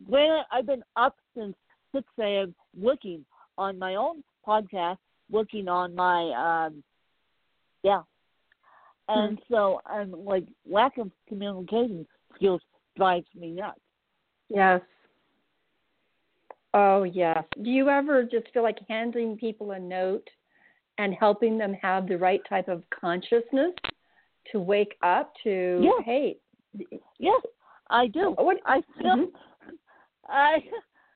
granted, 0.09 0.45
I've 0.53 0.67
been 0.67 0.83
up 0.97 1.17
since 1.37 1.55
6 1.95 2.07
a.m. 2.21 2.55
working 2.79 3.25
on 3.59 3.79
my 3.79 3.95
own 3.95 4.23
podcast, 4.47 4.99
working 5.31 5.69
on 5.69 5.95
my, 5.95 6.67
um, 6.67 6.83
yeah. 7.83 8.03
And 9.09 9.39
so 9.49 9.81
I'm 9.87 10.13
like, 10.13 10.45
lack 10.69 10.99
of 10.99 11.11
communication 11.29 12.07
skills 12.35 12.61
drives 12.97 13.27
me 13.39 13.53
nuts. 13.53 13.81
Yes. 14.49 14.81
Oh, 16.75 17.05
yes. 17.05 17.45
Do 17.63 17.71
you 17.71 17.89
ever 17.89 18.25
just 18.25 18.53
feel 18.53 18.63
like 18.63 18.79
handing 18.89 19.37
people 19.37 19.71
a 19.71 19.79
note 19.79 20.29
and 20.99 21.15
helping 21.15 21.59
them 21.59 21.75
have 21.75 22.07
the 22.09 22.17
right 22.19 22.41
type 22.49 22.69
of 22.69 22.83
consciousness 22.91 23.73
to 24.53 24.61
wake 24.61 24.97
up 25.03 25.33
to, 25.45 25.81
Yeah. 25.83 26.03
hey, 26.05 26.39
Yes, 27.19 27.43
I 27.91 28.07
do. 28.09 28.33
what? 28.33 28.59
I 28.67 28.81
feel 28.99 29.17
Mhm. 29.17 29.33
I 30.29 30.63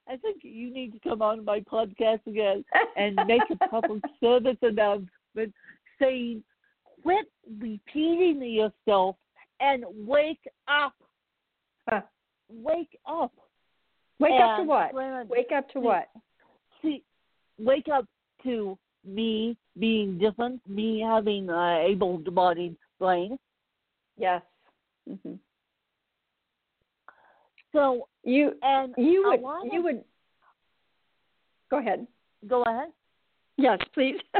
I 0.06 0.16
think 0.16 0.42
you 0.42 0.72
need 0.72 0.92
to 0.94 0.98
come 1.00 1.22
on 1.22 1.44
my 1.44 1.60
podcast 1.60 2.26
again 2.26 2.64
and 2.96 3.14
make 3.26 3.42
a 3.50 3.56
public 3.68 4.02
service 4.20 4.56
announcement 4.62 5.54
saying 6.00 6.42
quit 7.02 7.30
repeating 7.58 8.42
yourself 8.42 9.16
and 9.60 9.84
wake 10.06 10.44
up. 10.66 10.94
Huh. 11.88 12.02
Wake 12.48 12.98
up. 13.06 13.32
Wake 14.18 14.40
up 14.40 14.58
to 14.58 14.64
what? 14.64 14.94
Wake 15.28 15.52
up 15.52 15.68
to 15.68 15.74
See- 15.74 15.78
what? 15.78 16.08
See, 16.82 17.04
wake 17.58 17.88
up 17.88 18.06
to 18.42 18.76
me 19.04 19.56
being 19.80 20.18
different, 20.18 20.60
me 20.68 21.00
having 21.00 21.48
a 21.48 21.86
able-bodied 21.88 22.76
brain. 22.98 23.38
Yes. 24.18 24.42
hmm 25.08 25.34
So, 27.72 28.08
You 28.24 28.52
and 28.62 28.94
you 28.96 29.24
would 29.26 29.40
lot 29.40 29.64
you 29.72 29.82
would 29.82 30.04
go 31.70 31.78
ahead. 31.78 32.06
go 32.48 32.62
ahead. 32.62 32.88
Yes, 33.56 33.78
please. 33.94 34.20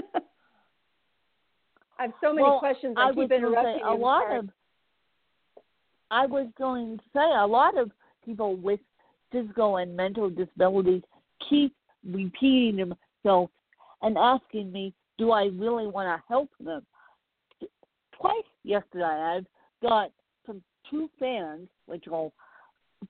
I 1.99 2.05
have 2.05 2.13
so 2.23 2.33
many 2.33 2.47
Well, 2.47 2.59
questions. 2.59 2.97
I, 2.99 3.09
I 3.09 3.09
keep 3.11 3.19
was 3.19 3.29
going 3.29 3.43
to 3.43 3.49
interrupting 3.49 3.75
say 3.75 3.91
you. 3.93 4.01
lot 4.01 4.37
of. 4.37 4.49
I 6.11 6.27
was 6.27 6.49
going 6.59 6.99
to 6.99 7.05
say 7.15 7.31
a 7.39 7.47
lot 7.47 7.79
of 7.79 7.91
people 8.25 8.57
with 8.57 8.81
physical 9.31 9.77
and 9.77 9.97
mental 9.97 10.29
disabilities 10.29 11.03
keep 11.49 11.75
repeating 12.05 12.77
themselves 13.23 13.53
and 14.03 14.17
asking 14.19 14.73
me, 14.73 14.93
"Do 15.21 15.31
I 15.31 15.45
really 15.45 15.87
want 15.87 16.09
to 16.09 16.25
help 16.27 16.51
them?" 16.59 16.85
Twice 18.21 18.51
yesterday, 18.65 19.05
I've 19.05 19.47
got 19.83 20.11
from 20.45 20.63
two 20.91 21.09
fans, 21.21 21.69
which 21.87 22.05
I'll 22.11 22.33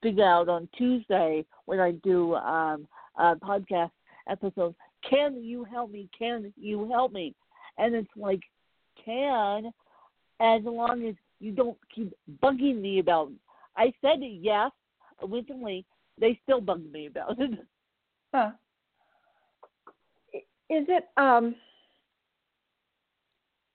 figure 0.03 0.25
out 0.25 0.49
on 0.49 0.69
Tuesday 0.77 1.45
when 1.65 1.81
I 1.81 1.93
do 1.93 2.35
um, 2.35 2.87
a 3.17 3.37
podcast 3.37 3.93
episode. 4.29 4.75
Can 5.09 5.43
you 5.43 5.65
help 5.65 5.91
me? 5.91 6.09
Can 6.17 6.53
you 6.57 6.89
help 6.91 7.13
me? 7.13 7.35
And 7.79 7.95
it's 7.95 8.11
like, 8.17 8.41
can, 9.05 9.73
as 10.41 10.63
long 10.65 11.07
as 11.07 11.15
you 11.41 11.53
don't 11.53 11.79
keep 11.95 12.13
bugging 12.43 12.81
me 12.81 12.99
about. 12.99 13.29
It. 13.29 13.39
I 13.77 13.93
said 14.01 14.21
yes 14.21 14.71
originally. 15.23 15.85
They 16.19 16.39
still 16.43 16.61
bug 16.61 16.83
me 16.93 17.07
about 17.07 17.41
it. 17.41 17.59
Huh. 18.33 18.51
Is 20.33 20.87
it 20.89 21.09
um 21.17 21.57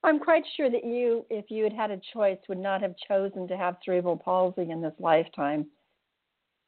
I'm 0.06 0.20
quite 0.20 0.44
sure 0.56 0.70
that 0.70 0.86
you, 0.86 1.26
if 1.30 1.46
you 1.50 1.64
had 1.64 1.74
had 1.74 1.92
a 1.92 2.00
choice, 2.14 2.38
would 2.48 2.58
not 2.58 2.82
have 2.82 2.96
chosen 3.08 3.48
to 3.48 3.58
have 3.58 3.78
cerebral 3.84 4.18
palsy 4.18 4.70
in 4.70 4.82
this 4.82 4.94
lifetime. 5.00 5.66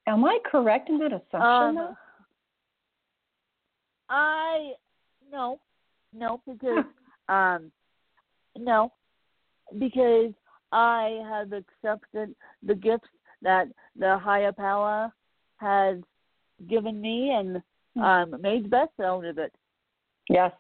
Am 0.08 0.24
I 0.26 0.40
correct 0.50 0.90
in 0.90 0.98
that 1.00 1.14
assumption? 1.14 1.78
Um. 1.78 1.96
I 4.10 4.72
no, 5.32 5.60
no, 6.14 6.42
because 6.48 6.86
um, 7.28 7.72
no, 8.58 8.94
because 9.78 10.32
I 10.72 11.22
have 11.30 11.52
accepted 11.52 12.34
the 12.64 12.76
gifts 12.76 13.10
that 13.42 13.68
the 13.98 14.18
higher 14.18 14.54
power 14.54 15.12
has 15.58 15.98
given 16.68 17.00
me 17.02 17.32
and 17.32 17.62
Hmm. 17.98 18.04
um, 18.04 18.42
made 18.42 18.66
the 18.66 18.70
best 18.70 19.00
out 19.04 19.26
of 19.26 19.38
it. 19.38 19.54
Yes. 20.30 20.52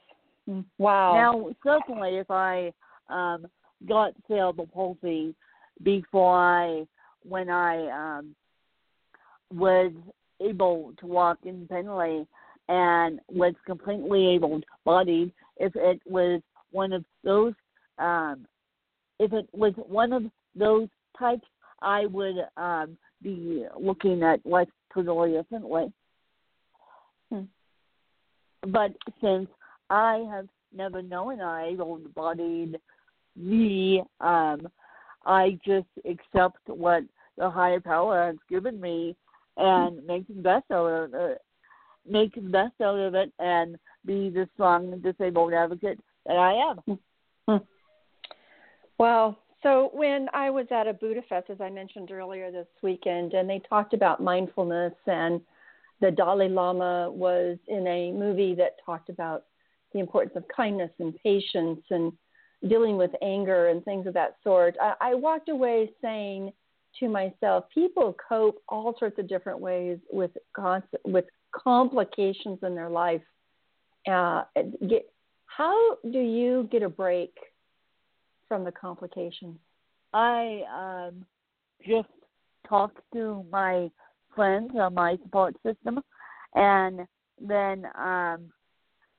Wow. 0.78 1.14
Now, 1.14 1.50
certainly, 1.64 2.18
if 2.18 2.32
I 2.32 2.72
um, 3.10 3.48
got 3.88 4.14
cerebral 4.28 4.68
palsy 4.68 5.36
before 5.84 6.38
I, 6.38 6.86
when 7.24 7.50
I 7.50 8.18
um, 8.18 8.36
was 9.54 9.92
able 10.42 10.94
to 11.00 11.08
walk 11.08 11.40
independently 11.44 12.26
and 12.70 13.20
was 13.30 13.54
completely 13.66 14.28
able-bodied, 14.36 15.32
if 15.58 15.76
it 15.76 16.02
was 16.06 16.42
one 16.72 16.94
of 16.94 17.04
those 17.24 17.54
um, 17.98 18.46
if 19.20 19.34
it 19.34 19.48
was 19.54 19.74
one 19.76 20.14
of 20.14 20.24
those 20.56 20.88
types, 21.18 21.48
I 21.82 22.06
would 22.06 22.36
um, 22.56 22.98
be 23.22 23.66
looking 23.80 24.24
at 24.24 24.46
life 24.46 24.70
totally 24.94 25.32
differently. 25.32 25.92
Hmm. 27.32 27.42
But 28.62 28.92
since 29.22 29.48
I 29.90 30.26
have 30.32 30.48
never 30.74 31.02
known 31.02 31.42
I 31.42 31.70
able-bodied 31.70 32.80
me, 33.36 34.04
um, 34.20 34.68
I 35.26 35.60
just 35.66 35.88
accept 36.06 36.58
what 36.68 37.04
the 37.38 37.50
higher 37.50 37.80
power 37.80 38.28
has 38.28 38.38
given 38.50 38.80
me 38.80 39.16
and 39.58 40.06
make 40.06 40.28
the 40.28 40.34
best 40.34 40.66
out 40.72 40.88
of 40.88 41.14
it. 41.14 41.42
Make 42.10 42.36
the 42.36 42.42
best 42.42 42.80
out 42.82 42.98
of 42.98 43.16
it 43.16 43.32
and 43.40 43.78
be 44.06 44.30
the 44.30 44.48
strong 44.54 45.00
disabled 45.02 45.54
advocate 45.54 46.00
that 46.26 46.38
I 46.38 46.72
am. 46.72 47.00
Hmm. 47.48 47.64
Well, 48.98 49.38
so 49.64 49.90
when 49.94 50.28
I 50.34 50.50
was 50.50 50.68
at 50.72 50.88
a 50.88 50.94
Buddha 50.94 51.22
Fest, 51.28 51.50
as 51.50 51.62
I 51.62 51.70
mentioned 51.70 52.12
earlier 52.12 52.52
this 52.52 52.68
weekend, 52.82 53.34
and 53.34 53.50
they 53.50 53.62
talked 53.68 53.94
about 53.94 54.24
mindfulness, 54.24 54.94
and 55.06 55.42
the 56.00 56.12
Dalai 56.12 56.48
Lama 56.50 57.12
was 57.12 57.58
in 57.68 57.86
a 57.88 58.12
movie 58.12 58.56
that 58.56 58.78
talked 58.86 59.10
about 59.10 59.46
the 59.98 60.02
importance 60.02 60.36
of 60.36 60.44
kindness 60.56 60.92
and 61.00 61.14
patience 61.24 61.82
and 61.90 62.14
dealing 62.68 62.98
with 62.98 63.12
anger 63.22 63.68
and 63.68 63.84
things 63.84 64.08
of 64.08 64.14
that 64.14 64.38
sort. 64.44 64.76
I, 64.82 64.94
I 65.02 65.14
walked 65.16 65.50
away 65.50 65.92
saying 66.02 66.52
to 67.00 67.10
myself, 67.10 67.66
people 67.74 68.16
cope 68.28 68.62
all 68.68 68.96
sorts 68.98 69.20
of 69.20 69.28
different 69.28 69.60
ways 69.60 70.00
with 70.12 70.32
with 71.06 71.26
complications 71.52 72.60
in 72.64 72.76
their 72.76 72.90
life. 72.90 73.22
Uh, 74.10 74.44
get, 74.88 75.10
how 75.46 75.98
do 76.12 76.20
you 76.20 76.68
get 76.72 76.84
a 76.84 76.90
break 76.90 77.34
from 78.48 78.64
the 78.64 78.72
complications? 78.72 79.58
I 80.14 80.62
um, 80.74 81.26
just 81.86 82.10
talked 82.68 83.00
to 83.14 83.46
my 83.52 83.92
friends 84.36 84.72
on 84.80 84.94
my 84.94 85.18
support 85.24 85.56
system, 85.64 86.00
and 86.56 87.02
then 87.40 87.86
um, 87.96 88.52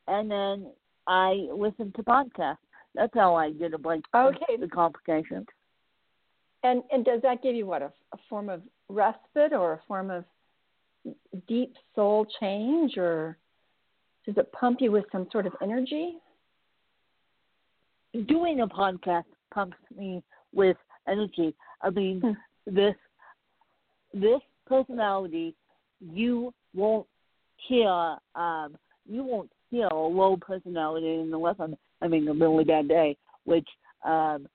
and 0.09 0.31
then 0.31 0.73
I 1.07 1.49
listen 1.55 1.93
to 1.97 2.03
podcasts. 2.03 2.57
That's 2.95 3.15
how 3.15 3.35
I 3.35 3.53
get 3.53 3.75
a 3.75 3.79
break 3.79 4.03
okay. 4.15 4.57
the 4.59 4.69
complications. 4.69 5.47
And 6.65 6.83
and 6.91 7.05
does 7.05 7.23
that 7.23 7.43
give 7.43 7.55
you 7.55 7.67
what 7.67 7.83
a, 7.83 7.93
a 8.13 8.19
form 8.29 8.49
of 8.49 8.63
respite 8.89 9.53
or 9.53 9.75
a 9.75 9.81
form 9.87 10.11
of 10.11 10.25
deep 11.47 11.75
soul 11.95 12.27
change, 12.41 12.97
or 12.97 13.39
does 14.27 14.37
it 14.37 14.51
pump 14.53 14.81
you 14.81 14.91
with 14.91 15.05
some 15.13 15.29
sort 15.31 15.47
of 15.47 15.53
energy? 15.63 16.19
doing 18.27 18.61
a 18.61 18.67
podcast 18.67 19.25
pumps 19.53 19.77
me 19.97 20.23
with 20.53 20.77
energy. 21.07 21.55
I 21.83 21.91
mean, 21.91 22.21
Hmm. 22.21 22.33
this 22.75 22.97
this 24.13 24.41
personality, 24.67 25.55
you 26.01 26.53
won't 26.75 27.07
hear 27.57 28.17
um 28.35 28.77
you 29.07 29.25
won't 29.25 29.51
hear 29.71 29.87
a 29.87 29.95
low 29.95 30.37
personality 30.37 31.15
unless 31.15 31.57
I'm 31.59 31.77
having 32.01 32.29
a 32.29 32.33
really 32.33 32.65
bad 32.65 32.89
day, 32.89 33.17
which 33.45 33.69
um 34.05 34.47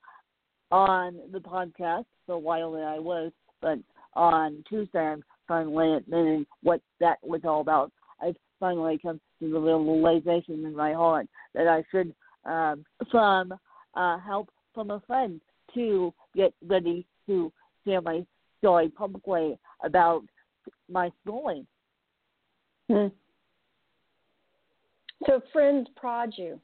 on 0.72 1.20
the 1.32 1.39
podcast 1.39 2.05
while 2.26 2.72
there 2.72 2.88
I 2.88 2.99
was, 2.99 3.32
but 3.61 3.78
on 4.16 4.64
Tuesday 4.68 4.99
I'm 4.99 5.24
finally 5.47 5.97
admitting 5.97 6.45
what 6.61 6.82
that 6.99 7.18
was 7.22 7.41
all 7.43 7.61
about. 7.61 7.91
I've 8.22 8.36
finally 8.59 8.97
come 8.97 9.20
to 9.39 9.51
the 9.51 9.59
realization 9.59 10.66
in 10.66 10.76
my 10.76 10.93
heart 10.93 11.28
that 11.53 11.68
I 11.68 11.84
should 11.91 12.14
um, 12.45 12.86
from 13.11 13.53
uh, 13.95 14.20
help 14.20 14.49
from 14.74 14.91
a 14.91 15.01
friend 15.05 15.39
to 15.76 16.14
get 16.36 16.53
ready 16.66 17.05
to 17.28 17.51
share 17.86 18.01
my 18.01 18.26
story 18.59 18.89
publicly 18.89 19.57
about 19.84 20.24
my 20.89 21.11
schooling. 21.22 21.68
Hmm. 22.89 23.07
So 25.26 25.42
friends 25.52 25.88
prod 25.96 26.34
you, 26.38 26.60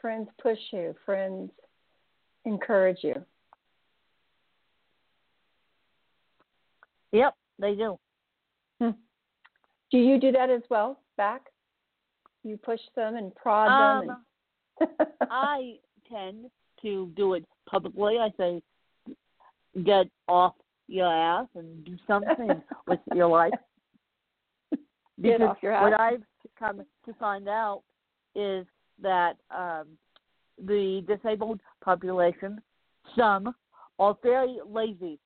friends 0.00 0.28
push 0.40 0.58
you, 0.72 0.94
friends 1.04 1.50
encourage 2.44 2.98
you. 3.02 3.14
Yep, 7.12 7.34
they 7.58 7.74
do. 7.74 7.98
Hmm. 8.80 8.90
Do 9.90 9.98
you 9.98 10.18
do 10.18 10.32
that 10.32 10.50
as 10.50 10.62
well, 10.70 11.00
back? 11.16 11.42
You 12.42 12.56
push 12.56 12.80
them 12.94 13.16
and 13.16 13.34
prod 13.34 13.68
Um, 13.68 14.06
them. 14.06 14.16
And... 14.80 15.08
I 15.30 15.74
tend 16.10 16.46
to 16.82 17.12
do 17.16 17.34
it 17.34 17.44
publicly. 17.68 18.18
I 18.18 18.30
say, 18.36 18.62
get 19.84 20.06
off 20.28 20.54
your 20.88 21.12
ass 21.12 21.48
and 21.54 21.84
do 21.84 21.96
something 22.06 22.62
with 22.86 23.00
your 23.14 23.28
life. 23.28 23.52
Get 24.70 25.38
Because 25.38 25.40
off 25.48 25.56
your 25.62 25.72
ass. 25.72 25.82
what 25.82 26.00
I've 26.00 26.22
come 26.58 26.82
to 27.04 27.14
find 27.14 27.48
out 27.48 27.82
is 28.34 28.66
that 29.02 29.36
um, 29.50 29.86
the 30.64 31.04
disabled 31.06 31.60
population, 31.82 32.60
some 33.16 33.54
are 33.98 34.16
very 34.22 34.58
lazy, 34.68 35.18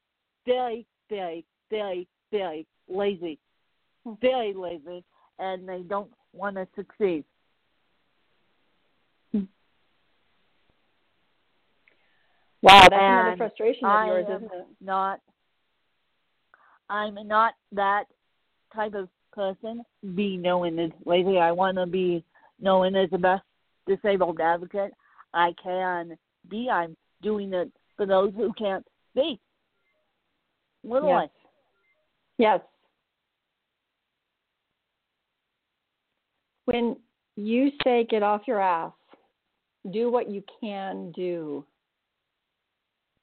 very, 0.46 0.86
very, 1.08 1.44
very, 1.70 2.06
very 2.30 2.66
lazy, 2.88 3.38
very 4.20 4.52
lazy, 4.54 5.04
and 5.38 5.68
they 5.68 5.82
don't 5.82 6.10
want 6.32 6.56
to 6.56 6.66
succeed. 6.76 7.24
Wow, 12.62 12.88
that's 12.90 12.92
another 12.92 13.36
frustration 13.38 13.86
of 13.86 13.90
I 13.90 14.06
yours, 14.06 14.26
isn't 14.28 14.52
it? 14.52 14.66
not 14.82 15.20
I'm 16.90 17.16
not 17.26 17.54
that 17.72 18.04
type 18.74 18.94
of 18.94 19.08
person 19.32 19.82
be 20.14 20.36
known 20.36 20.78
as 20.78 20.90
lazy. 21.04 21.38
I 21.38 21.52
wanna 21.52 21.86
be 21.86 22.24
known 22.60 22.96
as 22.96 23.10
the 23.10 23.18
best 23.18 23.42
disabled 23.86 24.40
advocate 24.40 24.92
I 25.34 25.54
can 25.62 26.16
be. 26.48 26.68
I'm 26.70 26.96
doing 27.22 27.52
it 27.52 27.70
for 27.96 28.06
those 28.06 28.32
who 28.34 28.52
can't 28.54 28.86
speak. 29.10 29.40
Literally. 30.82 31.28
Yes. 32.38 32.60
Yes. 32.60 32.60
When 36.64 36.96
you 37.36 37.70
say 37.84 38.06
get 38.08 38.22
off 38.22 38.42
your 38.46 38.60
ass, 38.60 38.92
do 39.92 40.10
what 40.10 40.30
you 40.30 40.42
can 40.60 41.12
do. 41.12 41.64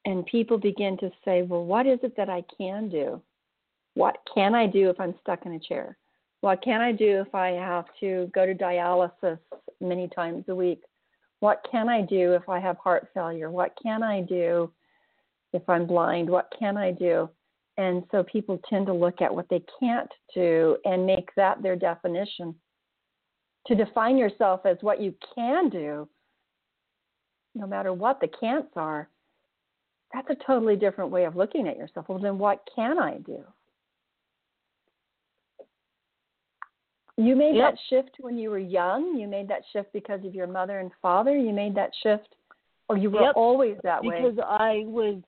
And 0.04 0.24
people 0.26 0.58
begin 0.58 0.96
to 0.98 1.10
say, 1.24 1.42
well, 1.42 1.64
what 1.64 1.86
is 1.86 1.98
it 2.02 2.16
that 2.16 2.30
I 2.30 2.42
can 2.56 2.88
do? 2.88 3.20
What 3.98 4.18
can 4.32 4.54
I 4.54 4.68
do 4.68 4.90
if 4.90 5.00
I'm 5.00 5.16
stuck 5.20 5.44
in 5.44 5.54
a 5.54 5.58
chair? 5.58 5.96
What 6.40 6.62
can 6.62 6.80
I 6.80 6.92
do 6.92 7.20
if 7.26 7.34
I 7.34 7.48
have 7.48 7.86
to 7.98 8.30
go 8.32 8.46
to 8.46 8.54
dialysis 8.54 9.40
many 9.80 10.06
times 10.14 10.44
a 10.46 10.54
week? 10.54 10.82
What 11.40 11.66
can 11.68 11.88
I 11.88 12.02
do 12.02 12.34
if 12.34 12.48
I 12.48 12.60
have 12.60 12.78
heart 12.78 13.08
failure? 13.12 13.50
What 13.50 13.76
can 13.82 14.04
I 14.04 14.20
do 14.20 14.70
if 15.52 15.68
I'm 15.68 15.84
blind? 15.84 16.30
What 16.30 16.46
can 16.56 16.76
I 16.76 16.92
do? 16.92 17.28
And 17.76 18.04
so 18.12 18.22
people 18.22 18.60
tend 18.70 18.86
to 18.86 18.92
look 18.92 19.20
at 19.20 19.34
what 19.34 19.48
they 19.48 19.64
can't 19.80 20.10
do 20.32 20.76
and 20.84 21.04
make 21.04 21.30
that 21.34 21.60
their 21.60 21.74
definition. 21.74 22.54
To 23.66 23.74
define 23.74 24.16
yourself 24.16 24.60
as 24.64 24.76
what 24.80 25.00
you 25.00 25.12
can 25.34 25.70
do, 25.70 26.08
no 27.56 27.66
matter 27.66 27.92
what 27.92 28.20
the 28.20 28.28
can'ts 28.28 28.76
are, 28.76 29.08
that's 30.14 30.30
a 30.30 30.44
totally 30.46 30.76
different 30.76 31.10
way 31.10 31.24
of 31.24 31.34
looking 31.34 31.66
at 31.66 31.76
yourself. 31.76 32.08
Well, 32.08 32.20
then 32.20 32.38
what 32.38 32.62
can 32.76 33.00
I 33.00 33.18
do? 33.18 33.42
You 37.18 37.34
made 37.34 37.56
Yep. 37.56 37.72
that 37.72 37.78
shift 37.88 38.16
when 38.20 38.38
you 38.38 38.48
were 38.48 38.58
young. 38.58 39.16
You 39.16 39.26
made 39.26 39.48
that 39.48 39.66
shift 39.72 39.92
because 39.92 40.24
of 40.24 40.36
your 40.36 40.46
mother 40.46 40.78
and 40.78 40.92
father. 41.02 41.36
You 41.36 41.52
made 41.52 41.74
that 41.74 41.90
shift, 41.96 42.36
or 42.88 42.96
you 42.96 43.10
were 43.10 43.22
Yep, 43.22 43.36
always 43.36 43.76
that 43.82 44.04
way. 44.04 44.22
because 44.22 44.38
I 44.38 44.84
was 44.86 45.20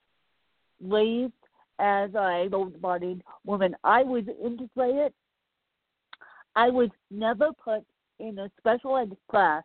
raised 0.80 1.32
as 1.80 2.14
a 2.14 2.42
able-bodied 2.44 3.24
woman. 3.44 3.76
I 3.82 4.04
was 4.04 4.22
integrated. 4.28 5.12
I 6.54 6.70
was 6.70 6.90
never 7.10 7.52
put 7.52 7.84
in 8.20 8.38
a 8.38 8.48
special 8.58 8.96
ed 8.96 9.16
class, 9.28 9.64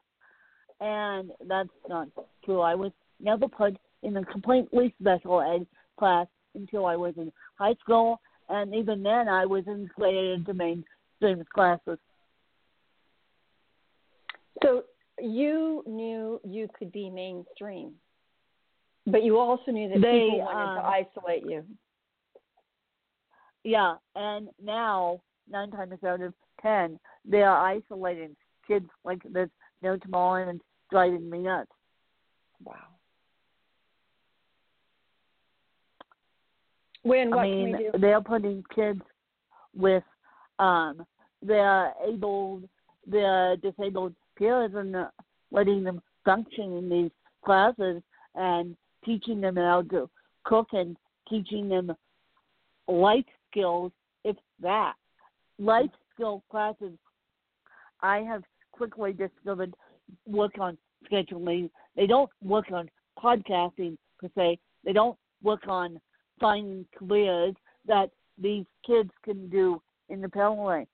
and 0.79 1.31
that's 1.47 1.69
not 1.87 2.07
true. 2.43 2.61
I 2.61 2.73
was 2.73 2.91
never 3.19 3.47
put 3.47 3.77
in 4.01 4.17
a 4.17 4.25
completely 4.25 4.95
special 4.99 5.41
ed 5.41 5.67
class 5.97 6.27
until 6.55 6.87
I 6.87 6.95
was 6.95 7.13
in 7.17 7.31
high 7.55 7.75
school, 7.75 8.19
and 8.49 8.73
even 8.73 9.03
then, 9.03 9.29
I 9.29 9.45
was 9.45 9.67
integrated 9.67 10.39
into 10.39 10.55
mainstream 10.55 11.45
classes. 11.53 11.99
So 14.63 14.83
you 15.19 15.83
knew 15.85 16.39
you 16.43 16.67
could 16.77 16.91
be 16.91 17.09
mainstream, 17.09 17.93
but 19.07 19.23
you 19.23 19.37
also 19.37 19.71
knew 19.71 19.89
that 19.89 20.01
They, 20.01 20.19
people 20.19 20.39
wanted 20.39 20.75
to 20.75 20.87
um, 20.87 21.05
isolate 21.17 21.43
you. 21.45 21.63
Yeah, 23.63 23.95
and 24.15 24.49
now 24.63 25.21
nine 25.49 25.71
times 25.71 25.93
out 26.05 26.21
of 26.21 26.33
ten, 26.61 26.99
they 27.25 27.41
are 27.41 27.65
isolating 27.65 28.35
kids 28.67 28.87
like 29.03 29.21
there's 29.31 29.49
no 29.81 29.97
tomorrow 29.97 30.47
and 30.47 30.59
it's 30.59 30.65
driving 30.91 31.29
me 31.29 31.39
nuts. 31.39 31.71
Wow. 32.63 32.75
When 37.03 37.29
what 37.29 37.39
I 37.39 37.43
mean, 37.43 37.71
can 37.71 37.77
we 37.77 37.91
do? 37.91 37.99
they're 37.99 38.21
putting 38.21 38.63
kids 38.73 39.01
with 39.75 40.03
um 40.59 41.05
the 41.45 41.91
able 42.07 42.61
the 43.07 43.57
disabled 43.61 44.15
peers 44.37 44.71
and 44.75 44.95
letting 45.51 45.83
them 45.83 46.01
function 46.23 46.77
in 46.77 46.89
these 46.89 47.11
classes 47.43 48.01
and 48.35 48.75
teaching 49.03 49.41
them 49.41 49.55
how 49.55 49.83
to 49.83 50.09
cook 50.43 50.67
and 50.73 50.97
teaching 51.29 51.69
them 51.69 51.93
life 52.87 53.25
skills, 53.49 53.91
if 54.23 54.35
that. 54.61 54.93
Life 55.57 55.91
skill 56.13 56.43
classes 56.51 56.97
I 58.01 58.19
have 58.19 58.43
quickly 58.71 59.13
discovered 59.13 59.73
work 60.27 60.59
on 60.59 60.77
scheduling. 61.09 61.69
They 61.95 62.07
don't 62.07 62.29
work 62.43 62.71
on 62.71 62.89
podcasting 63.17 63.97
per 64.19 64.29
se. 64.35 64.59
They 64.83 64.93
don't 64.93 65.17
work 65.41 65.67
on 65.67 65.99
finding 66.39 66.85
careers 66.97 67.55
that 67.87 68.09
these 68.37 68.65
kids 68.85 69.09
can 69.23 69.49
do 69.49 69.81
independently. 70.09 70.87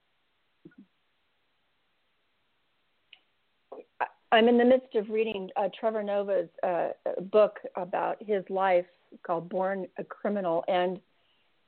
I'm 4.33 4.47
in 4.47 4.57
the 4.57 4.65
midst 4.65 4.95
of 4.95 5.09
reading 5.09 5.49
uh, 5.57 5.67
Trevor 5.77 6.03
Noah's 6.03 6.47
uh, 6.63 6.89
book 7.31 7.59
about 7.75 8.17
his 8.25 8.43
life 8.49 8.85
called 9.27 9.49
Born 9.49 9.87
a 9.97 10.05
Criminal, 10.05 10.63
and 10.69 11.01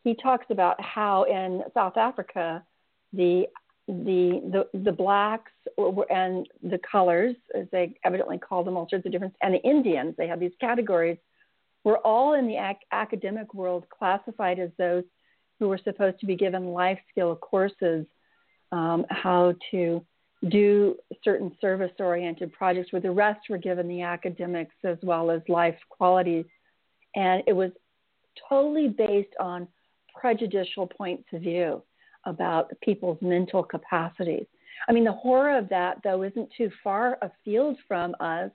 he 0.06 0.16
talks 0.16 0.46
about 0.50 0.80
how 0.82 1.24
in 1.24 1.62
South 1.74 1.98
Africa 1.98 2.64
the 3.12 3.48
the 3.90 4.66
the, 4.74 4.80
the 4.80 4.92
blacks 4.94 5.52
and 5.78 6.48
the 6.62 6.80
colors, 6.90 7.36
as 7.54 7.66
they 7.74 7.96
evidently 8.06 8.38
call 8.38 8.64
them, 8.64 8.78
all 8.78 8.88
sorts 8.90 9.06
of 9.06 9.12
different, 9.12 9.36
and 9.42 9.54
the 9.54 9.62
Indians, 9.64 10.16
they 10.18 10.28
have 10.28 10.40
these 10.40 10.54
categories, 10.62 11.18
were 11.84 11.98
all 11.98 12.34
in 12.36 12.48
the 12.48 12.56
ac- 12.56 12.88
academic 12.94 13.54
world 13.54 13.86
classified 13.90 14.58
as 14.58 14.70
those 14.78 15.04
who 15.60 15.68
were 15.68 15.80
supposed 15.84 16.18
to 16.22 16.26
be 16.26 16.38
given 16.38 16.68
life 16.68 17.00
skill 17.12 17.36
courses, 17.36 18.06
um, 18.72 19.06
how 19.10 19.54
to 19.72 20.06
do 20.50 20.96
certain 21.24 21.56
service 21.62 21.92
oriented 22.00 22.52
projects, 22.52 22.92
where 22.92 23.02
the 23.02 23.12
rest 23.12 23.42
were 23.50 23.58
given 23.58 23.88
the 23.88 24.02
academics 24.02 24.76
as 24.84 24.98
well 25.02 25.32
as 25.32 25.42
life 25.48 25.78
qualities. 25.90 26.46
And 27.16 27.44
it 27.48 27.54
was 27.54 27.72
totally 28.50 28.90
based 28.90 29.34
on 29.40 29.68
prejudicial 30.20 30.88
points 30.88 31.26
of 31.34 31.42
view 31.42 31.82
about 32.26 32.72
people's 32.82 33.18
mental 33.22 33.64
capacities. 33.64 34.46
I 34.88 34.92
mean, 34.92 35.04
the 35.04 35.12
horror 35.14 35.58
of 35.58 35.70
that, 35.70 35.98
though, 36.04 36.24
isn't 36.24 36.50
too 36.58 36.70
far 36.84 37.18
afield 37.22 37.78
from 37.88 38.16
us 38.20 38.52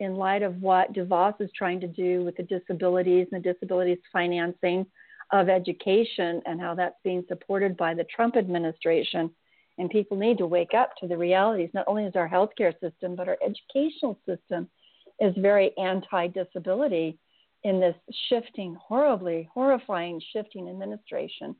in 0.00 0.16
light 0.16 0.42
of 0.42 0.60
what 0.60 0.92
DeVos 0.92 1.40
is 1.40 1.50
trying 1.56 1.80
to 1.80 1.86
do 1.86 2.24
with 2.24 2.36
the 2.36 2.42
disabilities 2.42 3.28
and 3.30 3.42
the 3.42 3.52
disabilities 3.52 3.98
financing 4.12 4.84
of 5.30 5.48
education 5.48 6.42
and 6.46 6.60
how 6.60 6.74
that's 6.74 6.96
being 7.04 7.24
supported 7.28 7.76
by 7.76 7.94
the 7.94 8.04
Trump 8.04 8.36
administration. 8.36 9.30
And 9.78 9.88
people 9.88 10.16
need 10.16 10.38
to 10.38 10.46
wake 10.46 10.74
up 10.74 10.90
to 11.00 11.08
the 11.08 11.16
realities. 11.16 11.70
Not 11.72 11.86
only 11.88 12.04
is 12.04 12.16
our 12.16 12.28
healthcare 12.28 12.78
system, 12.80 13.16
but 13.16 13.28
our 13.28 13.38
educational 13.44 14.18
system 14.26 14.68
is 15.18 15.34
very 15.38 15.76
anti 15.78 16.28
disability 16.28 17.18
in 17.64 17.80
this 17.80 17.94
shifting, 18.28 18.74
horribly, 18.74 19.48
horrifying 19.54 20.20
shifting 20.32 20.68
administration. 20.68 21.56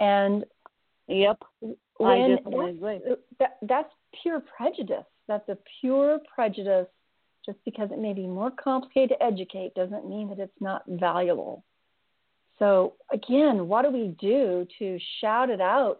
And 0.00 0.44
Yep. 1.08 1.42
I 2.04 2.18
definitely 2.18 2.70
agree. 2.70 3.00
that, 3.38 3.58
that's 3.62 3.92
pure 4.22 4.42
prejudice. 4.56 5.04
That's 5.28 5.48
a 5.48 5.58
pure 5.80 6.20
prejudice. 6.34 6.88
Just 7.44 7.58
because 7.64 7.90
it 7.92 7.98
may 8.00 8.12
be 8.12 8.26
more 8.26 8.50
complicated 8.50 9.10
to 9.10 9.24
educate 9.24 9.72
doesn't 9.74 10.08
mean 10.08 10.28
that 10.30 10.40
it's 10.40 10.60
not 10.60 10.82
valuable. 10.88 11.64
So, 12.58 12.94
again, 13.12 13.68
what 13.68 13.82
do 13.82 13.90
we 13.90 14.16
do 14.20 14.66
to 14.80 14.98
shout 15.20 15.50
it 15.50 15.60
out 15.60 15.98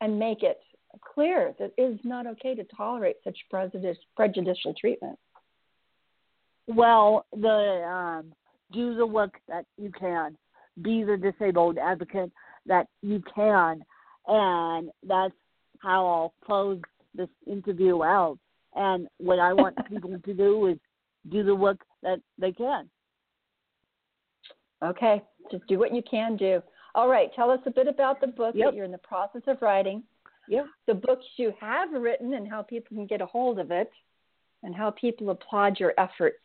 and 0.00 0.18
make 0.18 0.44
it 0.44 0.60
clear 1.00 1.54
that 1.58 1.72
it 1.76 1.82
is 1.82 1.98
not 2.04 2.26
okay 2.26 2.54
to 2.54 2.64
tolerate 2.76 3.16
such 3.24 3.36
prejudice, 3.50 3.98
prejudicial 4.16 4.74
treatment? 4.74 5.18
Well, 6.66 7.26
the 7.32 7.84
um, 7.86 8.32
do 8.72 8.96
the 8.96 9.06
work 9.06 9.34
that 9.48 9.66
you 9.76 9.92
can, 9.98 10.36
be 10.82 11.04
the 11.04 11.16
disabled 11.16 11.78
advocate 11.78 12.32
that 12.66 12.86
you 13.02 13.22
can, 13.34 13.84
and 14.26 14.90
that's 15.06 15.34
how 15.80 16.06
I'll 16.06 16.34
close 16.44 16.80
this 17.14 17.28
interview 17.46 18.02
out. 18.02 18.38
And 18.74 19.06
what 19.18 19.38
I 19.38 19.52
want 19.52 19.76
people 19.88 20.18
to 20.18 20.34
do 20.34 20.66
is 20.66 20.78
do 21.30 21.44
the 21.44 21.54
work 21.54 21.78
that 22.02 22.20
they 22.38 22.52
can. 22.52 22.88
Okay, 24.82 25.22
just 25.50 25.66
do 25.66 25.78
what 25.78 25.94
you 25.94 26.02
can 26.08 26.36
do. 26.36 26.62
All 26.94 27.08
right, 27.08 27.30
tell 27.34 27.50
us 27.50 27.60
a 27.66 27.70
bit 27.70 27.88
about 27.88 28.20
the 28.20 28.26
book 28.26 28.54
Yep. 28.54 28.66
that 28.66 28.74
you're 28.74 28.84
in 28.84 28.92
the 28.92 28.98
process 28.98 29.42
of 29.46 29.60
writing. 29.62 30.02
Yep. 30.48 30.66
The 30.86 30.94
books 30.94 31.24
you 31.36 31.52
have 31.60 31.92
written 31.92 32.34
and 32.34 32.48
how 32.48 32.62
people 32.62 32.96
can 32.96 33.06
get 33.06 33.20
a 33.20 33.26
hold 33.26 33.58
of 33.58 33.70
it, 33.70 33.90
and 34.62 34.74
how 34.74 34.90
people 34.90 35.30
applaud 35.30 35.78
your 35.78 35.92
efforts. 35.98 36.38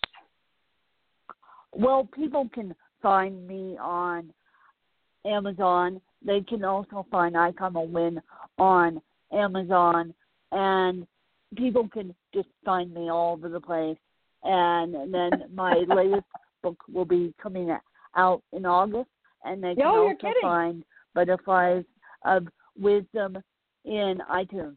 Well, 1.74 2.08
people 2.14 2.50
can 2.54 2.76
find 3.02 3.48
me 3.48 3.78
on 3.80 4.34
Amazon. 5.26 6.02
They 6.26 6.42
can 6.42 6.64
also 6.64 7.06
find 7.10 7.38
I 7.38 7.52
Come 7.54 7.76
a 7.76 7.82
Win 7.82 8.22
on 8.58 9.02
Amazon, 9.32 10.14
and 10.52 11.08
people 11.56 11.88
can 11.88 12.14
just 12.34 12.50
find 12.66 12.94
me 12.94 13.10
all 13.10 13.34
over 13.34 13.50
the 13.50 13.62
place. 13.62 13.98
And 14.44 15.14
then 15.14 15.46
my 15.54 15.74
latest 15.88 16.26
book 16.62 16.78
will 16.92 17.06
be 17.06 17.34
coming 17.42 17.76
out 18.16 18.44
in 18.52 18.66
August, 18.66 19.10
and 19.44 19.64
they 19.64 19.76
can 19.76 19.84
No, 19.84 20.10
also 20.10 20.34
find 20.42 20.84
Butterflies 21.14 21.84
of 22.26 22.48
Wisdom 22.78 23.38
in 23.86 24.22
iTunes. 24.32 24.76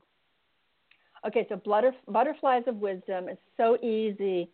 Okay, 1.27 1.47
so 1.49 1.57
Blutter, 1.57 1.93
Butterflies 2.09 2.65
of 2.67 2.77
Wisdom 2.77 3.29
is 3.29 3.39
so 3.57 3.77
easy, 3.83 4.49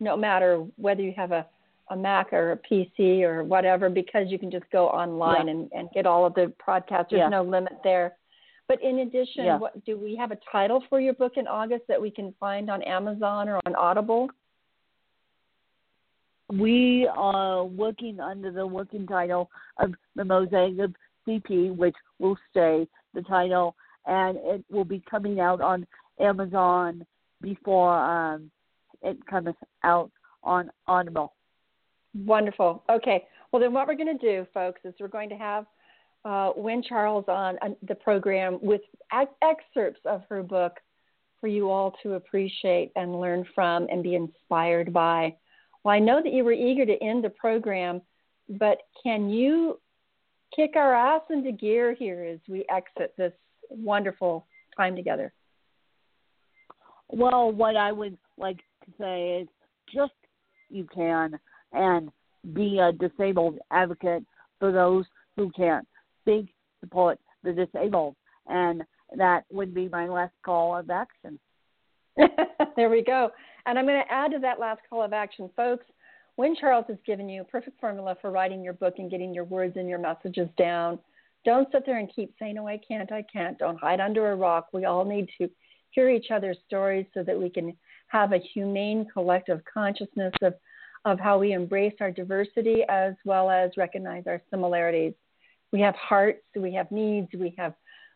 no 0.00 0.16
matter 0.16 0.64
whether 0.76 1.02
you 1.02 1.12
have 1.16 1.32
a, 1.32 1.46
a 1.90 1.96
Mac 1.96 2.32
or 2.32 2.52
a 2.52 2.56
PC 2.56 3.22
or 3.22 3.42
whatever, 3.42 3.90
because 3.90 4.26
you 4.28 4.38
can 4.38 4.50
just 4.50 4.64
go 4.70 4.88
online 4.88 5.46
Yeah. 5.46 5.52
and, 5.52 5.72
and 5.72 5.88
get 5.92 6.06
all 6.06 6.24
of 6.24 6.34
the 6.34 6.52
podcasts. 6.64 7.10
There's 7.10 7.20
Yeah. 7.20 7.28
no 7.28 7.42
limit 7.42 7.72
there. 7.82 8.16
But 8.68 8.80
in 8.82 9.00
addition, 9.00 9.44
Yeah. 9.46 9.58
what, 9.58 9.84
do 9.84 9.98
we 9.98 10.14
have 10.16 10.30
a 10.30 10.38
title 10.50 10.82
for 10.88 11.00
your 11.00 11.14
book 11.14 11.36
in 11.36 11.48
August 11.48 11.84
that 11.88 12.00
we 12.00 12.10
can 12.10 12.32
find 12.38 12.70
on 12.70 12.82
Amazon 12.82 13.48
or 13.48 13.60
on 13.66 13.74
Audible? 13.74 14.30
We 16.52 17.08
are 17.08 17.64
working 17.64 18.20
under 18.20 18.52
the 18.52 18.66
working 18.66 19.06
title 19.06 19.50
of 19.78 19.94
The 20.14 20.24
Mosaic 20.24 20.78
of 20.78 20.94
CP, 21.26 21.74
which 21.76 21.96
will 22.18 22.36
stay 22.50 22.86
the 23.14 23.22
title, 23.22 23.74
and 24.06 24.38
it 24.42 24.64
will 24.70 24.84
be 24.84 25.02
coming 25.10 25.40
out 25.40 25.60
on 25.60 25.86
Amazon 26.20 27.06
before 27.40 27.94
um, 27.94 28.50
it 29.02 29.24
comes 29.26 29.54
out 29.84 30.10
on 30.42 30.70
Audible. 30.86 31.32
Wonderful. 32.14 32.82
Okay. 32.90 33.24
Well, 33.50 33.60
then 33.60 33.72
what 33.72 33.86
we're 33.86 33.96
going 33.96 34.18
to 34.18 34.26
do, 34.26 34.46
folks, 34.52 34.80
is 34.84 34.94
we're 35.00 35.08
going 35.08 35.28
to 35.28 35.36
have 35.36 35.66
uh, 36.24 36.52
Win 36.56 36.82
Charles 36.82 37.24
on 37.28 37.56
uh, 37.62 37.70
the 37.86 37.94
program 37.94 38.58
with 38.62 38.82
ex- 39.12 39.32
excerpts 39.42 40.00
of 40.04 40.22
her 40.28 40.42
book 40.42 40.78
for 41.40 41.48
you 41.48 41.70
all 41.70 41.94
to 42.02 42.14
appreciate 42.14 42.92
and 42.94 43.20
learn 43.20 43.44
from 43.54 43.88
and 43.90 44.02
be 44.02 44.14
inspired 44.14 44.92
by. 44.92 45.34
Well, 45.82 45.94
I 45.94 45.98
know 45.98 46.22
that 46.22 46.32
you 46.32 46.44
were 46.44 46.52
eager 46.52 46.86
to 46.86 47.02
end 47.02 47.24
the 47.24 47.30
program, 47.30 48.00
but 48.48 48.78
can 49.02 49.28
you 49.28 49.80
kick 50.54 50.76
our 50.76 50.94
ass 50.94 51.22
into 51.30 51.50
gear 51.50 51.94
here 51.94 52.22
as 52.22 52.38
we 52.48 52.64
exit 52.70 53.14
this 53.16 53.32
wonderful 53.70 54.46
time 54.76 54.96
together? 54.96 55.32
Well, 57.08 57.52
what 57.52 57.76
I 57.76 57.92
would 57.92 58.16
like 58.38 58.58
to 58.84 58.92
say 58.98 59.42
is 59.42 59.48
just 59.94 60.12
you 60.70 60.86
can 60.94 61.38
and 61.72 62.10
be 62.54 62.78
a 62.78 62.92
disabled 62.92 63.58
advocate 63.70 64.24
for 64.58 64.72
those 64.72 65.04
who 65.36 65.50
can't. 65.50 65.86
Big 66.24 66.48
support 66.80 67.18
the 67.42 67.52
disabled, 67.52 68.16
and 68.46 68.82
that 69.16 69.44
would 69.50 69.74
be 69.74 69.88
my 69.88 70.08
last 70.08 70.32
call 70.44 70.76
of 70.76 70.90
action. 70.90 71.38
there 72.76 72.90
we 72.90 73.02
go. 73.02 73.30
And 73.66 73.78
I'm 73.78 73.86
going 73.86 74.02
to 74.02 74.12
add 74.12 74.32
to 74.32 74.38
that 74.40 74.60
last 74.60 74.80
call 74.88 75.02
of 75.02 75.12
action, 75.12 75.50
folks. 75.56 75.84
Win 76.36 76.56
Charles 76.58 76.86
has 76.88 76.96
given 77.06 77.28
you 77.28 77.42
a 77.42 77.44
perfect 77.44 77.78
formula 77.80 78.16
for 78.20 78.30
writing 78.30 78.62
your 78.62 78.72
book 78.72 78.94
and 78.98 79.10
getting 79.10 79.34
your 79.34 79.44
words 79.44 79.76
and 79.76 79.88
your 79.88 79.98
messages 79.98 80.48
down, 80.56 80.98
don't 81.44 81.68
sit 81.72 81.84
there 81.86 81.98
and 81.98 82.10
keep 82.14 82.34
saying, 82.38 82.58
Oh, 82.58 82.66
I 82.66 82.78
can't, 82.86 83.10
I 83.12 83.24
can't. 83.32 83.58
Don't 83.58 83.80
hide 83.80 84.00
under 84.00 84.30
a 84.30 84.36
rock. 84.36 84.68
We 84.72 84.84
all 84.84 85.04
need 85.04 85.28
to 85.38 85.48
hear 85.90 86.08
each 86.08 86.30
other's 86.30 86.58
stories 86.66 87.06
so 87.14 87.22
that 87.22 87.38
we 87.38 87.50
can 87.50 87.76
have 88.08 88.32
a 88.32 88.38
humane 88.38 89.06
collective 89.12 89.60
consciousness 89.72 90.32
of, 90.42 90.54
of 91.04 91.18
how 91.18 91.38
we 91.38 91.52
embrace 91.52 91.94
our 92.00 92.10
diversity 92.10 92.84
as 92.88 93.14
well 93.24 93.50
as 93.50 93.70
recognize 93.76 94.24
our 94.26 94.42
similarities. 94.50 95.14
We 95.72 95.80
have 95.80 95.94
hearts, 95.94 96.42
we 96.54 96.72
have 96.74 96.90
needs, 96.90 97.28
we 97.38 97.54
have 97.58 97.74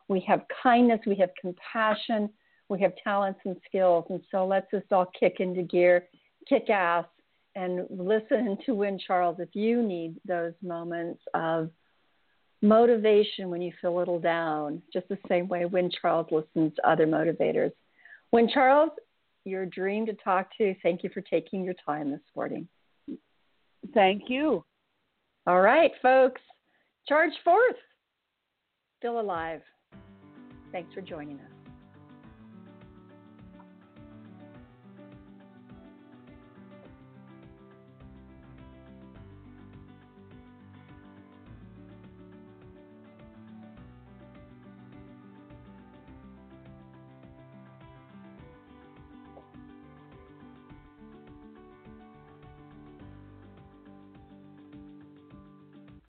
we 0.08 0.20
have 0.20 0.42
kindness, 0.62 1.00
we 1.04 1.16
have 1.16 1.30
compassion, 1.40 2.30
we 2.68 2.80
have 2.80 2.92
talents 3.02 3.40
and 3.44 3.56
skills. 3.66 4.04
And 4.08 4.20
so 4.30 4.46
let's 4.46 4.70
just 4.70 4.92
all 4.92 5.10
kick 5.18 5.36
into 5.40 5.62
gear, 5.62 6.06
kick 6.48 6.70
ass, 6.70 7.06
and 7.56 7.86
listen 7.90 8.56
to 8.66 8.74
Win 8.74 9.00
Charles 9.04 9.38
if 9.40 9.48
you 9.54 9.82
need 9.82 10.16
those 10.24 10.52
moments 10.62 11.20
of 11.34 11.70
motivation 12.62 13.50
when 13.50 13.62
you 13.62 13.72
feel 13.80 13.96
a 13.96 13.98
little 13.98 14.18
down, 14.18 14.82
just 14.92 15.08
the 15.08 15.18
same 15.28 15.48
way 15.48 15.64
Win 15.64 15.90
Charles 16.00 16.26
listens 16.30 16.74
to 16.76 16.88
other 16.88 17.06
motivators. 17.06 17.72
Win 18.32 18.48
Charles, 18.52 18.90
you're 19.44 19.66
dream 19.66 20.06
to 20.06 20.14
talk 20.14 20.48
to. 20.58 20.74
Thank 20.82 21.04
you 21.04 21.10
for 21.10 21.20
taking 21.20 21.64
your 21.64 21.74
time 21.84 22.10
this 22.10 22.20
morning. 22.34 22.66
Thank 23.94 24.24
you. 24.28 24.64
All 25.46 25.60
right, 25.60 25.92
folks. 26.02 26.40
Charge 27.08 27.32
forth. 27.44 27.76
Still 28.98 29.20
alive. 29.20 29.60
Thanks 30.72 30.92
for 30.92 31.00
joining 31.00 31.38
us. 31.38 31.55